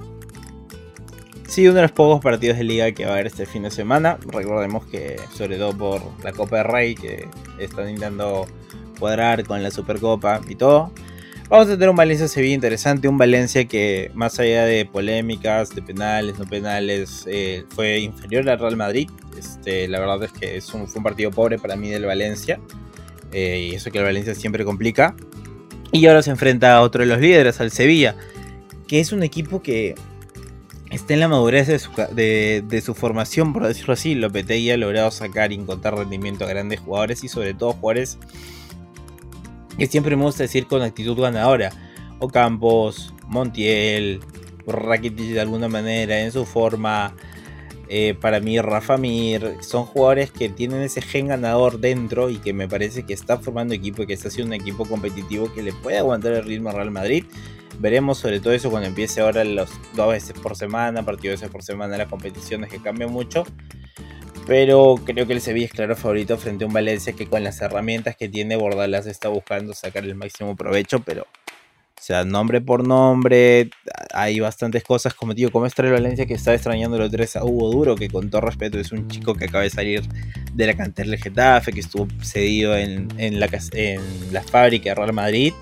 Sí, 1.48 1.66
uno 1.66 1.76
de 1.76 1.84
los 1.84 1.94
pocos 1.94 2.22
partidos 2.22 2.58
de 2.58 2.66
liga 2.66 2.92
que 2.92 3.06
va 3.06 3.12
a 3.12 3.14
haber 3.14 3.28
este 3.28 3.46
fin 3.46 3.64
de 3.64 3.72
semana. 3.72 4.18
Recordemos 4.28 4.86
que, 4.88 5.22
sobre 5.34 5.56
todo 5.56 5.72
por 5.72 6.02
la 6.22 6.34
Copa 6.34 6.58
de 6.58 6.64
Rey, 6.64 6.96
que 6.96 7.30
están 7.60 7.90
intentando 7.90 8.46
cuadrar 9.00 9.46
con 9.46 9.64
la 9.64 9.72
Supercopa 9.72 10.42
y 10.50 10.56
todo. 10.56 10.92
Vamos 11.48 11.68
a 11.68 11.74
tener 11.74 11.90
un 11.90 11.96
Valencia-Sevilla 11.96 12.56
interesante, 12.56 13.08
un 13.08 13.20
Valencia 13.20 13.66
que 13.66 14.10
más 14.16 14.40
allá 14.40 14.66
de 14.66 14.84
polémicas, 14.86 15.76
de 15.76 15.84
penales, 15.84 16.40
no 16.40 16.46
penales, 16.46 17.24
eh, 17.28 17.66
fue 17.70 18.00
inferior 18.00 18.50
al 18.50 18.58
Real 18.58 18.76
Madrid. 18.76 19.12
Este, 19.38 19.88
la 19.88 20.00
verdad 20.00 20.24
es 20.24 20.32
que 20.32 20.58
es 20.58 20.74
un, 20.74 20.88
fue 20.88 20.98
un 20.98 21.04
partido 21.04 21.30
pobre 21.30 21.60
para 21.60 21.76
mí 21.76 21.90
del 21.90 22.06
Valencia, 22.06 22.60
eh, 23.32 23.70
y 23.70 23.76
eso 23.76 23.92
que 23.92 24.00
el 24.00 24.06
Valencia 24.06 24.34
siempre 24.34 24.66
complica. 24.66 25.16
Y 25.92 26.08
ahora 26.08 26.24
se 26.24 26.32
enfrenta 26.32 26.76
a 26.76 26.82
otro 26.82 27.02
de 27.04 27.08
los 27.08 27.20
líderes, 27.20 27.62
al 27.62 27.70
Sevilla, 27.70 28.16
que 28.88 29.00
es 29.00 29.12
un 29.12 29.22
equipo 29.22 29.62
que 29.62 29.94
está 30.90 31.14
en 31.14 31.20
la 31.20 31.28
madurez 31.28 31.68
de 31.68 31.78
su, 31.78 31.92
de, 32.12 32.82
su 32.84 32.96
formación, 32.96 33.54
por 33.54 33.68
decirlo 33.68 33.94
así. 33.94 34.16
Lopetegui 34.16 34.72
ha 34.72 34.78
logrado 34.78 35.12
sacar 35.12 35.52
y 35.52 35.56
encontrar 35.56 35.96
rendimiento 35.96 36.44
a 36.44 36.48
grandes 36.48 36.80
jugadores 36.80 37.24
y 37.24 37.28
sobre 37.28 37.54
todo 37.54 37.74
jugadores 37.74 38.18
que 39.78 39.88
siempre 39.88 40.16
me 40.16 40.24
gusta 40.24 40.44
decir 40.44 40.68
con 40.68 40.82
actitud 40.82 41.20
ganadora. 41.20 41.72
Ocampos, 42.20 43.14
Montiel, 43.28 44.22
Rakitic 44.68 45.32
de 45.32 45.42
alguna 45.42 45.68
manera, 45.68 46.22
en 46.22 46.32
su 46.32 46.46
forma. 46.46 47.16
Eh, 47.88 48.16
para 48.20 48.40
mí, 48.40 48.60
Rafa 48.60 48.98
Mir, 48.98 49.58
son 49.62 49.86
jugadores 49.86 50.32
que 50.32 50.50
tienen 50.50 50.82
ese 50.82 51.02
gen 51.02 51.28
ganador 51.28 51.80
dentro 51.80 52.32
y 52.32 52.38
que 52.38 52.52
me 52.52 52.68
parece 52.68 53.04
que 53.04 53.14
está 53.14 53.38
formando 53.38 53.76
equipo 53.76 54.02
y 54.02 54.08
que 54.08 54.14
está 54.14 54.30
haciendo 54.30 54.56
un 54.56 54.62
equipo 54.62 54.86
competitivo 54.86 55.54
que 55.54 55.62
le 55.62 55.72
puede 55.72 56.00
aguantar 56.00 56.34
el 56.34 56.44
ritmo 56.44 56.70
al 56.70 56.78
Real 56.78 56.92
Madrid. 56.92 57.26
Veremos 57.80 58.18
sobre 58.18 58.40
todo 58.40 58.54
eso 58.54 58.72
cuando 58.72 58.88
empiece 58.88 59.22
ahora 59.22 59.44
los 59.44 59.70
dos 59.96 60.10
veces 60.10 60.34
por 60.40 60.56
semana, 60.56 61.04
partidos 61.04 61.42
veces 61.42 61.52
por 61.52 61.62
semana, 61.62 61.98
las 61.98 62.08
competiciones 62.08 62.72
que 62.72 62.82
cambian 62.82 63.12
mucho. 63.12 63.44
Pero 64.48 64.96
creo 65.04 65.26
que 65.26 65.34
el 65.34 65.42
Sevilla 65.42 65.66
es 65.66 65.72
claro 65.72 65.96
favorito 65.96 66.38
frente 66.38 66.64
a 66.64 66.68
un 66.68 66.74
Valencia 66.74 67.14
que 67.14 67.26
con 67.26 67.44
las 67.44 67.62
herramientas 67.62 68.16
que 68.16 68.30
tiene 68.30 68.56
Bordalas 68.56 69.08
está 69.08 69.30
buscando 69.30 69.74
sacar 69.74 70.04
el 70.04 70.16
máximo 70.16 70.56
provecho, 70.56 71.00
pero 71.00 71.26
o 71.98 72.08
sea, 72.08 72.24
nombre 72.24 72.62
por 72.62 72.86
nombre, 72.86 73.70
hay 74.14 74.40
bastantes 74.40 74.84
cosas, 74.84 75.14
como 75.14 75.34
digo, 75.34 75.50
como 75.50 75.66
está 75.66 75.82
el 75.82 75.94
Valencia 75.94 76.26
que 76.26 76.36
está 76.36 76.54
extrañando 76.54 77.00
los 77.00 77.10
tres 77.10 77.36
a 77.36 77.44
Hugo 77.44 77.72
Duro, 77.72 77.96
que 77.96 78.10
con 78.10 78.30
todo 78.30 78.42
respeto 78.42 78.78
es 78.78 78.92
un 78.92 79.08
chico 79.08 79.34
que 79.34 79.46
acaba 79.46 79.64
de 79.64 79.70
salir 79.70 80.04
de 80.54 80.68
la 80.68 80.76
cantera 80.76 81.10
del 81.10 81.20
Getafe, 81.20 81.72
que 81.72 81.80
estuvo 81.80 82.08
cedido 82.22 82.76
en, 82.76 83.08
la, 83.40 83.50
en 83.72 84.02
la 84.32 84.44
fábrica 84.44 84.90
de 84.90 84.96
Real 84.96 85.14
Madrid. 85.14 85.54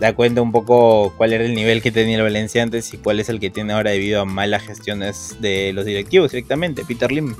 Da 0.00 0.12
cuenta 0.12 0.42
un 0.42 0.50
poco 0.50 1.14
cuál 1.16 1.32
era 1.32 1.44
el 1.44 1.54
nivel 1.54 1.80
que 1.80 1.92
tenía 1.92 2.16
el 2.16 2.22
Valencia 2.22 2.62
antes 2.62 2.92
y 2.92 2.98
cuál 2.98 3.20
es 3.20 3.28
el 3.28 3.38
que 3.38 3.48
tiene 3.48 3.72
ahora 3.72 3.92
debido 3.92 4.20
a 4.20 4.24
malas 4.24 4.64
gestiones 4.64 5.36
de 5.40 5.72
los 5.72 5.86
directivos 5.86 6.32
directamente. 6.32 6.84
Peter 6.84 7.10
Lim. 7.10 7.34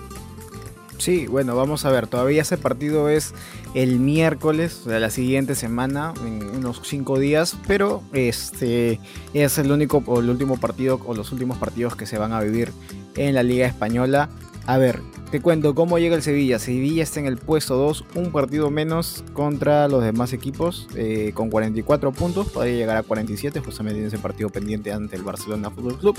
Sí, 1.05 1.27
bueno, 1.27 1.55
vamos 1.55 1.85
a 1.85 1.91
ver. 1.91 2.07
Todavía 2.07 2.41
ese 2.41 2.57
partido 2.57 3.11
es 3.11 3.35
el 3.75 4.01
miércoles 4.01 4.87
de 4.87 4.99
la 5.01 5.11
siguiente 5.11 5.55
semana, 5.55 6.15
en 6.25 6.43
unos 6.57 6.81
cinco 6.83 7.19
días, 7.19 7.59
pero 7.67 8.03
este 8.15 8.99
es 9.35 9.59
el 9.59 9.71
único 9.71 10.03
o 10.07 10.21
el 10.21 10.31
último 10.31 10.57
partido 10.57 10.99
o 11.05 11.13
los 11.13 11.31
últimos 11.31 11.59
partidos 11.59 11.95
que 11.95 12.07
se 12.07 12.17
van 12.17 12.33
a 12.33 12.41
vivir 12.41 12.73
en 13.17 13.35
la 13.35 13.43
Liga 13.43 13.67
Española. 13.67 14.31
A 14.65 14.79
ver, 14.79 15.03
te 15.35 15.41
cuento 15.41 15.75
cómo 15.75 15.99
llega 15.99 16.15
el 16.15 16.23
Sevilla. 16.23 16.61
Sevilla 16.61 17.03
está 17.03 17.19
en 17.19 17.27
el 17.27 17.39
puesto 17.39 17.75
2, 17.75 18.05
un 18.15 18.31
partido 18.31 18.71
menos 18.71 19.25
contra 19.33 19.89
los 19.89 20.05
demás 20.05 20.33
equipos, 20.33 20.87
eh, 20.95 21.33
con 21.35 21.51
44 21.51 22.13
puntos. 22.13 22.51
Podría 22.51 22.75
llegar 22.75 22.97
a 22.99 23.03
47, 23.03 23.59
justamente 23.59 23.99
en 23.99 24.07
ese 24.07 24.19
partido 24.19 24.49
pendiente 24.51 24.93
ante 24.93 25.17
el 25.17 25.25
Barcelona 25.25 25.73
Fútbol 25.73 25.99
Club, 25.99 26.17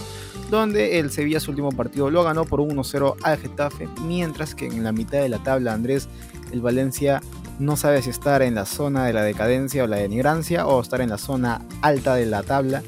donde 0.52 1.00
el 1.00 1.12
Sevilla 1.12 1.40
su 1.40 1.52
último 1.52 1.72
partido 1.72 2.10
lo 2.10 2.26
ganó 2.26 2.44
por 2.44 2.60
1-0 2.60 3.16
al 3.24 3.38
Getafe, 3.38 3.88
mientras 4.06 4.54
que 4.54 4.66
en 4.66 4.84
la 4.84 4.92
mitad 4.92 5.22
de 5.22 5.30
la 5.30 5.42
tabla, 5.42 5.74
Andrés, 5.74 6.10
el 6.52 6.60
Valencia 6.60 7.22
no 7.58 7.78
sabe 7.78 8.02
si 8.02 8.10
estar 8.10 8.42
en 8.42 8.54
la 8.54 8.66
zona 8.66 9.06
de 9.06 9.14
la 9.14 9.24
decadencia 9.24 9.86
o 9.86 9.88
la 9.88 9.96
denigrancia 9.96 10.68
o 10.68 10.82
estar 10.82 11.00
en 11.00 11.12
la 11.12 11.18
zona 11.18 11.66
alta 11.82 12.16
de 12.16 12.26
la 12.26 12.44
tabla 12.44 12.84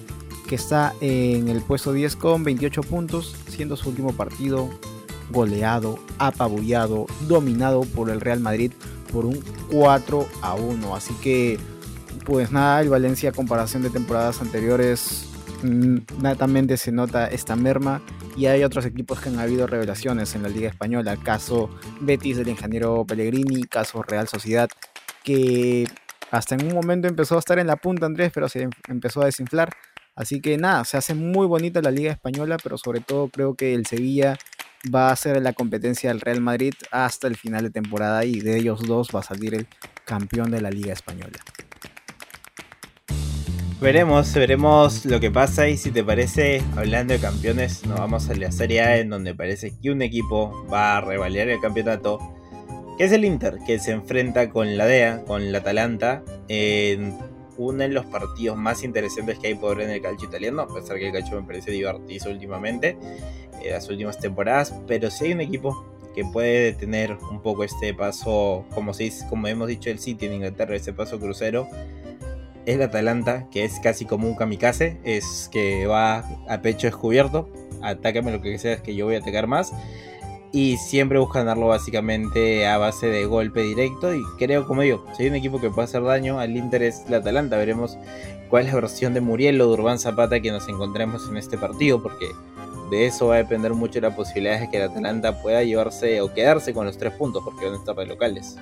que 0.49 0.55
está 0.55 0.93
en 0.99 1.47
el 1.47 1.61
puesto 1.61 1.93
10 1.93 2.17
con 2.17 2.43
28 2.43 2.81
puntos, 2.83 3.33
siendo 3.47 3.77
su 3.77 3.87
último 3.87 4.11
partido 4.11 4.69
goleado, 5.29 5.99
apabullado, 6.17 7.05
dominado 7.27 7.81
por 7.81 8.09
el 8.09 8.21
Real 8.21 8.39
Madrid 8.39 8.71
por 9.11 9.25
un 9.25 9.43
4 9.71 10.27
a 10.41 10.55
1. 10.55 10.95
Así 10.95 11.13
que, 11.15 11.59
pues 12.25 12.51
nada, 12.51 12.81
el 12.81 12.89
Valencia, 12.89 13.31
comparación 13.31 13.83
de 13.83 13.89
temporadas 13.89 14.41
anteriores, 14.41 15.29
mm, 15.63 16.21
netamente 16.21 16.77
se 16.77 16.91
nota 16.91 17.27
esta 17.27 17.55
merma 17.55 18.01
y 18.35 18.45
hay 18.45 18.63
otros 18.63 18.85
equipos 18.85 19.19
que 19.19 19.29
han 19.29 19.39
habido 19.39 19.65
revelaciones 19.65 20.35
en 20.35 20.43
la 20.43 20.49
Liga 20.49 20.69
Española, 20.69 21.17
caso 21.17 21.69
Betis 22.01 22.37
del 22.37 22.49
ingeniero 22.49 23.03
Pellegrini, 23.05 23.63
caso 23.63 24.03
Real 24.03 24.27
Sociedad, 24.27 24.69
que 25.23 25.87
hasta 26.29 26.55
en 26.55 26.67
un 26.67 26.73
momento 26.73 27.07
empezó 27.07 27.35
a 27.35 27.39
estar 27.39 27.57
en 27.57 27.67
la 27.67 27.77
punta 27.77 28.05
Andrés, 28.05 28.31
pero 28.33 28.47
se 28.49 28.63
em, 28.63 28.69
empezó 28.87 29.21
a 29.21 29.25
desinflar. 29.25 29.69
Así 30.15 30.41
que 30.41 30.57
nada, 30.57 30.83
se 30.83 30.97
hace 30.97 31.13
muy 31.13 31.45
bonita 31.47 31.81
la 31.81 31.91
Liga 31.91 32.11
Española, 32.11 32.57
pero 32.61 32.77
sobre 32.77 33.01
todo 33.01 33.29
creo 33.29 33.55
que 33.55 33.73
el 33.73 33.85
Sevilla 33.85 34.37
va 34.93 35.11
a 35.11 35.15
ser 35.15 35.41
la 35.41 35.53
competencia 35.53 36.09
del 36.09 36.21
Real 36.21 36.41
Madrid 36.41 36.73
hasta 36.91 37.27
el 37.27 37.35
final 37.35 37.63
de 37.63 37.69
temporada 37.69 38.25
y 38.25 38.39
de 38.39 38.57
ellos 38.57 38.85
dos 38.85 39.09
va 39.13 39.19
a 39.19 39.23
salir 39.23 39.55
el 39.55 39.67
campeón 40.05 40.51
de 40.51 40.61
la 40.61 40.69
Liga 40.69 40.93
Española. 40.93 41.37
Veremos, 43.79 44.33
veremos 44.33 45.05
lo 45.05 45.19
que 45.19 45.29
pasa 45.29 45.69
y 45.69 45.77
si 45.77 45.91
te 45.91 46.03
parece, 46.03 46.63
hablando 46.75 47.13
de 47.13 47.19
campeones, 47.19 47.85
nos 47.85 47.99
vamos 47.99 48.27
a 48.27 48.33
la 48.33 48.51
Serie 48.51 48.81
A 48.81 48.97
en 48.97 49.11
donde 49.11 49.35
parece 49.35 49.71
que 49.79 49.91
un 49.91 50.01
equipo 50.01 50.65
va 50.67 50.97
a 50.97 51.01
revaliar 51.01 51.47
el 51.49 51.59
campeonato, 51.59 52.17
que 52.97 53.03
es 53.03 53.11
el 53.11 53.23
Inter, 53.23 53.59
que 53.67 53.77
se 53.77 53.91
enfrenta 53.91 54.49
con 54.49 54.77
la 54.77 54.87
DEA, 54.87 55.23
con 55.25 55.43
el 55.43 55.55
Atalanta, 55.55 56.23
en 56.47 57.15
uno 57.57 57.79
de 57.79 57.89
los 57.89 58.07
partidos 58.07 58.57
más 58.57 58.83
interesantes 58.83 59.37
que 59.37 59.47
hay 59.47 59.55
por 59.55 59.79
en 59.79 59.91
el 59.91 60.01
calcio 60.01 60.27
italiano, 60.27 60.63
a 60.63 60.73
pesar 60.73 60.97
que 60.97 61.07
el 61.07 61.13
calcio 61.13 61.39
me 61.39 61.45
parece 61.45 61.69
divertido 61.69 62.31
últimamente, 62.31 62.97
en 63.63 63.71
las 63.71 63.89
últimas 63.89 64.19
temporadas, 64.19 64.73
pero 64.87 65.09
si 65.09 65.25
hay 65.25 65.33
un 65.33 65.41
equipo 65.41 65.85
que 66.15 66.25
puede 66.25 66.73
tener 66.73 67.17
un 67.29 67.41
poco 67.41 67.63
este 67.63 67.93
paso, 67.93 68.65
como, 68.73 68.93
se 68.93 69.11
como 69.29 69.47
hemos 69.47 69.67
dicho 69.67 69.89
el 69.89 69.99
City 69.99 70.25
en 70.25 70.33
Inglaterra, 70.33 70.75
ese 70.75 70.91
paso 70.91 71.19
crucero, 71.19 71.67
es 72.65 72.75
el 72.75 72.81
Atalanta, 72.81 73.47
que 73.51 73.63
es 73.63 73.79
casi 73.79 74.05
como 74.05 74.27
un 74.27 74.35
kamikaze, 74.35 74.97
es 75.03 75.49
que 75.51 75.85
va 75.87 76.25
a 76.49 76.61
pecho 76.61 76.87
descubierto, 76.87 77.47
atácame 77.81 78.31
lo 78.31 78.41
que 78.41 78.57
sea, 78.57 78.73
es 78.73 78.81
que 78.81 78.95
yo 78.95 79.05
voy 79.05 79.15
a 79.15 79.19
atacar 79.19 79.47
más. 79.47 79.71
Y 80.51 80.77
siempre 80.77 81.19
buscan 81.19 81.45
darlo 81.45 81.67
básicamente 81.67 82.65
a 82.65 82.77
base 82.77 83.07
de 83.07 83.25
golpe 83.25 83.61
directo. 83.61 84.13
Y 84.15 84.21
creo, 84.37 84.65
como 84.65 84.81
digo, 84.81 85.05
si 85.15 85.23
hay 85.23 85.29
un 85.29 85.35
equipo 85.35 85.59
que 85.59 85.69
puede 85.69 85.85
hacer 85.85 86.03
daño 86.03 86.39
al 86.39 86.55
Inter 86.55 86.83
es 86.83 87.03
el 87.07 87.15
Atalanta. 87.15 87.57
Veremos 87.57 87.97
cuál 88.49 88.65
es 88.65 88.73
la 88.73 88.79
versión 88.79 89.13
de 89.13 89.21
Muriel 89.21 89.59
o 89.61 89.67
de 89.67 89.73
Urbán 89.73 89.99
Zapata 89.99 90.39
que 90.39 90.51
nos 90.51 90.67
encontremos 90.69 91.27
en 91.29 91.37
este 91.37 91.57
partido. 91.57 92.01
Porque 92.01 92.27
de 92.89 93.05
eso 93.05 93.27
va 93.27 93.35
a 93.35 93.37
depender 93.37 93.73
mucho 93.73 93.99
la 93.99 94.15
posibilidad 94.15 94.59
de 94.59 94.69
que 94.69 94.77
el 94.77 94.89
Atalanta 94.89 95.41
pueda 95.41 95.63
llevarse 95.63 96.21
o 96.21 96.33
quedarse 96.33 96.73
con 96.73 96.85
los 96.85 96.97
tres 96.97 97.13
puntos. 97.13 97.43
Porque 97.43 97.65
van 97.65 97.75
a 97.75 97.77
estar 97.77 97.95
de 97.95 98.05
locales. 98.05 98.57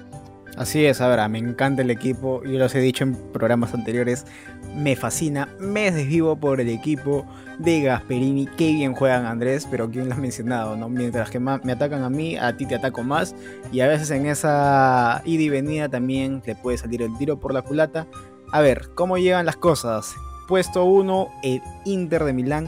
Así 0.57 0.85
es, 0.85 1.01
a 1.01 1.27
me 1.27 1.37
encanta 1.37 1.81
el 1.81 1.91
equipo, 1.91 2.41
yo 2.43 2.57
los 2.57 2.73
he 2.75 2.79
dicho 2.79 3.03
en 3.03 3.13
programas 3.33 3.73
anteriores, 3.73 4.25
me 4.73 4.95
fascina, 4.95 5.49
me 5.59 5.91
desvivo 5.91 6.37
por 6.37 6.61
el 6.61 6.69
equipo 6.69 7.25
de 7.59 7.81
Gasperini, 7.81 8.47
qué 8.57 8.71
bien 8.71 8.93
juegan 8.93 9.25
Andrés, 9.25 9.67
pero 9.69 9.89
quién 9.89 10.07
lo 10.07 10.13
has 10.13 10.19
mencionado, 10.19 10.77
¿no? 10.77 10.87
Mientras 10.87 11.29
que 11.29 11.41
me 11.41 11.51
atacan 11.51 12.03
a 12.03 12.09
mí, 12.09 12.37
a 12.37 12.55
ti 12.55 12.65
te 12.65 12.75
ataco 12.75 13.03
más, 13.03 13.35
y 13.73 13.81
a 13.81 13.87
veces 13.87 14.11
en 14.11 14.27
esa 14.27 15.21
ida 15.25 15.43
y 15.43 15.49
venida 15.49 15.89
también 15.89 16.39
te 16.39 16.55
puede 16.55 16.77
salir 16.77 17.01
el 17.01 17.17
tiro 17.17 17.37
por 17.37 17.53
la 17.53 17.61
culata. 17.61 18.07
A 18.53 18.61
ver, 18.61 18.91
¿cómo 18.95 19.17
llegan 19.17 19.45
las 19.45 19.57
cosas? 19.57 20.15
Puesto 20.47 20.85
1, 20.85 21.27
el 21.43 21.61
Inter 21.83 22.23
de 22.23 22.31
Milán, 22.31 22.67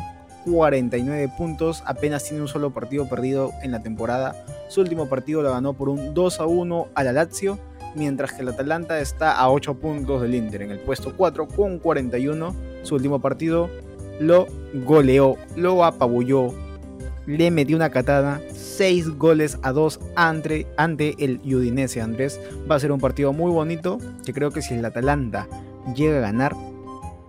49 0.51 1.31
puntos, 1.37 1.83
apenas 1.85 2.23
tiene 2.23 2.41
un 2.41 2.47
solo 2.47 2.71
partido 2.71 3.07
perdido 3.07 3.51
en 3.63 3.71
la 3.71 3.83
temporada. 3.83 4.35
Su 4.69 4.81
último 4.81 5.07
partido 5.07 5.41
lo 5.41 5.51
ganó 5.51 5.73
por 5.73 5.89
un 5.89 6.13
2 6.13 6.39
a 6.39 6.45
1 6.45 6.87
a 6.95 7.03
la 7.03 7.11
Lazio 7.11 7.59
mientras 7.95 8.33
que 8.33 8.41
el 8.41 8.49
Atalanta 8.49 8.99
está 8.99 9.33
a 9.33 9.49
8 9.49 9.75
puntos 9.75 10.21
del 10.21 10.35
Inter 10.35 10.61
en 10.61 10.71
el 10.71 10.79
puesto 10.79 11.13
4 11.15 11.47
con 11.47 11.79
41. 11.79 12.55
Su 12.83 12.95
último 12.95 13.19
partido 13.19 13.69
lo 14.19 14.47
goleó, 14.85 15.35
lo 15.55 15.83
apabulló, 15.83 16.53
le 17.25 17.51
metió 17.51 17.75
una 17.75 17.89
catada, 17.89 18.41
6 18.53 19.17
goles 19.17 19.57
a 19.63 19.71
2 19.71 19.99
ante, 20.15 20.67
ante 20.77 21.15
el 21.19 21.41
Udinese 21.43 22.01
Andrés. 22.01 22.39
Va 22.69 22.75
a 22.75 22.79
ser 22.79 22.91
un 22.91 22.99
partido 22.99 23.33
muy 23.33 23.51
bonito 23.51 23.97
que 24.25 24.33
creo 24.33 24.51
que 24.51 24.61
si 24.61 24.75
el 24.75 24.85
Atalanta 24.85 25.47
llega 25.95 26.17
a 26.17 26.21
ganar 26.21 26.55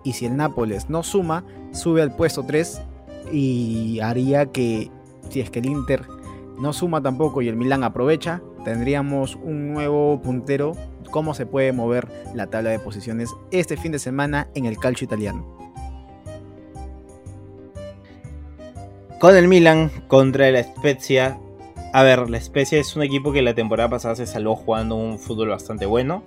y 0.03 0.13
si 0.13 0.25
el 0.25 0.37
Nápoles 0.37 0.89
no 0.89 1.03
suma, 1.03 1.43
sube 1.71 2.01
al 2.01 2.15
puesto 2.15 2.43
3 2.43 2.81
y 3.31 3.99
haría 4.01 4.47
que 4.47 4.91
si 5.29 5.41
es 5.41 5.49
que 5.49 5.59
el 5.59 5.67
Inter 5.67 6.05
no 6.59 6.73
suma 6.73 7.01
tampoco 7.01 7.41
y 7.41 7.47
el 7.47 7.55
Milan 7.55 7.83
aprovecha, 7.83 8.41
tendríamos 8.65 9.35
un 9.35 9.73
nuevo 9.73 10.21
puntero, 10.21 10.75
cómo 11.11 11.33
se 11.33 11.45
puede 11.45 11.71
mover 11.71 12.07
la 12.35 12.47
tabla 12.47 12.71
de 12.71 12.79
posiciones 12.79 13.29
este 13.51 13.77
fin 13.77 13.91
de 13.91 13.99
semana 13.99 14.49
en 14.55 14.65
el 14.65 14.77
calcio 14.77 15.05
italiano. 15.05 15.57
Con 19.19 19.35
el 19.35 19.47
Milan 19.47 19.91
contra 20.07 20.49
la 20.49 20.63
Spezia. 20.63 21.37
A 21.91 22.03
ver, 22.03 22.29
la 22.29 22.39
Spezia 22.39 22.79
es 22.79 22.95
un 22.95 23.03
equipo 23.03 23.33
que 23.33 23.41
la 23.41 23.53
temporada 23.53 23.89
pasada 23.89 24.15
se 24.15 24.25
salvó 24.25 24.55
jugando 24.55 24.95
un 24.95 25.19
fútbol 25.19 25.49
bastante 25.49 25.85
bueno. 25.85 26.23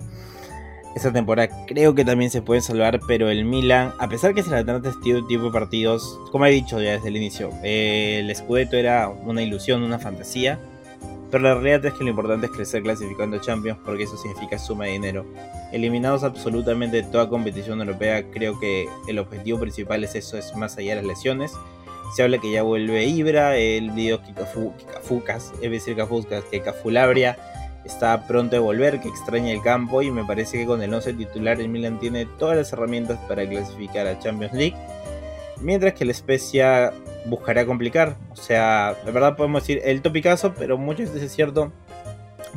Esta 0.95 1.11
temporada 1.11 1.65
creo 1.65 1.95
que 1.95 2.05
también 2.05 2.29
se 2.29 2.41
puede 2.41 2.61
salvar, 2.61 2.99
pero 3.07 3.29
el 3.29 3.45
Milan, 3.45 3.93
a 3.99 4.07
pesar 4.07 4.33
que 4.33 4.43
se 4.43 4.51
le 4.51 4.63
trata 4.63 4.89
este 4.89 5.21
tipo 5.27 5.45
de 5.45 5.51
partidos, 5.51 6.19
como 6.31 6.45
he 6.45 6.51
dicho 6.51 6.79
ya 6.79 6.91
desde 6.91 7.07
el 7.07 7.17
inicio, 7.17 7.51
el 7.63 8.33
Scudetto 8.35 8.77
era 8.77 9.09
una 9.09 9.41
ilusión, 9.41 9.81
una 9.81 9.97
fantasía 9.97 10.59
pero 11.33 11.45
la 11.45 11.55
realidad 11.55 11.87
es 11.87 11.93
que 11.93 12.03
lo 12.03 12.11
importante 12.11 12.45
es 12.45 12.51
crecer 12.51 12.83
clasificando 12.83 13.39
Champions 13.39 13.79
porque 13.83 14.03
eso 14.03 14.15
significa 14.17 14.59
suma 14.59 14.85
de 14.85 14.91
dinero. 14.91 15.25
Eliminados 15.71 16.23
absolutamente 16.23 16.97
de 16.97 17.03
toda 17.09 17.27
competición 17.27 17.79
europea, 17.79 18.29
creo 18.29 18.59
que 18.59 18.87
el 19.07 19.17
objetivo 19.17 19.59
principal 19.59 20.03
es 20.03 20.13
eso, 20.13 20.37
es 20.37 20.55
más 20.55 20.77
allá 20.77 20.91
de 20.91 20.97
las 20.97 21.05
lesiones. 21.05 21.53
Se 22.15 22.21
habla 22.21 22.37
que 22.37 22.51
ya 22.51 22.61
vuelve 22.61 23.05
Ibra, 23.05 23.57
el 23.57 23.89
video 23.89 24.21
Kikafukas, 24.21 25.53
es 25.59 25.71
decir, 25.71 25.95
Kafuskas, 25.95 26.43
que 26.43 26.61
Cafulabria 26.61 27.35
está 27.85 28.25
pronto 28.25 28.55
de 28.55 28.59
volver, 28.59 28.99
que 28.99 29.09
extraña 29.09 29.51
el 29.51 29.61
campo 29.61 30.01
y 30.01 30.11
me 30.11 30.23
parece 30.23 30.57
que 30.57 30.65
con 30.65 30.81
el 30.81 30.93
11 30.93 31.13
titular 31.13 31.59
el 31.59 31.69
Milan 31.69 31.99
tiene 31.99 32.25
todas 32.25 32.57
las 32.57 32.73
herramientas 32.73 33.19
para 33.27 33.47
clasificar 33.47 34.07
a 34.07 34.19
Champions 34.19 34.53
League. 34.53 34.75
Mientras 35.61 35.93
que 35.93 36.05
la 36.05 36.11
Especia 36.11 36.93
buscará 37.25 37.65
complicar. 37.65 38.15
O 38.31 38.35
sea, 38.35 38.95
de 39.05 39.11
verdad 39.11 39.35
podemos 39.35 39.63
decir 39.63 39.81
el 39.83 40.01
topicazo, 40.01 40.53
pero 40.53 40.77
muchas 40.77 41.09
veces 41.09 41.23
es 41.23 41.35
cierto. 41.35 41.71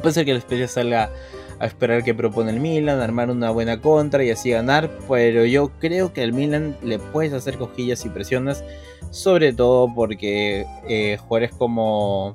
Puede 0.01 0.15
ser 0.15 0.25
que 0.25 0.33
la 0.33 0.39
especie 0.39 0.69
salga 0.69 1.11
a 1.59 1.67
esperar 1.67 2.05
que 2.05 2.15
propone 2.15 2.51
el 2.51 2.61
Milan, 2.61 3.01
armar 3.01 3.31
una 3.31 3.51
buena 3.51 3.81
contra 3.81 4.23
y 4.25 4.31
así 4.31 4.51
ganar. 4.51 4.91
Pero 5.09 5.45
yo 5.45 5.71
creo 5.79 6.13
que 6.13 6.23
al 6.23 6.33
Milan 6.33 6.77
le 6.83 6.99
puedes 6.99 7.33
hacer 7.33 7.57
cosquillas 7.57 8.05
y 8.05 8.09
presiones. 8.09 8.63
Sobre 9.11 9.53
todo 9.53 9.93
porque 9.95 10.67
eh, 10.89 11.19
como. 11.59 12.35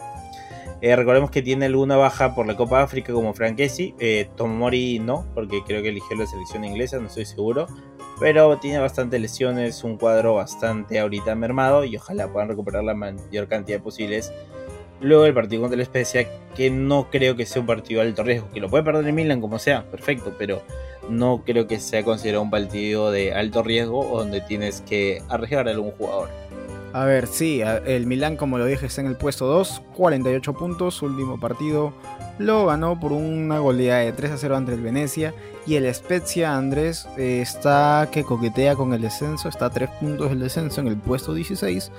Eh, 0.81 0.95
recordemos 0.95 1.31
que 1.31 1.41
tiene 1.41 1.65
alguna 1.65 1.95
baja 1.95 2.33
por 2.33 2.47
la 2.47 2.55
Copa 2.55 2.81
África 2.81 3.13
como 3.13 3.33
Franquesi. 3.33 3.93
Eh, 3.99 4.29
Tomori 4.35 4.99
no, 4.99 5.25
porque 5.33 5.61
creo 5.65 5.81
que 5.81 5.89
eligió 5.89 6.17
la 6.17 6.25
selección 6.25 6.65
inglesa, 6.65 6.97
no 6.99 7.07
estoy 7.07 7.25
seguro 7.25 7.67
pero 8.21 8.55
tiene 8.59 8.77
bastantes 8.77 9.19
lesiones, 9.19 9.83
un 9.83 9.97
cuadro 9.97 10.35
bastante 10.35 10.99
ahorita 10.99 11.33
mermado 11.33 11.83
y 11.83 11.97
ojalá 11.97 12.27
puedan 12.27 12.49
recuperar 12.49 12.83
la 12.83 12.93
mayor 12.93 13.47
cantidad 13.47 13.81
posibles. 13.81 14.31
Luego 14.99 15.25
el 15.25 15.33
partido 15.33 15.63
contra 15.63 15.77
la 15.77 15.81
Especia, 15.81 16.27
que 16.55 16.69
no 16.69 17.09
creo 17.09 17.35
que 17.35 17.47
sea 17.47 17.61
un 17.61 17.65
partido 17.65 17.99
de 17.99 18.09
alto 18.09 18.21
riesgo, 18.21 18.47
que 18.51 18.59
lo 18.59 18.69
puede 18.69 18.83
perder 18.83 19.07
el 19.07 19.13
Milan 19.13 19.41
como 19.41 19.57
sea, 19.57 19.89
perfecto, 19.89 20.35
pero 20.37 20.61
no 21.09 21.41
creo 21.43 21.65
que 21.65 21.79
sea 21.79 22.03
considerado 22.03 22.43
un 22.43 22.51
partido 22.51 23.09
de 23.09 23.33
alto 23.33 23.63
riesgo 23.63 24.05
donde 24.15 24.39
tienes 24.41 24.81
que 24.81 25.23
arriesgar 25.27 25.67
a 25.67 25.71
algún 25.71 25.89
jugador. 25.89 26.29
A 26.93 27.05
ver, 27.05 27.27
sí, 27.27 27.61
el 27.61 28.05
Milan, 28.05 28.35
como 28.35 28.57
lo 28.57 28.65
dije, 28.65 28.85
está 28.85 29.01
en 29.01 29.07
el 29.07 29.15
puesto 29.15 29.45
2, 29.45 29.81
48 29.95 30.53
puntos, 30.53 31.01
último 31.01 31.39
partido 31.39 31.93
lo 32.41 32.65
ganó 32.65 32.99
por 32.99 33.11
una 33.11 33.59
goleada 33.59 34.01
de 34.01 34.13
3 34.13 34.31
a 34.31 34.37
0 34.37 34.57
ante 34.57 34.73
el 34.73 34.81
Venecia. 34.81 35.33
Y 35.65 35.75
el 35.75 35.93
Spezia 35.93 36.55
Andrés 36.57 37.07
eh, 37.17 37.41
está 37.41 38.09
que 38.11 38.23
coquetea 38.23 38.75
con 38.75 38.93
el 38.93 39.01
descenso, 39.01 39.47
está 39.47 39.67
a 39.67 39.69
3 39.69 39.89
puntos 39.99 40.29
del 40.29 40.39
descenso 40.39 40.81
en 40.81 40.87
el 40.87 40.97
puesto 40.97 41.33
16, 41.33 41.91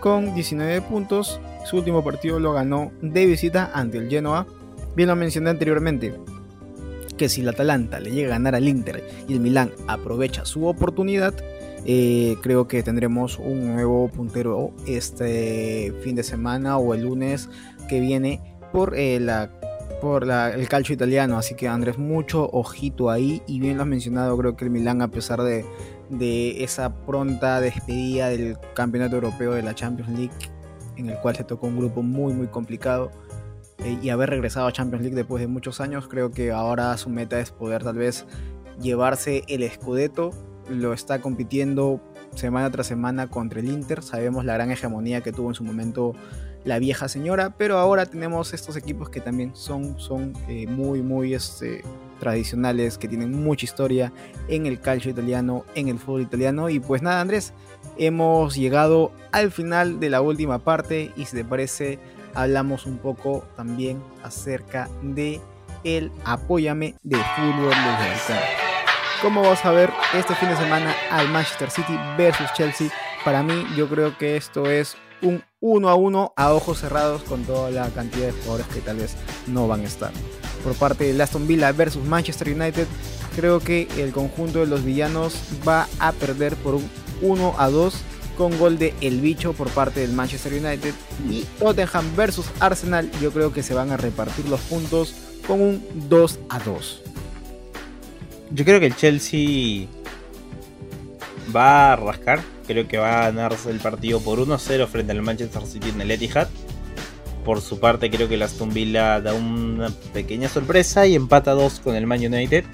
con 0.00 0.34
19 0.34 0.82
puntos. 0.82 1.40
Su 1.64 1.78
último 1.78 2.04
partido 2.04 2.38
lo 2.38 2.52
ganó 2.52 2.92
de 3.00 3.26
visita 3.26 3.70
ante 3.72 3.98
el 3.98 4.10
Genoa. 4.10 4.46
Bien 4.94 5.08
lo 5.08 5.16
mencioné 5.16 5.50
anteriormente, 5.50 6.14
que 7.16 7.28
si 7.28 7.40
el 7.40 7.48
Atalanta 7.48 7.98
le 7.98 8.10
llega 8.10 8.28
a 8.28 8.38
ganar 8.38 8.54
al 8.54 8.68
Inter 8.68 9.02
y 9.28 9.34
el 9.34 9.40
Milán 9.40 9.72
aprovecha 9.88 10.44
su 10.44 10.66
oportunidad, 10.66 11.34
eh, 11.88 12.36
creo 12.42 12.66
que 12.66 12.82
tendremos 12.82 13.38
un 13.38 13.74
nuevo 13.74 14.08
puntero 14.08 14.72
este 14.86 15.94
fin 16.02 16.16
de 16.16 16.24
semana 16.24 16.78
o 16.78 16.94
el 16.94 17.02
lunes 17.02 17.48
que 17.88 18.00
viene 18.00 18.42
por 18.72 18.96
eh, 18.96 19.20
la 19.20 19.52
por 20.00 20.24
el 20.24 20.68
calcio 20.68 20.94
italiano, 20.94 21.38
así 21.38 21.54
que 21.54 21.68
Andrés, 21.68 21.96
mucho 21.96 22.50
ojito 22.52 23.08
ahí. 23.08 23.40
Y 23.46 23.60
bien 23.60 23.76
lo 23.76 23.84
has 23.84 23.88
mencionado, 23.88 24.36
creo 24.36 24.56
que 24.56 24.64
el 24.64 24.70
Milán 24.70 25.00
a 25.00 25.08
pesar 25.08 25.40
de, 25.40 25.64
de 26.10 26.62
esa 26.64 26.94
pronta 27.06 27.60
despedida 27.60 28.28
del 28.28 28.58
campeonato 28.74 29.14
europeo 29.14 29.52
de 29.52 29.62
la 29.62 29.74
Champions 29.74 30.10
League, 30.10 30.34
en 30.96 31.08
el 31.08 31.16
cual 31.20 31.36
se 31.36 31.44
tocó 31.44 31.68
un 31.68 31.78
grupo 31.78 32.02
muy 32.02 32.34
muy 32.34 32.48
complicado, 32.48 33.10
eh, 33.78 33.96
y 34.02 34.10
haber 34.10 34.30
regresado 34.30 34.66
a 34.66 34.72
Champions 34.72 35.02
League 35.02 35.16
después 35.16 35.40
de 35.40 35.46
muchos 35.46 35.80
años, 35.80 36.08
creo 36.08 36.30
que 36.30 36.50
ahora 36.50 36.96
su 36.98 37.08
meta 37.08 37.40
es 37.40 37.50
poder 37.50 37.82
tal 37.82 37.96
vez 37.96 38.26
llevarse 38.80 39.44
el 39.48 39.68
Scudetto, 39.70 40.32
lo 40.68 40.92
está 40.92 41.20
compitiendo 41.20 42.00
semana 42.34 42.70
tras 42.70 42.86
semana 42.86 43.28
contra 43.28 43.60
el 43.60 43.68
Inter. 43.68 44.02
Sabemos 44.02 44.44
la 44.44 44.54
gran 44.54 44.70
hegemonía 44.70 45.20
que 45.20 45.32
tuvo 45.32 45.48
en 45.48 45.54
su 45.54 45.64
momento 45.64 46.14
la 46.64 46.78
vieja 46.78 47.08
señora, 47.08 47.54
pero 47.56 47.78
ahora 47.78 48.06
tenemos 48.06 48.52
estos 48.52 48.76
equipos 48.76 49.08
que 49.08 49.20
también 49.20 49.54
son, 49.54 49.98
son 50.00 50.32
eh, 50.48 50.66
muy, 50.66 51.00
muy 51.00 51.32
este, 51.32 51.82
tradicionales, 52.18 52.98
que 52.98 53.06
tienen 53.08 53.32
mucha 53.32 53.64
historia 53.64 54.12
en 54.48 54.66
el 54.66 54.80
calcio 54.80 55.10
italiano, 55.10 55.64
en 55.74 55.88
el 55.88 55.98
fútbol 55.98 56.22
italiano. 56.22 56.68
Y 56.68 56.80
pues 56.80 57.02
nada, 57.02 57.20
Andrés, 57.20 57.52
hemos 57.96 58.56
llegado 58.56 59.12
al 59.32 59.52
final 59.52 60.00
de 60.00 60.10
la 60.10 60.20
última 60.20 60.58
parte 60.58 61.12
y 61.16 61.24
si 61.26 61.36
te 61.36 61.44
parece, 61.44 62.00
hablamos 62.34 62.84
un 62.86 62.98
poco 62.98 63.44
también 63.56 64.02
acerca 64.24 64.88
de 65.02 65.40
el 65.84 66.10
Apóyame 66.24 66.96
de 67.04 67.16
fútbol 67.16 67.70
de 67.70 68.65
Como 69.22 69.40
vas 69.40 69.64
a 69.64 69.72
ver 69.72 69.90
este 70.14 70.34
fin 70.34 70.50
de 70.50 70.56
semana 70.56 70.94
al 71.10 71.28
Manchester 71.30 71.70
City 71.70 71.98
versus 72.18 72.52
Chelsea? 72.54 72.90
Para 73.24 73.42
mí, 73.42 73.66
yo 73.74 73.88
creo 73.88 74.16
que 74.18 74.36
esto 74.36 74.70
es 74.70 74.94
un 75.22 75.42
1 75.60 75.88
a 75.88 75.94
1 75.94 76.34
a 76.36 76.52
ojos 76.52 76.80
cerrados 76.80 77.22
con 77.22 77.44
toda 77.44 77.70
la 77.70 77.88
cantidad 77.88 78.26
de 78.26 78.32
jugadores 78.32 78.66
que 78.66 78.80
tal 78.80 78.98
vez 78.98 79.16
no 79.46 79.66
van 79.68 79.80
a 79.80 79.84
estar. 79.84 80.12
Por 80.62 80.74
parte 80.74 81.12
de 81.12 81.22
Aston 81.22 81.46
Villa 81.46 81.72
versus 81.72 82.04
Manchester 82.04 82.48
United, 82.48 82.86
creo 83.34 83.58
que 83.60 83.88
el 83.96 84.12
conjunto 84.12 84.60
de 84.60 84.66
los 84.66 84.84
villanos 84.84 85.34
va 85.66 85.88
a 85.98 86.12
perder 86.12 86.54
por 86.56 86.74
un 86.74 86.88
1 87.22 87.54
a 87.58 87.70
2 87.70 87.94
con 88.36 88.58
gol 88.58 88.78
de 88.78 88.92
El 89.00 89.22
Bicho 89.22 89.54
por 89.54 89.70
parte 89.70 90.00
del 90.00 90.12
Manchester 90.12 90.52
United 90.52 90.94
y 91.30 91.44
Tottenham 91.58 92.14
versus 92.16 92.46
Arsenal, 92.60 93.10
yo 93.22 93.32
creo 93.32 93.50
que 93.50 93.62
se 93.62 93.72
van 93.72 93.90
a 93.92 93.96
repartir 93.96 94.46
los 94.48 94.60
puntos 94.60 95.14
con 95.46 95.62
un 95.62 95.82
2 96.10 96.38
a 96.50 96.58
2. 96.58 97.02
Yo 98.50 98.64
creo 98.64 98.80
que 98.80 98.86
el 98.86 98.96
Chelsea 98.96 99.86
va 101.54 101.92
a 101.92 101.96
rascar 101.96 102.40
Creo 102.66 102.88
que 102.88 102.98
va 102.98 103.20
a 103.20 103.30
ganarse 103.30 103.70
el 103.70 103.78
partido 103.78 104.20
por 104.20 104.40
1-0 104.40 104.86
frente 104.88 105.12
al 105.12 105.22
Manchester 105.22 105.64
City 105.66 105.90
en 105.90 106.00
el 106.00 106.10
Etihad. 106.10 106.48
Por 107.44 107.60
su 107.60 107.78
parte, 107.78 108.10
creo 108.10 108.28
que 108.28 108.34
el 108.34 108.42
Aston 108.42 108.74
Villa 108.74 109.20
da 109.20 109.34
una 109.34 109.90
pequeña 110.12 110.48
sorpresa 110.48 111.06
y 111.06 111.14
empata 111.14 111.52
2 111.52 111.80
con 111.80 111.94
el 111.94 112.06
Man 112.06 112.18
United. 112.18 112.64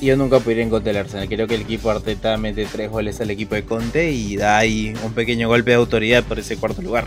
Y 0.00 0.06
yo 0.06 0.16
nunca 0.16 0.38
podría 0.38 0.62
encontrar 0.62 0.94
el 0.94 1.00
Arsenal. 1.02 1.28
Creo 1.28 1.48
que 1.48 1.56
el 1.56 1.62
equipo 1.62 1.90
Arteta 1.90 2.36
mete 2.36 2.66
3 2.70 2.88
goles 2.88 3.20
al 3.20 3.30
equipo 3.30 3.56
de 3.56 3.64
Conte 3.64 4.12
y 4.12 4.36
da 4.36 4.58
ahí 4.58 4.94
un 5.04 5.12
pequeño 5.12 5.48
golpe 5.48 5.72
de 5.72 5.76
autoridad 5.76 6.22
por 6.22 6.38
ese 6.38 6.56
cuarto 6.56 6.82
lugar. 6.82 7.06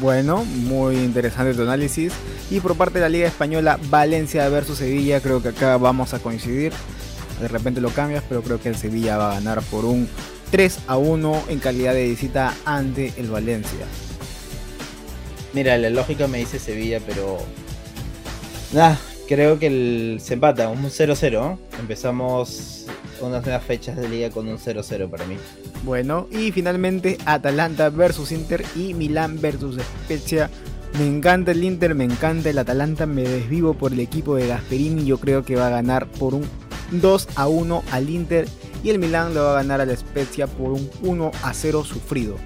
Bueno, 0.00 0.44
muy 0.44 0.96
interesante 0.96 1.54
tu 1.54 1.62
análisis. 1.62 2.12
Y 2.50 2.60
por 2.60 2.76
parte 2.76 2.94
de 2.94 3.00
la 3.00 3.08
Liga 3.08 3.26
Española, 3.26 3.78
Valencia 3.90 4.48
versus 4.48 4.78
Sevilla, 4.78 5.20
creo 5.20 5.42
que 5.42 5.48
acá 5.48 5.76
vamos 5.76 6.14
a 6.14 6.20
coincidir. 6.20 6.72
De 7.40 7.48
repente 7.48 7.80
lo 7.80 7.90
cambias, 7.90 8.22
pero 8.28 8.42
creo 8.42 8.60
que 8.60 8.68
el 8.68 8.76
Sevilla 8.76 9.16
va 9.16 9.32
a 9.32 9.34
ganar 9.34 9.60
por 9.62 9.84
un 9.84 10.08
3 10.50 10.78
a 10.86 10.96
1 10.96 11.44
en 11.48 11.58
calidad 11.58 11.94
de 11.94 12.08
visita 12.08 12.54
ante 12.64 13.12
el 13.16 13.28
Valencia. 13.28 13.86
Mira, 15.52 15.76
la 15.78 15.90
lógica 15.90 16.28
me 16.28 16.38
dice 16.38 16.58
Sevilla, 16.58 17.00
pero. 17.04 17.38
Nah, 18.72 18.94
creo 19.28 19.58
que 19.58 19.66
el... 19.66 20.20
se 20.20 20.34
empata, 20.34 20.68
un 20.70 20.82
0-0. 20.84 21.58
Empezamos 21.78 22.86
unas 23.20 23.44
nuevas 23.44 23.62
fechas 23.62 23.96
de 23.96 24.08
liga 24.08 24.30
con 24.30 24.48
un 24.48 24.58
0-0 24.58 25.10
para 25.10 25.26
mí. 25.26 25.36
Bueno, 25.84 26.26
y 26.30 26.50
finalmente 26.50 27.18
Atalanta 27.26 27.90
versus 27.90 28.32
Inter 28.32 28.64
y 28.74 28.94
Milán 28.94 29.40
versus 29.40 29.76
Spezia. 30.04 30.50
Me 30.98 31.06
encanta 31.06 31.52
el 31.52 31.62
Inter, 31.62 31.94
me 31.94 32.04
encanta 32.04 32.48
el 32.48 32.58
Atalanta, 32.58 33.06
me 33.06 33.22
desvivo 33.22 33.74
por 33.74 33.92
el 33.92 34.00
equipo 34.00 34.34
de 34.34 34.48
Gasperini. 34.48 35.04
Yo 35.04 35.18
creo 35.18 35.44
que 35.44 35.54
va 35.54 35.66
a 35.66 35.70
ganar 35.70 36.06
por 36.06 36.34
un 36.34 36.48
2 36.90 37.28
a 37.36 37.46
1 37.46 37.84
al 37.92 38.08
Inter 38.08 38.48
y 38.82 38.90
el 38.90 38.98
Milán 38.98 39.34
le 39.34 39.40
va 39.40 39.52
a 39.52 39.62
ganar 39.62 39.80
a 39.80 39.86
la 39.86 39.94
Spezia 39.94 40.46
por 40.46 40.72
un 40.72 40.90
1 41.02 41.30
a 41.42 41.52
0 41.52 41.84
sufrido. 41.84 42.36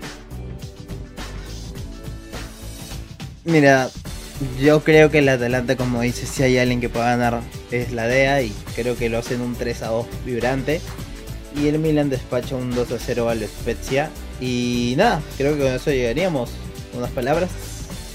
Mira, 3.45 3.89
yo 4.61 4.83
creo 4.83 5.11
que 5.11 5.19
el 5.19 5.29
Atalanta, 5.29 5.77
como 5.77 6.01
dice, 6.01 6.27
si 6.27 6.43
hay 6.43 6.59
alguien 6.59 6.81
que 6.81 6.89
pueda 6.89 7.17
ganar 7.17 7.41
es 7.71 7.93
la 7.93 8.07
DEA 8.07 8.43
y 8.43 8.53
creo 8.75 8.97
que 8.97 9.09
lo 9.09 9.19
hacen 9.19 9.41
un 9.41 9.55
3 9.55 9.83
a 9.83 9.89
2 9.89 10.07
vibrante. 10.25 10.81
Y 11.55 11.69
el 11.69 11.79
Milan 11.79 12.09
despacha 12.09 12.57
un 12.57 12.75
2 12.75 12.93
a 12.93 12.99
0 12.99 13.29
a 13.29 13.35
la 13.35 13.47
Spezia. 13.47 14.11
Y 14.41 14.95
nada, 14.97 15.21
creo 15.37 15.55
que 15.57 15.63
con 15.63 15.73
eso 15.73 15.91
llegaríamos. 15.91 16.51
Unas 16.95 17.11
palabras. 17.11 17.51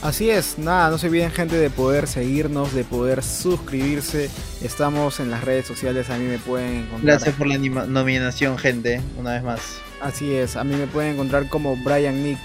Así 0.01 0.29
es, 0.29 0.59
nada, 0.59 0.91
no 0.91 0.99
se 0.99 1.07
olviden 1.07 1.31
gente 1.31 1.57
de 1.57 1.71
poder 1.71 2.07
seguirnos, 2.07 2.73
de 2.73 2.83
poder 2.83 3.23
suscribirse. 3.23 4.29
Estamos 4.61 5.19
en 5.19 5.31
las 5.31 5.43
redes 5.43 5.65
sociales, 5.65 6.11
a 6.11 6.17
mí 6.17 6.25
me 6.25 6.37
pueden 6.37 6.81
encontrar. 6.81 7.03
Gracias 7.03 7.35
por 7.35 7.47
la 7.47 7.57
nominación, 7.57 8.59
gente, 8.59 9.01
una 9.17 9.33
vez 9.33 9.43
más. 9.43 9.59
Así 9.99 10.35
es, 10.35 10.55
a 10.55 10.63
mí 10.63 10.75
me 10.75 10.85
pueden 10.85 11.13
encontrar 11.13 11.49
como 11.49 11.75
Brian 11.77 12.23
Nick 12.23 12.37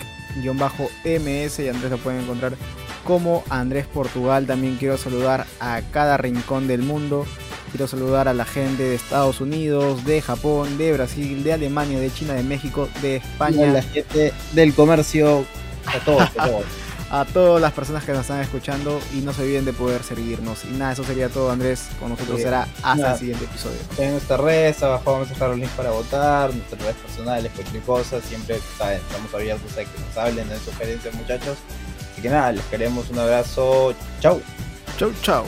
MS 1.05 1.59
y 1.59 1.69
Andrés 1.69 1.91
lo 1.91 1.99
pueden 1.99 2.23
encontrar 2.23 2.55
como 3.05 3.45
Andrés 3.49 3.87
Portugal. 3.87 4.47
También 4.47 4.77
quiero 4.77 4.97
saludar 4.97 5.47
a 5.61 5.81
cada 5.91 6.17
rincón 6.17 6.67
del 6.67 6.83
mundo. 6.83 7.27
Quiero 7.71 7.87
saludar 7.87 8.29
a 8.29 8.35
la 8.35 8.45
gente 8.45 8.83
de 8.83 8.95
Estados 8.95 9.41
Unidos, 9.41 10.05
de 10.05 10.21
Japón, 10.21 10.77
de 10.77 10.93
Brasil, 10.93 11.43
de 11.43 11.55
Alemania, 11.55 11.99
de 11.99 12.13
China, 12.13 12.35
de 12.35 12.43
México, 12.43 12.89
de 13.01 13.17
España. 13.17 13.67
la 13.73 13.83
gente 13.83 14.33
del 14.53 14.75
comercio, 14.75 15.47
a 15.87 15.99
todos, 16.05 16.23
a 16.37 16.47
todos. 16.47 16.65
a 17.13 17.27
todas 17.27 17.61
las 17.61 17.73
personas 17.73 18.05
que 18.05 18.13
nos 18.13 18.23
están 18.23 18.41
escuchando 18.41 18.99
y 19.13 19.21
no 19.21 19.35
se 19.35 19.43
olviden 19.43 19.67
de 19.67 19.75
poder 19.75 20.03
seguirnos. 20.03 20.65
Y 20.65 20.69
nada, 20.79 20.93
eso 20.93 21.05
sería 21.05 21.29
todo, 21.29 21.51
Andrés. 21.51 21.89
Con 22.01 22.09
nosotros 22.09 22.41
será 22.41 22.67
hasta 22.83 23.13
el 23.13 23.19
siguiente 23.19 23.45
episodio. 23.45 23.77
En 23.99 24.13
nuestras 24.13 24.41
redes, 24.41 24.83
abajo 24.83 25.13
vamos 25.13 25.29
a 25.29 25.35
dejar 25.35 25.51
los 25.51 25.59
links 25.59 25.75
para 25.75 25.91
votar, 25.91 26.55
nuestras 26.55 26.81
redes 26.81 26.97
personales, 26.97 27.53
cualquier 27.53 27.83
cosa. 27.83 28.19
Siempre 28.23 28.59
saben, 28.79 28.97
estamos 28.97 29.35
abiertos 29.35 29.73
a 29.73 29.85
que 29.85 30.01
nos 30.09 30.17
hablen 30.17 30.49
de 30.49 30.59
sugerencias, 30.59 31.15
muchachos. 31.15 31.59
Que 32.23 32.29
nada, 32.29 32.53
les 32.53 32.65
queremos 32.67 33.11
un 33.11 33.19
abrazo. 33.19 33.95
Chau. 34.21 34.41
Chau, 34.97 35.13
chau. 35.23 35.45